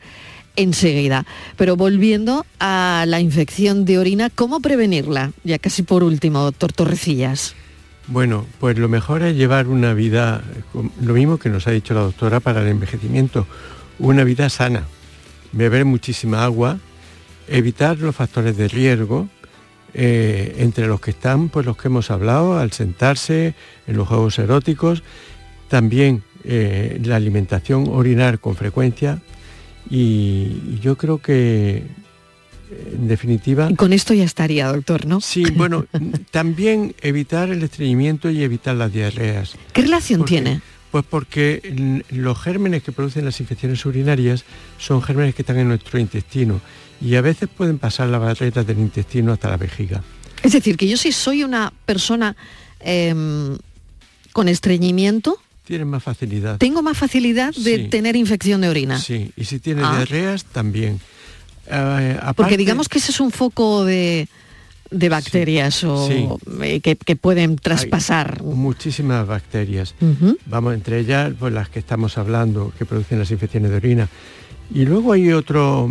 enseguida. 0.58 1.24
Pero 1.56 1.76
volviendo 1.76 2.44
a 2.60 3.04
la 3.06 3.20
infección 3.20 3.84
de 3.84 3.98
orina, 3.98 4.28
¿cómo 4.28 4.60
prevenirla? 4.60 5.32
Ya 5.44 5.58
casi 5.58 5.82
por 5.82 6.02
último, 6.02 6.42
doctor 6.42 6.72
Torrecillas. 6.72 7.54
Bueno, 8.08 8.46
pues 8.58 8.76
lo 8.78 8.88
mejor 8.88 9.22
es 9.22 9.36
llevar 9.36 9.68
una 9.68 9.94
vida, 9.94 10.42
lo 11.00 11.14
mismo 11.14 11.38
que 11.38 11.48
nos 11.48 11.66
ha 11.66 11.70
dicho 11.70 11.94
la 11.94 12.00
doctora 12.00 12.40
para 12.40 12.62
el 12.62 12.68
envejecimiento, 12.68 13.46
una 13.98 14.24
vida 14.24 14.48
sana, 14.48 14.84
beber 15.52 15.84
muchísima 15.84 16.42
agua, 16.42 16.78
evitar 17.48 17.98
los 17.98 18.16
factores 18.16 18.56
de 18.56 18.68
riesgo, 18.68 19.28
eh, 19.94 20.56
entre 20.58 20.86
los 20.86 21.00
que 21.00 21.10
están 21.10 21.50
pues 21.50 21.66
los 21.66 21.76
que 21.76 21.88
hemos 21.88 22.10
hablado, 22.10 22.58
al 22.58 22.72
sentarse, 22.72 23.54
en 23.86 23.96
los 23.96 24.08
juegos 24.08 24.38
eróticos, 24.38 25.02
también 25.68 26.22
eh, 26.44 26.98
la 27.04 27.16
alimentación, 27.16 27.88
orinar 27.90 28.38
con 28.38 28.56
frecuencia, 28.56 29.20
y 29.90 30.78
yo 30.80 30.96
creo 30.96 31.18
que 31.18 31.84
en 32.70 33.08
definitiva... 33.08 33.70
Con 33.76 33.92
esto 33.92 34.14
ya 34.14 34.24
estaría, 34.24 34.68
doctor, 34.68 35.06
¿no? 35.06 35.20
Sí, 35.20 35.44
bueno, 35.56 35.86
también 36.30 36.94
evitar 37.00 37.50
el 37.50 37.62
estreñimiento 37.62 38.30
y 38.30 38.42
evitar 38.42 38.76
las 38.76 38.92
diarreas. 38.92 39.56
¿Qué 39.72 39.82
relación 39.82 40.24
tiene? 40.24 40.60
Pues 40.90 41.04
porque 41.08 42.02
los 42.10 42.38
gérmenes 42.38 42.82
que 42.82 42.92
producen 42.92 43.24
las 43.24 43.40
infecciones 43.40 43.84
urinarias 43.84 44.44
son 44.78 45.02
gérmenes 45.02 45.34
que 45.34 45.42
están 45.42 45.58
en 45.58 45.68
nuestro 45.68 45.98
intestino 45.98 46.60
y 47.00 47.14
a 47.14 47.20
veces 47.20 47.48
pueden 47.54 47.78
pasar 47.78 48.08
las 48.08 48.20
barreras 48.20 48.66
del 48.66 48.78
intestino 48.78 49.32
hasta 49.32 49.50
la 49.50 49.56
vejiga. 49.56 50.02
Es 50.42 50.52
decir, 50.52 50.76
que 50.76 50.88
yo 50.88 50.96
si 50.96 51.12
soy 51.12 51.44
una 51.44 51.72
persona 51.84 52.36
em, 52.80 53.58
con 54.32 54.48
estreñimiento, 54.48 55.38
tienen 55.68 55.88
más 55.88 56.02
facilidad. 56.02 56.56
Tengo 56.56 56.82
más 56.82 56.96
facilidad 56.96 57.54
de 57.54 57.88
tener 57.88 58.16
infección 58.16 58.62
de 58.62 58.70
orina. 58.70 58.98
Sí, 58.98 59.30
y 59.36 59.44
si 59.44 59.58
tiene 59.58 59.82
ah. 59.84 59.96
diarreas 59.96 60.46
también. 60.46 60.98
Eh, 61.66 62.18
Porque 62.34 62.56
digamos 62.56 62.88
que 62.88 62.96
ese 62.96 63.12
es 63.12 63.20
un 63.20 63.30
foco 63.30 63.84
de, 63.84 64.28
bacterias 64.90 65.84
o 65.84 66.38
eh, 66.62 66.80
que, 66.80 67.16
pueden 67.16 67.56
traspasar. 67.56 68.42
muchísimas 68.42 69.26
bacterias. 69.26 69.94
Vamos, 70.46 70.72
entre 70.72 71.00
ellas 71.00 71.34
pues, 71.38 71.52
las 71.52 71.68
que 71.68 71.80
estamos 71.80 72.16
hablando, 72.16 72.72
que 72.78 72.86
producen 72.86 73.18
las 73.18 73.30
infecciones 73.30 73.70
de 73.70 73.76
orina. 73.76 74.08
Y 74.72 74.86
luego 74.86 75.12
hay 75.12 75.32
otro, 75.32 75.90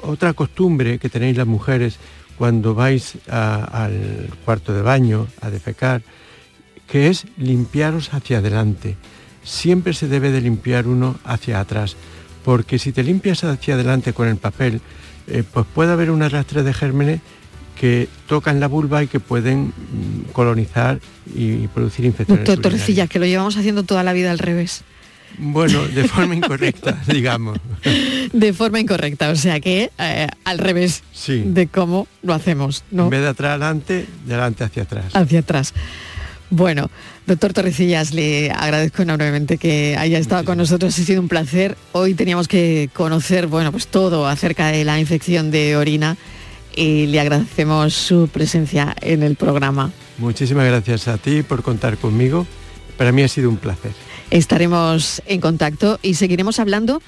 otra 0.00 0.32
costumbre 0.32 0.98
que 0.98 1.10
tenéis 1.10 1.36
las 1.36 1.46
mujeres 1.46 1.98
cuando 2.38 2.74
vais 2.74 3.18
al 3.28 4.30
cuarto 4.46 4.72
de 4.72 4.80
baño 4.80 5.26
a 5.42 5.50
defecar, 5.50 6.00
que 6.92 7.08
es 7.08 7.24
limpiaros 7.38 8.12
hacia 8.12 8.38
adelante. 8.38 8.96
Siempre 9.42 9.94
se 9.94 10.08
debe 10.08 10.30
de 10.30 10.42
limpiar 10.42 10.86
uno 10.86 11.18
hacia 11.24 11.58
atrás, 11.58 11.96
porque 12.44 12.78
si 12.78 12.92
te 12.92 13.02
limpias 13.02 13.44
hacia 13.44 13.76
adelante 13.76 14.12
con 14.12 14.28
el 14.28 14.36
papel, 14.36 14.82
eh, 15.26 15.42
pues 15.50 15.64
puede 15.74 15.90
haber 15.90 16.10
un 16.10 16.20
arrastre 16.22 16.62
de 16.62 16.74
gérmenes 16.74 17.20
que 17.80 18.10
tocan 18.28 18.60
la 18.60 18.68
vulva 18.68 19.02
y 19.02 19.06
que 19.06 19.20
pueden 19.20 19.68
mm, 19.68 20.32
colonizar 20.32 21.00
y 21.34 21.66
producir 21.68 22.04
infecciones. 22.04 22.44
Doctor 22.44 22.62
Torrecilla, 22.62 23.06
que 23.06 23.18
lo 23.18 23.24
llevamos 23.24 23.56
haciendo 23.56 23.84
toda 23.84 24.02
la 24.02 24.12
vida 24.12 24.30
al 24.30 24.38
revés. 24.38 24.84
Bueno, 25.38 25.88
de 25.88 26.06
forma 26.06 26.34
incorrecta, 26.34 27.02
digamos. 27.06 27.58
De 28.34 28.52
forma 28.52 28.80
incorrecta, 28.80 29.30
o 29.30 29.36
sea 29.36 29.60
que 29.60 29.90
eh, 29.98 30.26
al 30.44 30.58
revés 30.58 31.02
de 31.26 31.68
cómo 31.68 32.06
lo 32.22 32.34
hacemos. 32.34 32.84
¿no? 32.90 33.04
En 33.04 33.10
vez 33.10 33.22
de 33.22 33.28
atrás 33.28 33.50
adelante, 33.52 34.06
de 34.26 34.34
adelante 34.34 34.64
hacia 34.64 34.82
atrás. 34.82 35.06
Hacia 35.14 35.38
atrás. 35.38 35.72
Bueno, 36.54 36.90
doctor 37.26 37.54
Torrecillas, 37.54 38.12
le 38.12 38.50
agradezco 38.50 39.00
enormemente 39.00 39.56
que 39.56 39.96
haya 39.96 40.18
estado 40.18 40.44
con 40.44 40.58
nosotros, 40.58 40.98
ha 40.98 41.02
sido 41.02 41.22
un 41.22 41.28
placer. 41.28 41.78
Hoy 41.92 42.12
teníamos 42.12 42.46
que 42.46 42.90
conocer, 42.92 43.46
bueno, 43.46 43.72
pues 43.72 43.86
todo 43.86 44.26
acerca 44.26 44.66
de 44.66 44.84
la 44.84 45.00
infección 45.00 45.50
de 45.50 45.78
orina 45.78 46.18
y 46.76 47.06
le 47.06 47.20
agradecemos 47.20 47.94
su 47.94 48.28
presencia 48.30 48.94
en 49.00 49.22
el 49.22 49.36
programa. 49.36 49.92
Muchísimas 50.18 50.66
gracias 50.66 51.08
a 51.08 51.16
ti 51.16 51.42
por 51.42 51.62
contar 51.62 51.96
conmigo. 51.96 52.46
Para 52.98 53.12
mí 53.12 53.22
ha 53.22 53.28
sido 53.28 53.48
un 53.48 53.56
placer. 53.56 53.92
Estaremos 54.30 55.22
en 55.24 55.40
contacto 55.40 55.98
y 56.02 56.16
seguiremos 56.16 56.58
hablando 56.58 57.00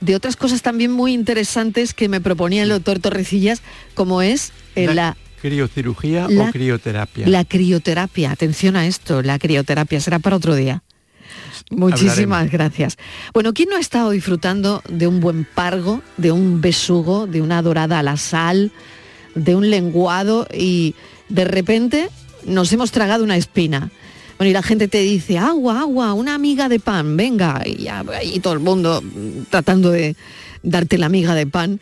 de 0.00 0.14
otras 0.14 0.36
cosas 0.36 0.62
también 0.62 0.92
muy 0.92 1.12
interesantes 1.12 1.92
que 1.92 2.08
me 2.08 2.20
proponía 2.20 2.62
el 2.62 2.68
doctor 2.68 3.00
Torrecillas, 3.00 3.62
como 3.94 4.22
es 4.22 4.52
la 4.76 5.16
¿Criocirugía 5.42 6.28
o 6.28 6.52
crioterapia? 6.52 7.26
La 7.26 7.44
crioterapia, 7.44 8.30
atención 8.30 8.76
a 8.76 8.86
esto, 8.86 9.22
la 9.22 9.40
crioterapia 9.40 10.00
será 10.00 10.20
para 10.20 10.36
otro 10.36 10.54
día. 10.54 10.84
Muchísimas 11.68 12.48
gracias. 12.48 12.96
Bueno, 13.34 13.52
¿quién 13.52 13.68
no 13.68 13.76
ha 13.76 13.80
estado 13.80 14.10
disfrutando 14.10 14.84
de 14.88 15.08
un 15.08 15.18
buen 15.18 15.44
pargo, 15.44 16.00
de 16.16 16.30
un 16.30 16.60
besugo, 16.60 17.26
de 17.26 17.42
una 17.42 17.60
dorada 17.60 17.98
a 17.98 18.04
la 18.04 18.16
sal, 18.18 18.70
de 19.34 19.56
un 19.56 19.68
lenguado 19.68 20.46
y 20.56 20.94
de 21.28 21.44
repente 21.44 22.08
nos 22.46 22.72
hemos 22.72 22.92
tragado 22.92 23.24
una 23.24 23.36
espina? 23.36 23.90
Bueno, 24.38 24.50
y 24.50 24.52
la 24.52 24.62
gente 24.62 24.86
te 24.86 25.00
dice, 25.00 25.38
agua, 25.38 25.80
agua, 25.80 26.12
una 26.12 26.36
amiga 26.36 26.68
de 26.68 26.78
pan, 26.78 27.16
venga, 27.16 27.62
y, 27.66 27.88
y 28.32 28.38
todo 28.38 28.52
el 28.52 28.60
mundo 28.60 29.02
tratando 29.50 29.90
de 29.90 30.14
darte 30.62 30.98
la 30.98 31.06
amiga 31.06 31.34
de 31.34 31.48
pan. 31.48 31.80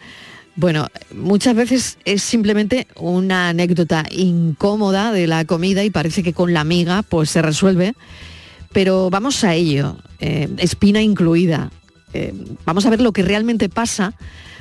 Bueno, 0.57 0.89
muchas 1.15 1.55
veces 1.55 1.99
es 2.05 2.23
simplemente 2.23 2.87
una 2.97 3.49
anécdota 3.51 4.05
incómoda 4.11 5.13
de 5.13 5.27
la 5.27 5.45
comida 5.45 5.85
y 5.85 5.91
parece 5.91 6.23
que 6.23 6.33
con 6.33 6.53
la 6.53 6.61
amiga 6.61 7.03
pues 7.03 7.31
se 7.31 7.41
resuelve, 7.41 7.95
pero 8.73 9.11
vamos 9.11 9.45
a 9.45 9.55
ello, 9.55 9.97
eh, 10.19 10.49
espina 10.59 11.03
incluida. 11.03 11.71
Eh, 12.13 12.35
vamos 12.65 12.85
a 12.85 12.91
ver 12.91 13.01
lo 13.01 13.13
que 13.13 13.23
realmente 13.23 13.69
pasa 13.69 14.15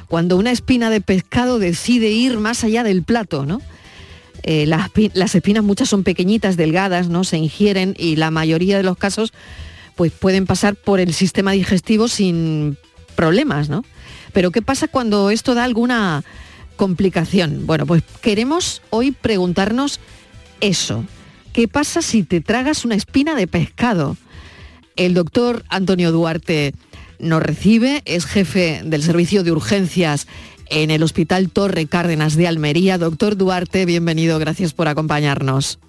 cuando 0.07 0.37
una 0.37 0.51
espina 0.51 0.89
de 0.89 1.01
pescado 1.01 1.59
decide 1.59 2.09
ir 2.09 2.37
más 2.37 2.63
allá 2.63 2.83
del 2.83 3.03
plato, 3.03 3.45
¿no? 3.45 3.61
Eh, 4.43 4.65
las, 4.67 4.89
las, 5.13 5.35
espinas 5.35 5.63
muchas 5.63 5.89
son 5.89 6.03
pequeñitas, 6.03 6.55
delgadas, 6.55 7.09
¿no? 7.09 7.23
Se 7.23 7.37
ingieren 7.37 7.93
y 7.97 8.15
la 8.15 8.31
mayoría 8.31 8.77
de 8.77 8.83
los 8.83 8.97
casos 8.97 9.33
pues 9.95 10.13
pueden 10.13 10.45
pasar 10.45 10.75
por 10.75 10.99
el 11.01 11.13
sistema 11.13 11.51
digestivo 11.51 12.07
sin 12.07 12.77
problemas, 13.15 13.67
¿no? 13.67 13.83
Pero 14.33 14.51
¿qué 14.51 14.61
pasa 14.61 14.87
cuando 14.87 15.29
esto 15.29 15.55
da 15.55 15.63
alguna 15.63 16.23
complicación? 16.75 17.65
Bueno, 17.65 17.85
pues 17.85 18.03
queremos 18.21 18.81
hoy 18.89 19.11
preguntarnos 19.11 19.99
eso. 20.61 21.05
¿Qué 21.53 21.67
pasa 21.67 22.01
si 22.01 22.23
te 22.23 22.41
tragas 22.41 22.85
una 22.85 22.95
espina 22.95 23.35
de 23.35 23.47
pescado? 23.47 24.17
El 24.95 25.13
doctor 25.13 25.63
Antonio 25.69 26.11
Duarte 26.11 26.73
nos 27.19 27.41
recibe, 27.41 28.01
es 28.05 28.25
jefe 28.25 28.81
del 28.83 29.03
servicio 29.03 29.43
de 29.43 29.51
urgencias 29.51 30.27
en 30.69 30.91
el 30.91 31.03
Hospital 31.03 31.49
Torre 31.49 31.87
Cárdenas 31.87 32.35
de 32.35 32.47
Almería. 32.47 32.97
Doctor 32.97 33.35
Duarte, 33.35 33.85
bienvenido, 33.85 34.39
gracias 34.39 34.73
por 34.73 34.87
acompañarnos. 34.87 35.79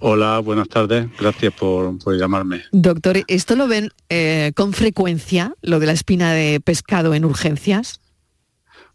Hola, 0.00 0.38
buenas 0.38 0.68
tardes. 0.68 1.08
Gracias 1.18 1.52
por, 1.54 1.98
llamarme. 2.16 2.62
Doctor, 2.70 3.24
¿esto 3.26 3.56
lo 3.56 3.66
ven 3.66 3.90
eh, 4.08 4.52
con 4.54 4.72
frecuencia, 4.72 5.54
lo 5.60 5.80
de 5.80 5.86
la 5.86 5.92
espina 5.92 6.32
de 6.32 6.60
pescado 6.60 7.14
en 7.14 7.24
urgencias? 7.24 8.00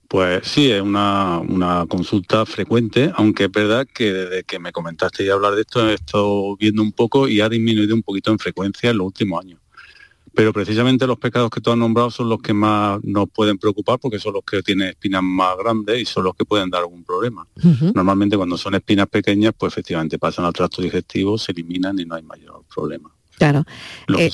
Pues 0.08 0.48
sí, 0.48 0.72
es 0.72 0.82
una, 0.82 1.40
una, 1.40 1.86
consulta 1.88 2.46
frecuente, 2.46 3.12
aunque 3.16 3.46
es 3.46 3.52
verdad 3.52 3.88
que 3.92 4.14
desde 4.14 4.44
que 4.44 4.60
me 4.60 4.72
comentaste 4.72 5.26
ya 5.26 5.34
hablar 5.34 5.56
de 5.56 5.62
esto 5.62 5.90
he 5.90 5.96
estado 5.96 6.56
viendo 6.56 6.82
un 6.82 6.92
poco 6.92 7.28
y 7.28 7.42
ha 7.42 7.50
disminuido 7.50 7.96
un 7.96 8.04
poquito 8.04 8.32
en 8.32 8.40
frecuencia 8.40 8.92
en 8.92 8.98
los 8.98 9.08
últimos 9.08 9.44
años. 9.44 9.63
Pero 10.36 10.52
precisamente 10.52 11.06
los 11.06 11.20
pecados 11.20 11.50
que 11.52 11.62
tú 11.62 11.72
has 11.72 11.78
nombrado 11.78 12.10
son 12.10 12.30
los 12.30 12.42
que 12.42 12.54
más 12.54 13.00
nos 13.04 13.30
pueden 13.30 13.58
preocupar 13.58 14.00
porque 14.00 14.18
son 14.18 14.34
los 14.34 14.44
que 14.44 14.64
tienen 14.64 14.90
espinas 14.90 15.22
más 15.22 15.56
grandes 15.58 16.02
y 16.02 16.06
son 16.06 16.24
los 16.24 16.36
que 16.36 16.44
pueden 16.44 16.70
dar 16.70 16.82
algún 16.82 17.04
problema. 17.04 17.48
Normalmente 17.94 18.36
cuando 18.36 18.58
son 18.58 18.76
espinas 18.76 19.08
pequeñas, 19.08 19.54
pues 19.58 19.74
efectivamente 19.74 20.18
pasan 20.18 20.46
al 20.46 20.54
tracto 20.54 20.82
digestivo, 20.82 21.38
se 21.38 21.52
eliminan 21.52 22.00
y 22.00 22.06
no 22.06 22.16
hay 22.16 22.24
mayor 22.24 22.64
problema. 22.74 23.12
Claro. 23.38 23.66
Eh, 24.18 24.30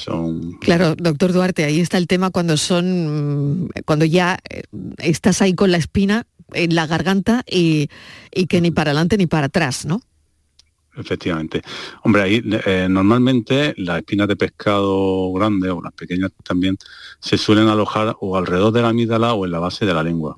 claro, 0.60 0.96
doctor 0.96 1.34
Duarte, 1.34 1.64
ahí 1.64 1.80
está 1.80 1.98
el 1.98 2.08
tema 2.08 2.32
cuando 2.32 2.58
son, 2.58 3.64
mm, 3.66 3.70
cuando 3.86 4.06
ya 4.06 4.40
eh, 4.50 4.64
estás 4.98 5.42
ahí 5.42 5.54
con 5.54 5.72
la 5.72 5.78
espina 5.78 6.28
en 6.54 6.76
la 6.76 6.88
garganta 6.88 7.44
y, 7.50 7.90
que 8.48 8.62
ni 8.62 8.72
para 8.72 8.92
adelante 8.92 9.18
ni 9.18 9.28
para 9.28 9.48
atrás, 9.48 9.86
¿no? 9.86 10.02
Efectivamente. 11.00 11.62
Hombre, 12.04 12.22
ahí 12.22 12.44
eh, 12.66 12.88
normalmente 12.90 13.74
las 13.78 14.00
espinas 14.00 14.28
de 14.28 14.36
pescado 14.36 15.32
grande 15.34 15.70
o 15.70 15.82
las 15.82 15.94
pequeñas 15.94 16.32
también 16.44 16.78
se 17.20 17.38
suelen 17.38 17.68
alojar 17.68 18.16
o 18.20 18.38
alrededor 18.38 18.74
de 18.74 18.82
la 18.82 18.90
amígdala 18.90 19.34
o 19.34 19.46
en 19.46 19.52
la 19.52 19.60
base 19.60 19.86
de 19.86 19.94
la 19.94 20.04
lengua. 20.04 20.38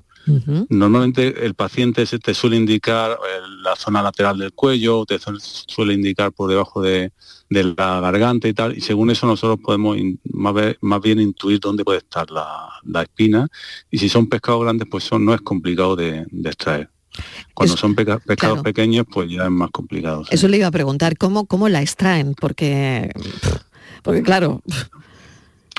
Normalmente 0.68 1.44
el 1.44 1.54
paciente 1.54 2.06
se 2.06 2.20
te 2.20 2.32
suele 2.32 2.54
indicar 2.54 3.18
la 3.64 3.74
zona 3.74 4.02
lateral 4.02 4.38
del 4.38 4.52
cuello, 4.52 5.04
te 5.04 5.18
suele 5.18 5.94
indicar 5.94 6.30
por 6.30 6.48
debajo 6.48 6.80
de, 6.80 7.10
de 7.52 7.74
la 7.76 8.00
garganta 8.00 8.48
y 8.48 8.54
tal, 8.54 8.76
y 8.76 8.80
según 8.80 9.10
eso 9.10 9.26
nosotros 9.26 9.58
podemos 9.62 9.96
más, 10.24 11.00
bien 11.02 11.20
intuir 11.20 11.60
dónde 11.60 11.84
puede 11.84 11.98
estar 11.98 12.30
la, 12.30 13.02
espina, 13.02 13.48
y 13.90 13.98
si 13.98 14.08
son 14.08 14.28
pescados 14.28 14.62
grandes, 14.62 14.88
pues 14.90 15.04
son, 15.04 15.24
no 15.24 15.34
es 15.34 15.40
complicado 15.40 15.96
de, 15.96 16.26
extraer. 16.44 16.88
Cuando 17.54 17.76
son 17.76 17.94
pescados 17.94 18.62
pequeños, 18.62 19.06
pues 19.10 19.30
ya 19.30 19.44
es 19.44 19.50
más 19.50 19.70
complicado. 19.70 20.24
Eso 20.30 20.48
le 20.48 20.56
iba 20.56 20.66
a 20.66 20.70
preguntar, 20.70 21.16
¿cómo, 21.18 21.46
cómo 21.46 21.68
la 21.68 21.82
extraen? 21.82 22.34
Porque, 22.34 23.10
porque 24.02 24.22
claro... 24.22 24.62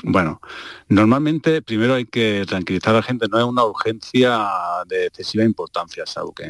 Bueno, 0.06 0.40
normalmente 0.88 1.62
primero 1.62 1.94
hay 1.94 2.04
que 2.04 2.44
tranquilizar 2.46 2.94
a 2.94 2.98
la 2.98 3.02
gente, 3.02 3.26
no 3.26 3.38
es 3.38 3.44
una 3.44 3.64
urgencia 3.64 4.38
de 4.86 5.06
excesiva 5.06 5.44
importancia, 5.44 6.04
salvo 6.04 6.34
que 6.34 6.44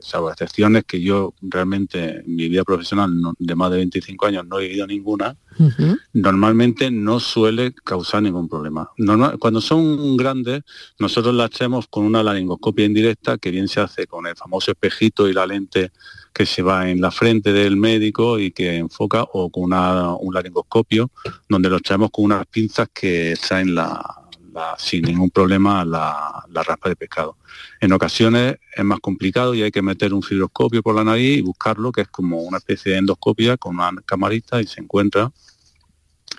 salvo 0.00 0.30
excepciones 0.30 0.84
que 0.84 1.00
yo 1.00 1.34
realmente 1.40 2.20
en 2.20 2.36
mi 2.36 2.48
vida 2.48 2.64
profesional 2.64 3.10
de 3.38 3.54
más 3.54 3.70
de 3.70 3.78
25 3.78 4.26
años 4.26 4.46
no 4.46 4.58
he 4.58 4.68
vivido 4.68 4.86
ninguna, 4.86 5.36
normalmente 6.12 6.90
no 6.90 7.20
suele 7.20 7.72
causar 7.84 8.22
ningún 8.22 8.48
problema. 8.48 8.90
cuando 9.38 9.60
son 9.60 10.16
grandes, 10.16 10.62
nosotros 10.98 11.34
las 11.34 11.50
hacemos 11.52 11.86
con 11.88 12.04
una 12.04 12.22
laringoscopia 12.22 12.84
indirecta, 12.84 13.38
que 13.38 13.50
bien 13.50 13.68
se 13.68 13.80
hace 13.80 14.06
con 14.06 14.26
el 14.26 14.36
famoso 14.36 14.70
espejito 14.70 15.28
y 15.28 15.32
la 15.32 15.46
lente 15.46 15.92
que 16.32 16.46
se 16.46 16.62
va 16.62 16.88
en 16.88 17.00
la 17.00 17.10
frente 17.10 17.52
del 17.52 17.76
médico 17.76 18.38
y 18.38 18.52
que 18.52 18.76
enfoca, 18.76 19.22
o 19.32 19.50
con 19.50 19.64
un 19.64 20.34
laringoscopio, 20.34 21.10
donde 21.48 21.68
lo 21.68 21.80
traemos 21.80 22.10
con 22.10 22.24
unas 22.26 22.46
pinzas 22.46 22.88
que 22.92 23.34
traen 23.46 23.74
la, 23.74 24.21
sin 24.78 25.02
ningún 25.02 25.30
problema 25.30 25.84
la, 25.84 26.44
raspa 26.52 26.88
de 26.88 26.96
pescado. 26.96 27.36
En 27.80 27.92
ocasiones 27.92 28.56
es 28.74 28.84
más 28.84 29.00
complicado 29.00 29.54
y 29.54 29.62
hay 29.62 29.70
que 29.70 29.82
meter 29.82 30.14
un 30.14 30.22
fibroscopio 30.22 30.82
por 30.82 30.94
la 30.94 31.04
nariz 31.04 31.38
y 31.38 31.42
buscarlo, 31.42 31.92
que 31.92 32.02
es 32.02 32.08
como 32.08 32.42
una 32.42 32.58
especie 32.58 32.92
de 32.92 32.98
endoscopia 32.98 33.56
con 33.56 33.74
una 33.74 33.92
camarita 34.04 34.60
y 34.60 34.66
se 34.66 34.80
encuentra. 34.80 35.32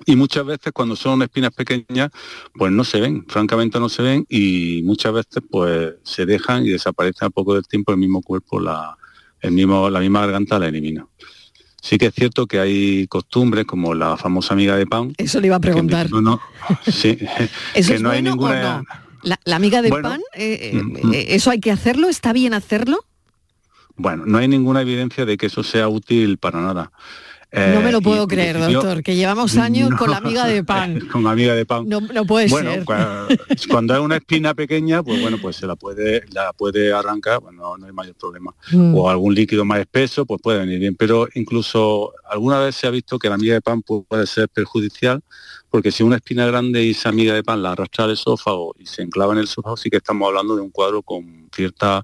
Y 0.06 0.16
muchas 0.16 0.46
veces 0.46 0.74
cuando 0.74 0.96
son 0.96 1.22
espinas 1.22 1.52
pequeñas, 1.52 2.10
pues 2.54 2.72
no 2.72 2.84
se 2.84 3.00
ven, 3.00 3.26
francamente 3.28 3.80
no 3.80 3.90
se 3.90 4.02
ven 4.02 4.26
y 4.28 4.82
muchas 4.84 5.14
veces 5.14 5.44
pues 5.50 5.94
se 6.04 6.26
dejan 6.26 6.66
y 6.66 6.70
desaparecen 6.70 7.28
a 7.28 7.30
poco 7.30 7.54
del 7.54 7.68
tiempo 7.68 7.92
el 7.92 8.00
mismo 8.00 8.22
cuerpo, 8.22 8.60
la, 8.60 8.98
el 9.40 9.52
mismo, 9.52 9.90
la 9.90 10.00
misma 10.00 10.22
garganta 10.22 10.58
la 10.58 10.68
elimina. 10.68 11.06
Sí 11.84 11.98
que 11.98 12.06
es 12.06 12.14
cierto 12.16 12.48
que 12.48 12.62
hay 12.62 13.08
costumbres 13.08 13.66
como 13.66 13.94
la 13.94 14.16
famosa 14.16 14.54
amiga 14.54 14.78
de 14.78 14.88
pan. 14.88 15.14
Eso 15.18 15.42
le 15.42 15.48
iba 15.48 15.58
a 15.58 15.60
preguntar. 15.60 16.10
no, 16.10 16.40
sí, 16.88 17.18
¿Eso 17.76 17.96
es 17.96 18.02
no 18.02 18.10
hay 18.10 18.22
ninguna... 18.22 18.84
La, 19.22 19.56
amiga 19.56 19.82
de 19.82 19.90
pan, 19.90 20.22
eh, 20.34 20.72
eh, 20.74 20.82
mm, 20.82 21.14
eh, 21.14 21.26
¿eso 21.30 21.50
hay 21.52 21.60
que 21.60 21.72
hacerlo? 21.72 22.08
¿Está 22.08 22.32
bien 22.32 22.54
hacerlo? 22.54 23.00
Bueno, 23.98 24.24
no 24.26 24.38
hay 24.38 24.48
ninguna 24.48 24.82
evidencia 24.82 25.26
de 25.26 25.36
que 25.36 25.48
eso 25.48 25.62
sea 25.62 25.90
útil 25.90 26.38
para 26.38 26.62
nada 26.62 26.92
no 27.54 27.82
me 27.82 27.92
lo 27.92 28.02
puedo 28.02 28.28
creer, 28.28 28.60
doctor, 28.60 29.04
que 29.04 29.16
llevamos 29.16 29.58
años 29.58 29.92
con 29.98 30.10
la 30.10 30.18
amiga 30.18 30.48
de 30.48 30.64
pan. 30.66 31.00
con 31.12 31.28
amiga 31.28 31.54
de 31.54 31.66
pan. 31.66 31.88
No, 31.88 32.02
puede 32.26 32.48
bueno, 32.48 32.72
ser. 32.72 32.86
Cuando, 33.70 33.94
es 33.94 34.00
una 34.00 34.18
espina 34.18 34.54
pequeña, 34.54 35.04
pues 35.04 35.22
bueno, 35.22 35.38
pues 35.40 35.58
se 35.58 35.68
la 35.68 35.76
puede, 35.76 36.24
la 36.32 36.52
puede 36.54 36.92
arrancar, 36.92 37.42
bueno, 37.42 37.78
no 37.78 37.86
hay 37.86 37.92
mayor 37.92 38.16
problema. 38.16 38.54
Mm. 38.72 38.96
O 38.96 39.10
algún 39.10 39.36
líquido 39.36 39.66
más 39.66 39.80
espeso, 39.80 40.26
pues 40.26 40.42
puede 40.42 40.60
venir 40.60 40.80
bien. 40.80 40.96
Pero 40.96 41.28
incluso 41.36 42.14
alguna 42.28 42.60
vez 42.60 42.76
se 42.76 42.88
ha 42.88 42.90
visto 42.90 43.20
que 43.20 43.30
la 43.30 43.36
amiga 43.36 43.54
de 43.54 43.62
pan 43.62 43.84
puede 43.84 44.26
ser 44.26 44.50
perjudicial, 44.50 45.22
porque 45.70 45.92
si 45.92 46.04
una 46.04 46.16
espina 46.16 46.46
grande 46.48 46.84
y 46.84 46.92
esa 46.92 47.10
amiga 47.10 47.34
de 47.34 47.44
pan 47.44 47.62
la 47.62 47.72
arrastra 47.74 48.06
al 48.06 48.12
esófago 48.12 48.76
y 48.80 48.86
se 48.86 49.04
enclava 49.04 49.34
en 49.34 49.40
el 49.40 49.46
esófago, 49.46 49.78
sí 49.78 49.90
que 49.90 49.98
estamos 49.98 50.28
hablando 50.28 50.56
de 50.56 50.62
un 50.62 50.72
cuadro 50.72 51.04
con 51.04 51.50
cierta 51.54 52.04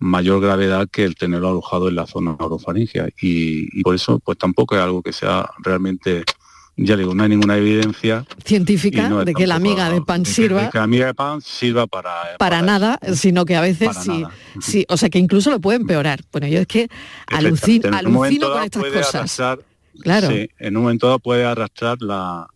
mayor 0.00 0.40
gravedad 0.40 0.88
que 0.90 1.04
el 1.04 1.14
tenerlo 1.14 1.50
alojado 1.50 1.88
en 1.88 1.94
la 1.94 2.06
zona 2.06 2.34
orofaringea 2.38 3.10
y, 3.20 3.82
por 3.82 3.94
eso 3.94 4.18
pues 4.18 4.38
tampoco 4.38 4.74
es 4.74 4.80
algo 4.80 5.02
que 5.02 5.12
sea 5.12 5.48
realmente 5.58 6.24
ya 6.76 6.96
digo, 6.96 7.14
no 7.14 7.24
hay 7.24 7.28
ninguna 7.28 7.58
evidencia 7.58 8.24
científica 8.42 9.10
de 9.24 9.34
que 9.34 9.46
la 9.46 9.56
amiga 9.56 9.90
de 9.90 10.00
pan 10.00 10.24
sirva. 10.24 10.70
que 10.70 10.78
la 10.78 10.84
amiga 10.84 11.06
de 11.06 11.14
pan 11.14 11.42
sirva 11.42 11.86
para. 11.86 12.38
Para, 12.38 12.62
nada, 12.62 12.98
sino 13.12 13.44
que 13.44 13.54
a 13.54 13.60
veces 13.60 13.94
sí, 14.02 14.24
sí, 14.62 14.86
o 14.88 14.96
sea 14.96 15.10
que 15.10 15.18
incluso 15.18 15.50
lo 15.50 15.60
puede 15.60 15.76
empeorar. 15.78 16.20
Bueno, 16.32 16.46
yo 16.46 16.60
es 16.60 16.66
que 16.66 16.88
alucino, 17.26 17.94
alucino 17.94 18.50
con 18.50 18.62
estas 18.62 18.84
cosas. 18.84 19.58
claro. 20.00 20.28
en 20.30 20.76
un 20.76 20.84
momento 20.84 21.08
dado 21.08 21.18
puede 21.18 21.44
arrastrar 21.44 22.00
la, 22.00 22.46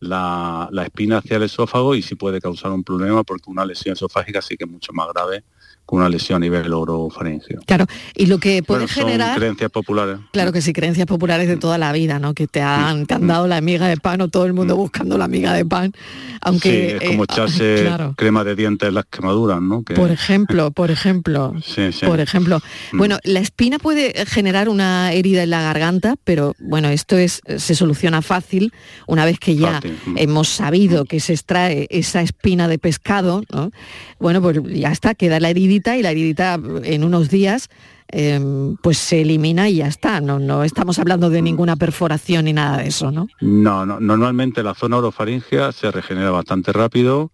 la, 0.00 0.68
la, 0.70 0.82
espina 0.82 1.18
hacia 1.18 1.38
el 1.38 1.44
esófago 1.44 1.94
y 1.94 2.02
sí 2.02 2.16
puede 2.16 2.42
causar 2.42 2.70
un 2.70 2.84
problema 2.84 3.24
porque 3.24 3.48
una 3.48 3.64
lesión 3.64 3.94
esofágica 3.94 4.42
sí 4.42 4.58
que 4.58 4.64
es 4.64 4.70
mucho 4.70 4.92
más 4.92 5.08
grave 5.14 5.42
con 5.86 5.98
una 5.98 6.08
lesión 6.08 6.36
a 6.36 6.40
nivel 6.40 6.72
orofaringeo. 6.72 7.60
Claro, 7.66 7.86
y 8.14 8.26
lo 8.26 8.38
que 8.38 8.62
puede 8.62 8.88
generar... 8.88 9.36
creencias 9.36 9.70
populares. 9.70 10.18
Claro 10.32 10.52
que 10.52 10.62
sí, 10.62 10.72
creencias 10.72 11.06
populares 11.06 11.46
de 11.46 11.56
toda 11.56 11.76
la 11.76 11.92
vida, 11.92 12.18
¿no? 12.18 12.32
Que 12.32 12.46
te 12.46 12.62
han, 12.62 13.06
te 13.06 13.14
han 13.14 13.26
dado 13.26 13.46
la 13.46 13.58
amiga 13.58 13.86
de 13.86 13.96
pan 13.98 14.20
o 14.22 14.28
todo 14.28 14.46
el 14.46 14.54
mundo 14.54 14.76
mm. 14.76 14.78
buscando 14.78 15.18
la 15.18 15.26
amiga 15.26 15.52
de 15.52 15.64
pan, 15.64 15.92
aunque... 16.40 16.96
Sí, 16.98 17.04
es 17.04 17.10
como 17.10 17.24
eh, 17.24 17.26
echarse 17.30 17.90
crema 18.16 18.44
de 18.44 18.54
dientes 18.56 18.88
en 18.88 18.94
las 18.94 19.04
quemaduras, 19.06 19.60
¿no? 19.60 19.82
Por 19.82 20.10
ejemplo, 20.10 20.70
por 20.70 20.90
ejemplo, 20.90 21.54
sí, 21.62 21.92
sí. 21.92 22.06
por 22.06 22.20
ejemplo. 22.20 22.60
Mm. 22.92 22.98
Bueno, 22.98 23.18
la 23.24 23.40
espina 23.40 23.78
puede 23.78 24.24
generar 24.26 24.70
una 24.70 25.12
herida 25.12 25.42
en 25.42 25.50
la 25.50 25.62
garganta, 25.62 26.14
pero 26.24 26.54
bueno, 26.60 26.88
esto 26.88 27.18
es 27.18 27.42
se 27.58 27.74
soluciona 27.74 28.22
fácil 28.22 28.72
una 29.06 29.24
vez 29.26 29.38
que 29.38 29.56
ya 29.56 29.80
mm. 30.06 30.16
hemos 30.16 30.48
sabido 30.48 31.04
que 31.04 31.20
se 31.20 31.34
extrae 31.34 31.86
esa 31.90 32.22
espina 32.22 32.68
de 32.68 32.78
pescado, 32.78 33.42
¿no? 33.52 33.70
Bueno, 34.18 34.40
pues 34.40 34.58
ya 34.64 34.90
está, 34.90 35.14
queda 35.14 35.40
la 35.40 35.50
herida 35.50 35.73
y 35.74 36.02
la 36.02 36.10
heridita 36.10 36.58
en 36.84 37.04
unos 37.04 37.28
días 37.30 37.68
em, 38.08 38.76
pues 38.76 38.98
se 38.98 39.22
elimina 39.22 39.68
y 39.68 39.76
ya 39.76 39.86
está. 39.86 40.20
No, 40.20 40.38
no 40.38 40.64
estamos 40.64 40.98
hablando 40.98 41.30
de 41.30 41.42
ninguna 41.42 41.76
perforación 41.76 42.44
ni 42.44 42.52
nada 42.52 42.78
de 42.78 42.88
eso, 42.88 43.10
¿no? 43.10 43.28
No, 43.40 43.84
no 43.86 44.00
normalmente 44.00 44.62
la 44.62 44.74
zona 44.74 44.98
orofaringea 44.98 45.72
se 45.72 45.90
regenera 45.90 46.30
bastante 46.30 46.72
rápido 46.72 47.30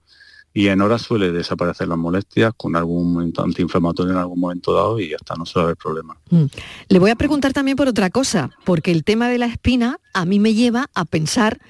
y 0.52 0.68
en 0.68 0.80
horas 0.80 1.02
suele 1.02 1.30
desaparecer 1.30 1.86
las 1.88 1.98
molestias 1.98 2.52
con 2.56 2.74
algún 2.74 3.32
antiinflamatorio 3.36 4.12
en 4.12 4.18
algún 4.18 4.40
momento 4.40 4.74
dado 4.74 4.98
y 4.98 5.10
ya 5.10 5.16
está, 5.16 5.34
no 5.36 5.46
suele 5.46 5.64
haber 5.64 5.76
problema. 5.76 6.16
Mm. 6.30 6.44
Le 6.88 6.98
voy 6.98 7.10
a 7.10 7.16
preguntar 7.16 7.52
también 7.52 7.76
por 7.76 7.88
otra 7.88 8.10
cosa, 8.10 8.50
porque 8.64 8.90
el 8.90 9.04
tema 9.04 9.28
de 9.28 9.38
la 9.38 9.46
espina 9.46 9.98
a 10.12 10.24
mí 10.24 10.38
me 10.38 10.54
lleva 10.54 10.90
a 10.94 11.04
pensar 11.04 11.60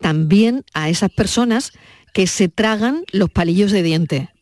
también 0.00 0.64
a 0.74 0.88
esas 0.88 1.10
personas 1.10 1.72
que 2.12 2.26
se 2.26 2.48
tragan 2.48 3.04
los 3.12 3.30
palillos 3.30 3.72
de 3.72 3.82
diente. 3.82 4.33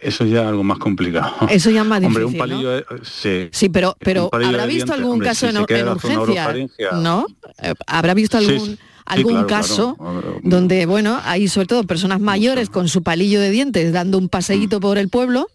Eso 0.00 0.24
ya 0.24 0.42
es 0.42 0.48
algo 0.48 0.64
más 0.64 0.78
complicado. 0.78 1.48
Eso 1.50 1.70
ya 1.70 1.82
es 1.82 1.86
más 1.86 2.00
difícil. 2.00 2.22
Hombre, 2.24 2.38
un 2.38 2.38
palillo, 2.38 2.84
sí. 3.02 3.48
Sí, 3.52 3.68
pero, 3.68 3.96
pero 4.00 4.30
¿habrá 4.32 4.66
visto 4.66 4.92
algún 4.92 5.18
caso 5.20 5.48
en, 5.48 5.56
urgencia? 5.56 6.92
¿No? 6.92 7.26
Eh, 7.62 7.74
¿Habrá 7.86 8.14
visto 8.14 8.38
algún, 8.38 8.78
algún 9.04 9.44
caso 9.44 9.96
donde, 10.42 10.86
bueno, 10.86 11.20
hay 11.24 11.48
sobre 11.48 11.66
todo 11.66 11.84
personas 11.84 12.20
mayores 12.20 12.70
con 12.70 12.88
su 12.88 13.02
palillo 13.02 13.40
de 13.40 13.50
dientes 13.50 13.92
dando 13.92 14.18
un 14.18 14.28
paseíto 14.28 14.78
mm. 14.78 14.80
por 14.80 14.98
el 14.98 15.08
pueblo 15.08 15.48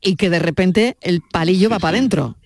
y 0.00 0.16
que 0.16 0.30
de 0.30 0.38
repente 0.38 0.96
el 1.00 1.20
palillo 1.20 1.68
va 1.68 1.78
para 1.78 1.98
adentro? 1.98 2.36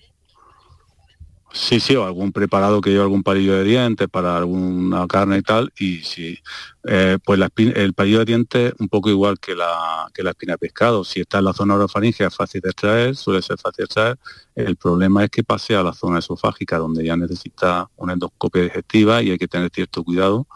Sí, 1.57 1.79
sí, 1.79 1.95
o 1.95 2.03
algún 2.03 2.33
preparado 2.33 2.81
que 2.81 2.89
lleva 2.89 3.03
algún 3.03 3.23
palillo 3.23 3.53
de 3.55 3.63
dientes 3.63 4.09
para 4.09 4.35
alguna 4.35 5.07
carne 5.07 5.37
y 5.37 5.41
tal, 5.41 5.71
y 5.79 5.99
sí, 5.99 6.37
eh, 6.83 7.17
pues 7.23 7.39
el 7.57 7.93
palillo 7.93 8.19
de 8.19 8.25
dientes 8.25 8.73
un 8.77 8.89
poco 8.89 9.09
igual 9.09 9.39
que 9.39 9.55
la, 9.55 10.05
que 10.13 10.21
la 10.21 10.31
espina 10.31 10.55
de 10.55 10.57
pescado, 10.57 11.05
si 11.05 11.21
está 11.21 11.39
en 11.39 11.45
la 11.45 11.53
zona 11.53 11.75
orofaringea 11.75 12.27
es 12.27 12.35
fácil 12.35 12.59
de 12.59 12.71
extraer, 12.71 13.15
suele 13.15 13.41
ser 13.41 13.57
fácil 13.57 13.83
de 13.83 13.85
extraer, 13.85 14.19
el 14.53 14.75
problema 14.75 15.23
es 15.23 15.29
que 15.29 15.45
pase 15.45 15.77
a 15.77 15.83
la 15.83 15.93
zona 15.93 16.19
esofágica 16.19 16.77
donde 16.77 17.05
ya 17.05 17.15
necesita 17.15 17.89
una 17.95 18.13
endoscopia 18.13 18.63
digestiva 18.63 19.23
y 19.23 19.31
hay 19.31 19.37
que 19.37 19.47
tener 19.47 19.71
cierto 19.73 20.03
cuidado 20.03 20.47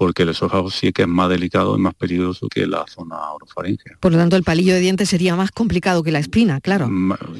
porque 0.00 0.22
el 0.22 0.30
esófago 0.30 0.70
sí 0.70 0.94
que 0.94 1.02
es 1.02 1.08
más 1.08 1.28
delicado 1.28 1.76
y 1.76 1.78
más 1.78 1.92
peligroso 1.92 2.48
que 2.48 2.66
la 2.66 2.86
zona 2.88 3.32
orofaringea. 3.32 3.98
Por 4.00 4.12
lo 4.12 4.16
tanto, 4.16 4.34
el 4.34 4.44
palillo 4.44 4.72
de 4.72 4.80
dientes 4.80 5.10
sería 5.10 5.36
más 5.36 5.50
complicado 5.50 6.02
que 6.02 6.10
la 6.10 6.20
espina, 6.20 6.58
claro. 6.62 6.88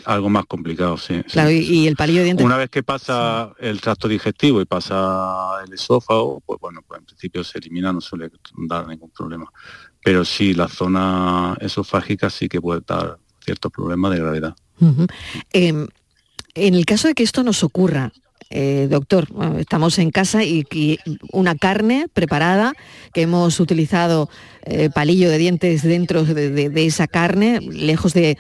Algo 0.05 0.29
más 0.29 0.45
complicado, 0.45 0.99
sí. 0.99 1.23
Claro, 1.23 1.51
y, 1.51 1.89
el 1.89 1.97
palillo 1.97 2.19
de 2.19 2.25
dientes... 2.25 2.45
Una 2.45 2.59
vez 2.59 2.69
que 2.69 2.83
pasa 2.83 3.55
el 3.61 3.81
tracto 3.81 4.09
digestivo 4.09 4.61
y 4.61 4.67
pasa 4.67 5.55
el 5.65 5.73
esófago, 5.73 6.43
pues 6.45 6.61
bueno, 6.61 6.83
pues 6.87 7.01
en 7.01 7.07
principio 7.07 7.43
se 7.45 7.57
elimina, 7.57 7.95
no 7.95 8.03
suele 8.03 8.31
dar 8.69 8.87
ningún 8.87 9.09
problema. 9.09 9.51
Pero 10.05 10.27
sí, 10.27 10.53
la 10.53 10.69
zona 10.69 11.57
esofágica 11.63 12.29
sí 12.29 12.47
que 12.47 12.61
puede 12.61 12.83
dar 12.87 13.17
ciertos 13.43 13.73
problemas 13.73 14.13
de 14.13 14.19
gravedad. 14.19 14.55
Em, 15.51 15.89
en 16.55 16.75
el 16.75 16.85
caso 16.85 17.09
de 17.09 17.15
que 17.15 17.23
esto 17.23 17.43
nos 17.43 17.65
ocurra, 17.65 18.13
eh, 18.53 18.89
doctor, 18.91 19.29
estamos 19.59 19.97
en 20.01 20.11
casa 20.11 20.43
y, 20.43 20.67
una 21.31 21.55
carne 21.55 22.07
preparada, 22.13 22.75
que 23.15 23.23
hemos 23.23 23.61
utilizado 23.61 24.29
eh, 24.65 24.91
palillo 24.93 25.31
de 25.31 25.39
dientes 25.39 25.83
dentro 25.83 26.25
de, 26.25 26.71
esa 26.85 27.07
carne, 27.07 27.61
lejos 27.61 28.13
de, 28.13 28.37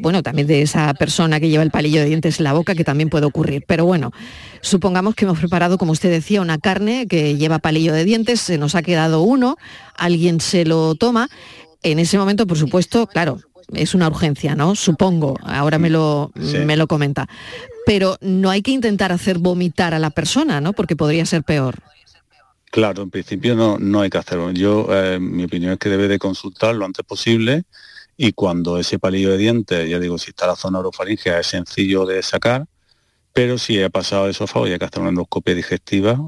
bueno, 0.00 0.22
también 0.22 0.46
de 0.46 0.60
esa 0.60 0.92
persona 0.92 1.40
que 1.40 1.48
lleva 1.48 1.62
el 1.62 1.70
palillo 1.70 2.00
de 2.00 2.06
dientes 2.08 2.38
en 2.40 2.44
la 2.44 2.52
boca, 2.52 2.74
que 2.74 2.84
también 2.84 3.08
puede 3.08 3.24
ocurrir. 3.24 3.64
Pero 3.66 3.86
bueno, 3.86 4.12
supongamos 4.60 5.14
que 5.14 5.24
hemos 5.24 5.38
preparado, 5.38 5.78
como 5.78 5.92
usted 5.92 6.10
decía, 6.10 6.42
una 6.42 6.58
carne 6.58 7.06
que 7.06 7.38
lleva 7.38 7.58
palillo 7.58 7.94
de 7.94 8.04
dientes, 8.04 8.40
se 8.40 8.58
nos 8.58 8.74
ha 8.74 8.82
quedado 8.82 9.22
uno, 9.22 9.56
alguien 9.96 10.40
se 10.40 10.66
lo 10.66 10.94
toma. 10.94 11.30
En 11.82 11.98
ese 11.98 12.18
momento, 12.18 12.46
por 12.46 12.58
supuesto, 12.58 13.06
claro, 13.06 13.38
es 13.72 13.94
una 13.94 14.08
urgencia, 14.08 14.54
¿no? 14.54 14.74
Supongo, 14.74 15.38
ahora 15.42 15.78
me 15.78 15.90
lo, 15.90 16.32
me 16.34 16.76
lo 16.76 16.86
comenta. 16.86 17.28
Pero 17.88 18.18
no 18.20 18.50
hay 18.50 18.60
que 18.60 18.70
intentar 18.70 19.12
hacer 19.12 19.38
vomitar 19.38 19.94
a 19.94 19.98
la 19.98 20.10
persona, 20.10 20.60
¿no? 20.60 20.74
Porque 20.74 20.94
podría 20.94 21.24
ser 21.24 21.42
peor. 21.42 21.76
Claro, 22.70 23.02
en 23.02 23.08
principio 23.08 23.54
no, 23.54 23.78
no 23.78 24.02
hay 24.02 24.10
que 24.10 24.18
hacerlo. 24.18 24.50
Yo, 24.50 24.88
eh, 24.90 25.18
mi 25.18 25.44
opinión 25.44 25.72
es 25.72 25.78
que 25.78 25.88
debe 25.88 26.06
de 26.06 26.18
consultar 26.18 26.74
lo 26.74 26.84
antes 26.84 27.02
posible 27.06 27.64
y 28.14 28.34
cuando 28.34 28.78
ese 28.78 28.98
palillo 28.98 29.30
de 29.30 29.38
dientes, 29.38 29.88
ya 29.88 29.98
digo, 29.98 30.18
si 30.18 30.32
está 30.32 30.46
la 30.46 30.54
zona 30.54 30.80
orofaringea, 30.80 31.40
es 31.40 31.46
sencillo 31.46 32.04
de 32.04 32.22
sacar, 32.22 32.66
pero 33.32 33.56
si 33.56 33.82
ha 33.82 33.88
pasado 33.88 34.26
el 34.26 34.32
esófago 34.32 34.68
y 34.68 34.72
hay 34.72 34.78
que 34.78 34.84
hacer 34.84 35.00
una 35.00 35.08
endoscopia 35.08 35.54
digestiva, 35.54 36.18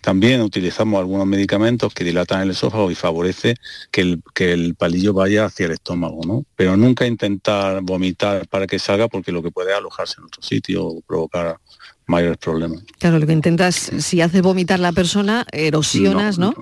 también 0.00 0.40
utilizamos 0.40 0.98
algunos 0.98 1.26
medicamentos 1.26 1.92
que 1.92 2.04
dilatan 2.04 2.42
el 2.42 2.50
esófago 2.50 2.90
y 2.90 2.94
favorece 2.94 3.54
que 3.90 4.00
el, 4.00 4.22
que 4.34 4.52
el 4.52 4.74
palillo 4.74 5.12
vaya 5.12 5.44
hacia 5.44 5.66
el 5.66 5.72
estómago, 5.72 6.20
¿no? 6.26 6.44
Pero 6.56 6.76
nunca 6.76 7.06
intentar 7.06 7.80
vomitar 7.82 8.48
para 8.48 8.66
que 8.66 8.78
salga 8.78 9.08
porque 9.08 9.32
lo 9.32 9.42
que 9.42 9.50
puede 9.50 9.72
es 9.72 9.78
alojarse 9.78 10.16
en 10.18 10.24
otro 10.24 10.42
sitio 10.42 10.86
o 10.86 11.00
provocar 11.02 11.58
mayores 12.06 12.38
problemas. 12.38 12.82
Claro, 12.98 13.18
lo 13.18 13.26
que 13.26 13.32
intentas, 13.32 13.74
si 13.74 14.20
hace 14.20 14.40
vomitar 14.40 14.80
la 14.80 14.92
persona, 14.92 15.46
erosionas, 15.52 16.38
¿no? 16.38 16.54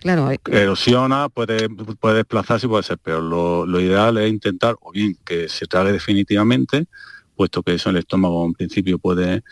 Claro. 0.00 0.30
Erosiona, 0.50 1.28
puede, 1.28 1.68
puede 1.68 2.16
desplazarse 2.16 2.66
y 2.66 2.68
puede 2.68 2.82
ser 2.82 2.98
peor. 2.98 3.22
Lo, 3.22 3.66
lo 3.66 3.80
ideal 3.80 4.18
es 4.18 4.30
intentar, 4.30 4.76
o 4.80 4.92
bien 4.92 5.16
que 5.24 5.48
se 5.48 5.66
trague 5.66 5.92
definitivamente, 5.92 6.86
puesto 7.34 7.62
que 7.62 7.74
eso 7.74 7.88
en 7.88 7.96
el 7.96 8.00
estómago 8.00 8.44
en 8.46 8.52
principio 8.52 8.98
puede 8.98 9.42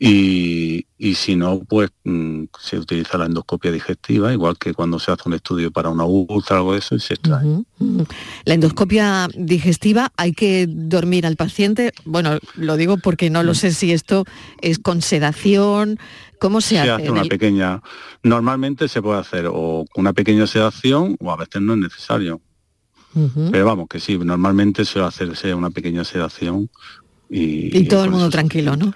y, 0.00 0.86
si 1.14 1.34
no, 1.34 1.60
pues 1.68 1.90
mm, 2.04 2.44
se 2.60 2.78
utiliza 2.78 3.18
la 3.18 3.26
endoscopia 3.26 3.72
digestiva, 3.72 4.32
igual 4.32 4.56
que 4.56 4.72
cuando 4.72 5.00
se 5.00 5.10
hace 5.10 5.22
un 5.26 5.34
estudio 5.34 5.72
para 5.72 5.88
una 5.88 6.04
úlcera 6.04 6.56
o 6.56 6.58
algo 6.58 6.72
de 6.74 6.78
eso 6.78 6.94
y 6.94 7.00
se 7.00 7.14
extrae. 7.14 7.64
La 8.44 8.54
endoscopia 8.54 9.28
digestiva, 9.34 10.12
hay 10.16 10.32
que 10.32 10.66
dormir 10.68 11.26
al 11.26 11.34
paciente. 11.34 11.92
Bueno, 12.04 12.38
lo 12.54 12.76
digo 12.76 12.98
porque 12.98 13.28
no 13.28 13.42
lo 13.42 13.54
sé 13.54 13.72
si 13.72 13.92
esto 13.92 14.24
es 14.62 14.78
con 14.78 15.02
sedación, 15.02 15.98
¿cómo 16.38 16.60
se, 16.60 16.76
se 16.76 16.90
hace? 16.90 17.10
una 17.10 17.24
pequeña, 17.24 17.82
normalmente 18.22 18.86
se 18.86 19.02
puede 19.02 19.18
hacer 19.18 19.46
o 19.52 19.84
una 19.96 20.12
pequeña 20.12 20.46
sedación 20.46 21.16
o 21.18 21.32
a 21.32 21.36
veces 21.36 21.60
no 21.60 21.72
es 21.72 21.80
necesario. 21.80 22.40
Pero 23.50 23.64
vamos, 23.64 23.88
que 23.88 23.98
sí, 23.98 24.16
normalmente 24.16 24.84
suele 24.84 25.08
hacerse 25.08 25.52
una 25.52 25.70
pequeña 25.70 26.04
sedación 26.04 26.70
y, 27.30 27.84
todo 27.84 28.04
el 28.04 28.10
mundo 28.10 28.30
tranquilo, 28.30 28.76
¿no? 28.76 28.94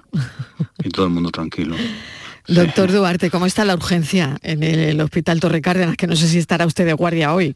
Y 0.83 0.89
todo 0.89 1.07
el 1.07 1.13
mundo 1.13 1.31
tranquilo. 1.31 1.77
Doctor 2.49 2.91
Duarte, 2.91 3.31
¿cómo 3.31 3.47
está 3.47 3.65
la 3.65 3.75
urgencia 3.75 4.37
en 4.43 4.63
el 4.63 5.01
Hospital 5.01 5.39
Torre 5.39 5.63
Cárdenas? 5.63 5.97
Que 5.97 6.07
no 6.07 6.17
sé 6.17 6.27
si 6.27 6.39
estará 6.39 6.67
usted 6.67 6.85
de 6.85 6.93
guardia 6.93 7.33
hoy. 7.35 7.55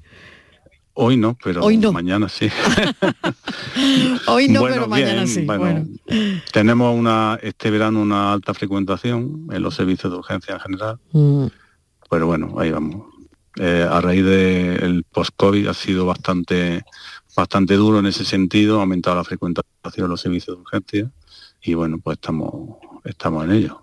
Hoy 0.98 1.18
no, 1.18 1.36
pero 1.42 1.60
mañana 1.92 2.28
sí. 2.28 2.48
hoy 4.28 4.48
no, 4.48 4.62
pero 4.62 4.88
mañana 4.88 5.26
sí. 5.26 5.42
Bueno, 5.42 5.84
Tenemos 6.52 6.98
una, 6.98 7.38
este 7.42 7.70
verano 7.70 8.00
una 8.00 8.32
alta 8.32 8.54
frecuentación 8.54 9.46
en 9.52 9.62
los 9.62 9.74
servicios 9.74 10.10
de 10.10 10.18
urgencia 10.18 10.54
en 10.54 10.60
general. 10.60 10.98
Mm. 11.12 11.46
Pero 12.08 12.26
bueno, 12.26 12.54
ahí 12.58 12.70
vamos. 12.70 13.08
Eh, 13.58 13.86
a 13.88 14.00
raíz 14.00 14.24
del 14.24 15.04
post-COVID 15.04 15.66
ha 15.68 15.74
sido 15.74 16.06
bastante 16.06 16.84
bastante 17.36 17.74
duro 17.74 17.98
en 18.00 18.06
ese 18.06 18.24
sentido, 18.24 18.78
ha 18.78 18.82
aumentado 18.82 19.16
la 19.16 19.24
frecuentación 19.24 19.66
de 19.94 20.08
los 20.08 20.20
servicios 20.20 20.56
de 20.56 20.62
urgencia 20.62 21.10
y 21.62 21.74
bueno, 21.74 22.00
pues 22.02 22.16
estamos, 22.16 22.78
estamos 23.04 23.44
en 23.44 23.52
ello. 23.52 23.82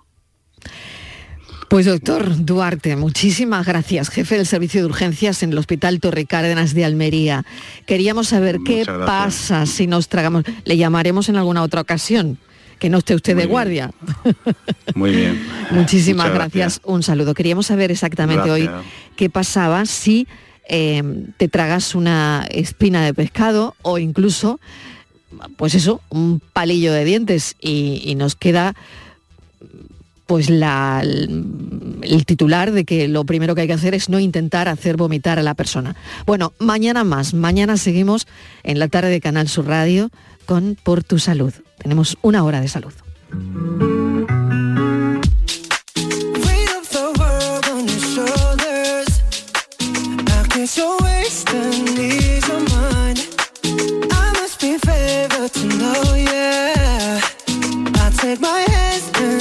Pues 1.70 1.86
doctor 1.86 2.46
Duarte, 2.46 2.96
muchísimas 2.96 3.66
gracias, 3.66 4.10
jefe 4.10 4.38
del 4.38 4.46
servicio 4.46 4.82
de 4.82 4.88
urgencias 4.88 5.42
en 5.44 5.54
el 5.54 5.58
Hospital 5.58 6.00
Torre 6.00 6.26
Cárdenas 6.26 6.74
de 6.74 6.86
Almería. 6.86 7.46
Queríamos 7.86 8.28
saber 8.28 8.60
qué 8.66 8.86
pasa 8.86 9.66
si 9.66 9.88
nos 9.88 10.08
tragamos. 10.08 10.44
Le 10.66 10.78
llamaremos 10.78 11.30
en 11.30 11.36
alguna 11.36 11.64
otra 11.64 11.82
ocasión, 11.82 12.38
que 12.80 12.90
no 12.90 13.00
esté 13.00 13.16
usted 13.16 13.36
de 13.36 13.46
guardia. 13.46 13.92
Muy 14.94 15.16
bien. 15.16 15.42
Muchísimas 15.72 16.32
gracias. 16.32 16.80
Un 16.84 17.02
saludo. 17.02 17.34
Queríamos 17.34 17.66
saber 17.68 17.92
exactamente 17.92 18.52
hoy 18.52 18.70
qué 19.16 19.30
pasaba 19.30 19.86
si 19.86 20.28
Em, 20.66 21.34
te 21.38 21.50
tragas 21.50 21.94
una 21.94 22.48
espina 22.50 23.04
de 23.04 23.14
pescado 23.14 23.76
o 23.82 23.98
incluso, 23.98 24.60
pues 25.58 25.76
eso, 25.76 26.02
un 26.10 26.40
palillo 26.40 26.94
de 26.94 27.04
dientes 27.04 27.56
y, 27.60 28.14
nos 28.16 28.36
queda 28.36 28.74
pues 30.26 30.50
la, 30.50 31.02
el, 31.04 32.26
titular 32.26 32.72
de 32.72 32.86
que 32.86 33.10
lo 33.10 33.26
primero 33.26 33.56
que 33.56 33.62
hay 33.62 33.68
que 33.68 33.74
hacer 33.74 33.94
es 33.94 34.08
no 34.08 34.20
intentar 34.20 34.70
hacer 34.70 34.96
vomitar 34.96 35.38
a 35.38 35.44
la 35.44 35.54
persona. 35.54 35.96
Bueno, 36.26 36.54
mañana 36.60 37.04
más, 37.04 37.34
mañana 37.34 37.76
seguimos 37.76 38.26
en 38.64 38.80
la 38.80 38.88
tarde 38.88 39.10
de 39.10 39.20
Canal 39.20 39.50
Sur 39.50 39.68
Radio 39.68 40.12
con 40.46 40.78
Por 40.82 41.04
tu 41.04 41.20
Salud. 41.20 41.54
Tenemos 41.78 42.18
una 42.22 42.44
hora 42.44 42.62
de 42.62 42.70
salud. 42.70 42.94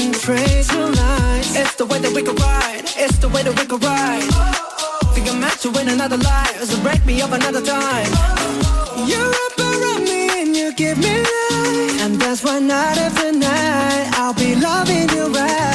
And 0.03 0.15
praise 0.15 0.73
your 0.73 0.89
mind 0.89 1.45
It's 1.61 1.75
the 1.77 1.87
way 1.87 1.99
that 1.99 2.13
we 2.15 2.23
can 2.23 2.37
ride. 2.37 2.85
It's 2.97 3.19
the 3.19 3.29
way 3.29 3.43
that 3.43 3.55
we 3.59 3.65
can 3.67 3.81
ride. 3.81 4.29
Figure 5.15 5.35
match 5.35 5.65
you 5.65 5.73
in 5.81 5.89
another 5.89 6.17
life 6.17 6.85
wreck 6.85 7.05
me 7.07 7.23
of 7.23 7.33
another 7.33 7.63
time. 7.63 8.11
You 9.11 9.23
read 9.59 10.03
me 10.11 10.43
and 10.43 10.57
you 10.57 10.73
give 10.75 10.99
me 10.99 11.15
that 11.23 11.99
And 12.03 12.21
that's 12.21 12.43
why 12.45 12.59
night 12.59 12.99
after 12.99 13.33
night 13.33 14.11
I'll 14.15 14.35
be 14.35 14.55
loving 14.57 15.09
you 15.17 15.27
right. 15.33 15.72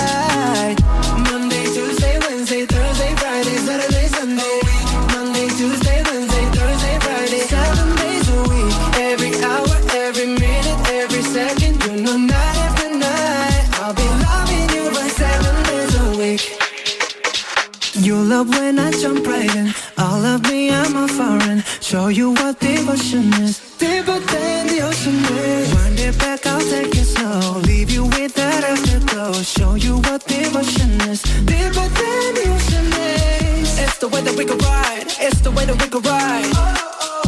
I'm 20.88 20.95
a 20.95 21.07
foreign. 21.07 21.59
Show 21.81 22.07
you 22.07 22.31
what 22.31 22.61
devotion 22.61 23.33
is. 23.43 23.59
Deeper 23.77 24.19
than 24.31 24.67
the 24.67 24.79
ocean 24.88 25.15
is. 25.15 25.73
Wind 25.75 25.99
it 25.99 26.17
back, 26.17 26.47
I'll 26.47 26.61
take 26.61 26.95
it 26.95 27.03
slow. 27.03 27.59
Leave 27.59 27.91
you 27.91 28.05
with 28.05 28.33
that 28.35 28.63
afterglow. 28.63 29.33
Show 29.33 29.75
you 29.75 29.97
what 30.07 30.25
devotion 30.25 30.91
is. 31.11 31.21
Deeper 31.43 31.88
than 31.99 32.27
the 32.38 32.45
ocean 32.55 32.88
is. 33.03 33.77
It's 33.83 33.97
the 33.97 34.07
way 34.07 34.21
that 34.21 34.35
we 34.38 34.45
can 34.45 34.59
ride. 34.59 35.07
It's 35.19 35.41
the 35.41 35.51
way 35.51 35.65
that 35.65 35.75
we 35.75 35.88
can 35.89 36.01
ride. 36.07 36.55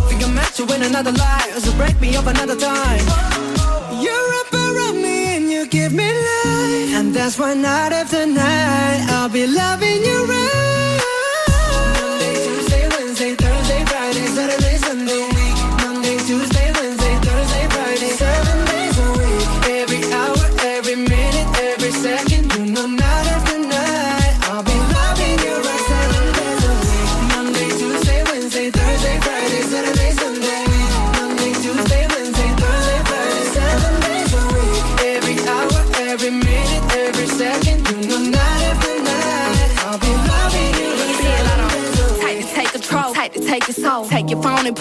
Think 0.07 0.24
I'm 0.24 0.36
meant 0.36 0.53
to 0.55 0.64
win 0.64 0.82
another 0.84 1.12
life, 1.12 1.60
so 1.60 1.74
break 1.76 1.99
me 1.99 2.16
up 2.16 2.28
another 2.28 2.55
time. 2.55 3.05
You're 3.99 4.32
up 4.41 4.53
around 4.53 5.01
me 5.03 5.36
and 5.36 5.51
you 5.51 5.68
give 5.68 5.91
me 5.91 6.07
life, 6.07 6.95
and 6.95 7.14
that's 7.14 7.38
why 7.38 7.55
night 7.55 7.91
after 7.91 8.26
night 8.26 9.03
I'll 9.10 9.28
be 9.28 9.45
loving 9.47 10.01
you 10.05 10.26
right. 10.28 10.69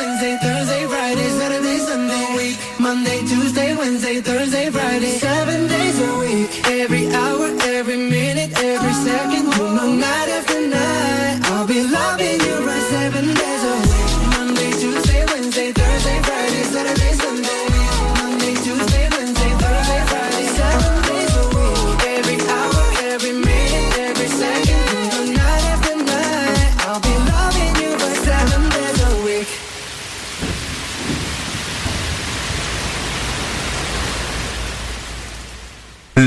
Wednesday, 0.00 0.38
Thursday, 0.40 0.86
Friday, 0.86 1.28
Saturday, 1.38 1.78
Sunday, 1.78 2.24
week. 2.34 2.58
Monday, 2.78 3.20
Tuesday, 3.20 3.49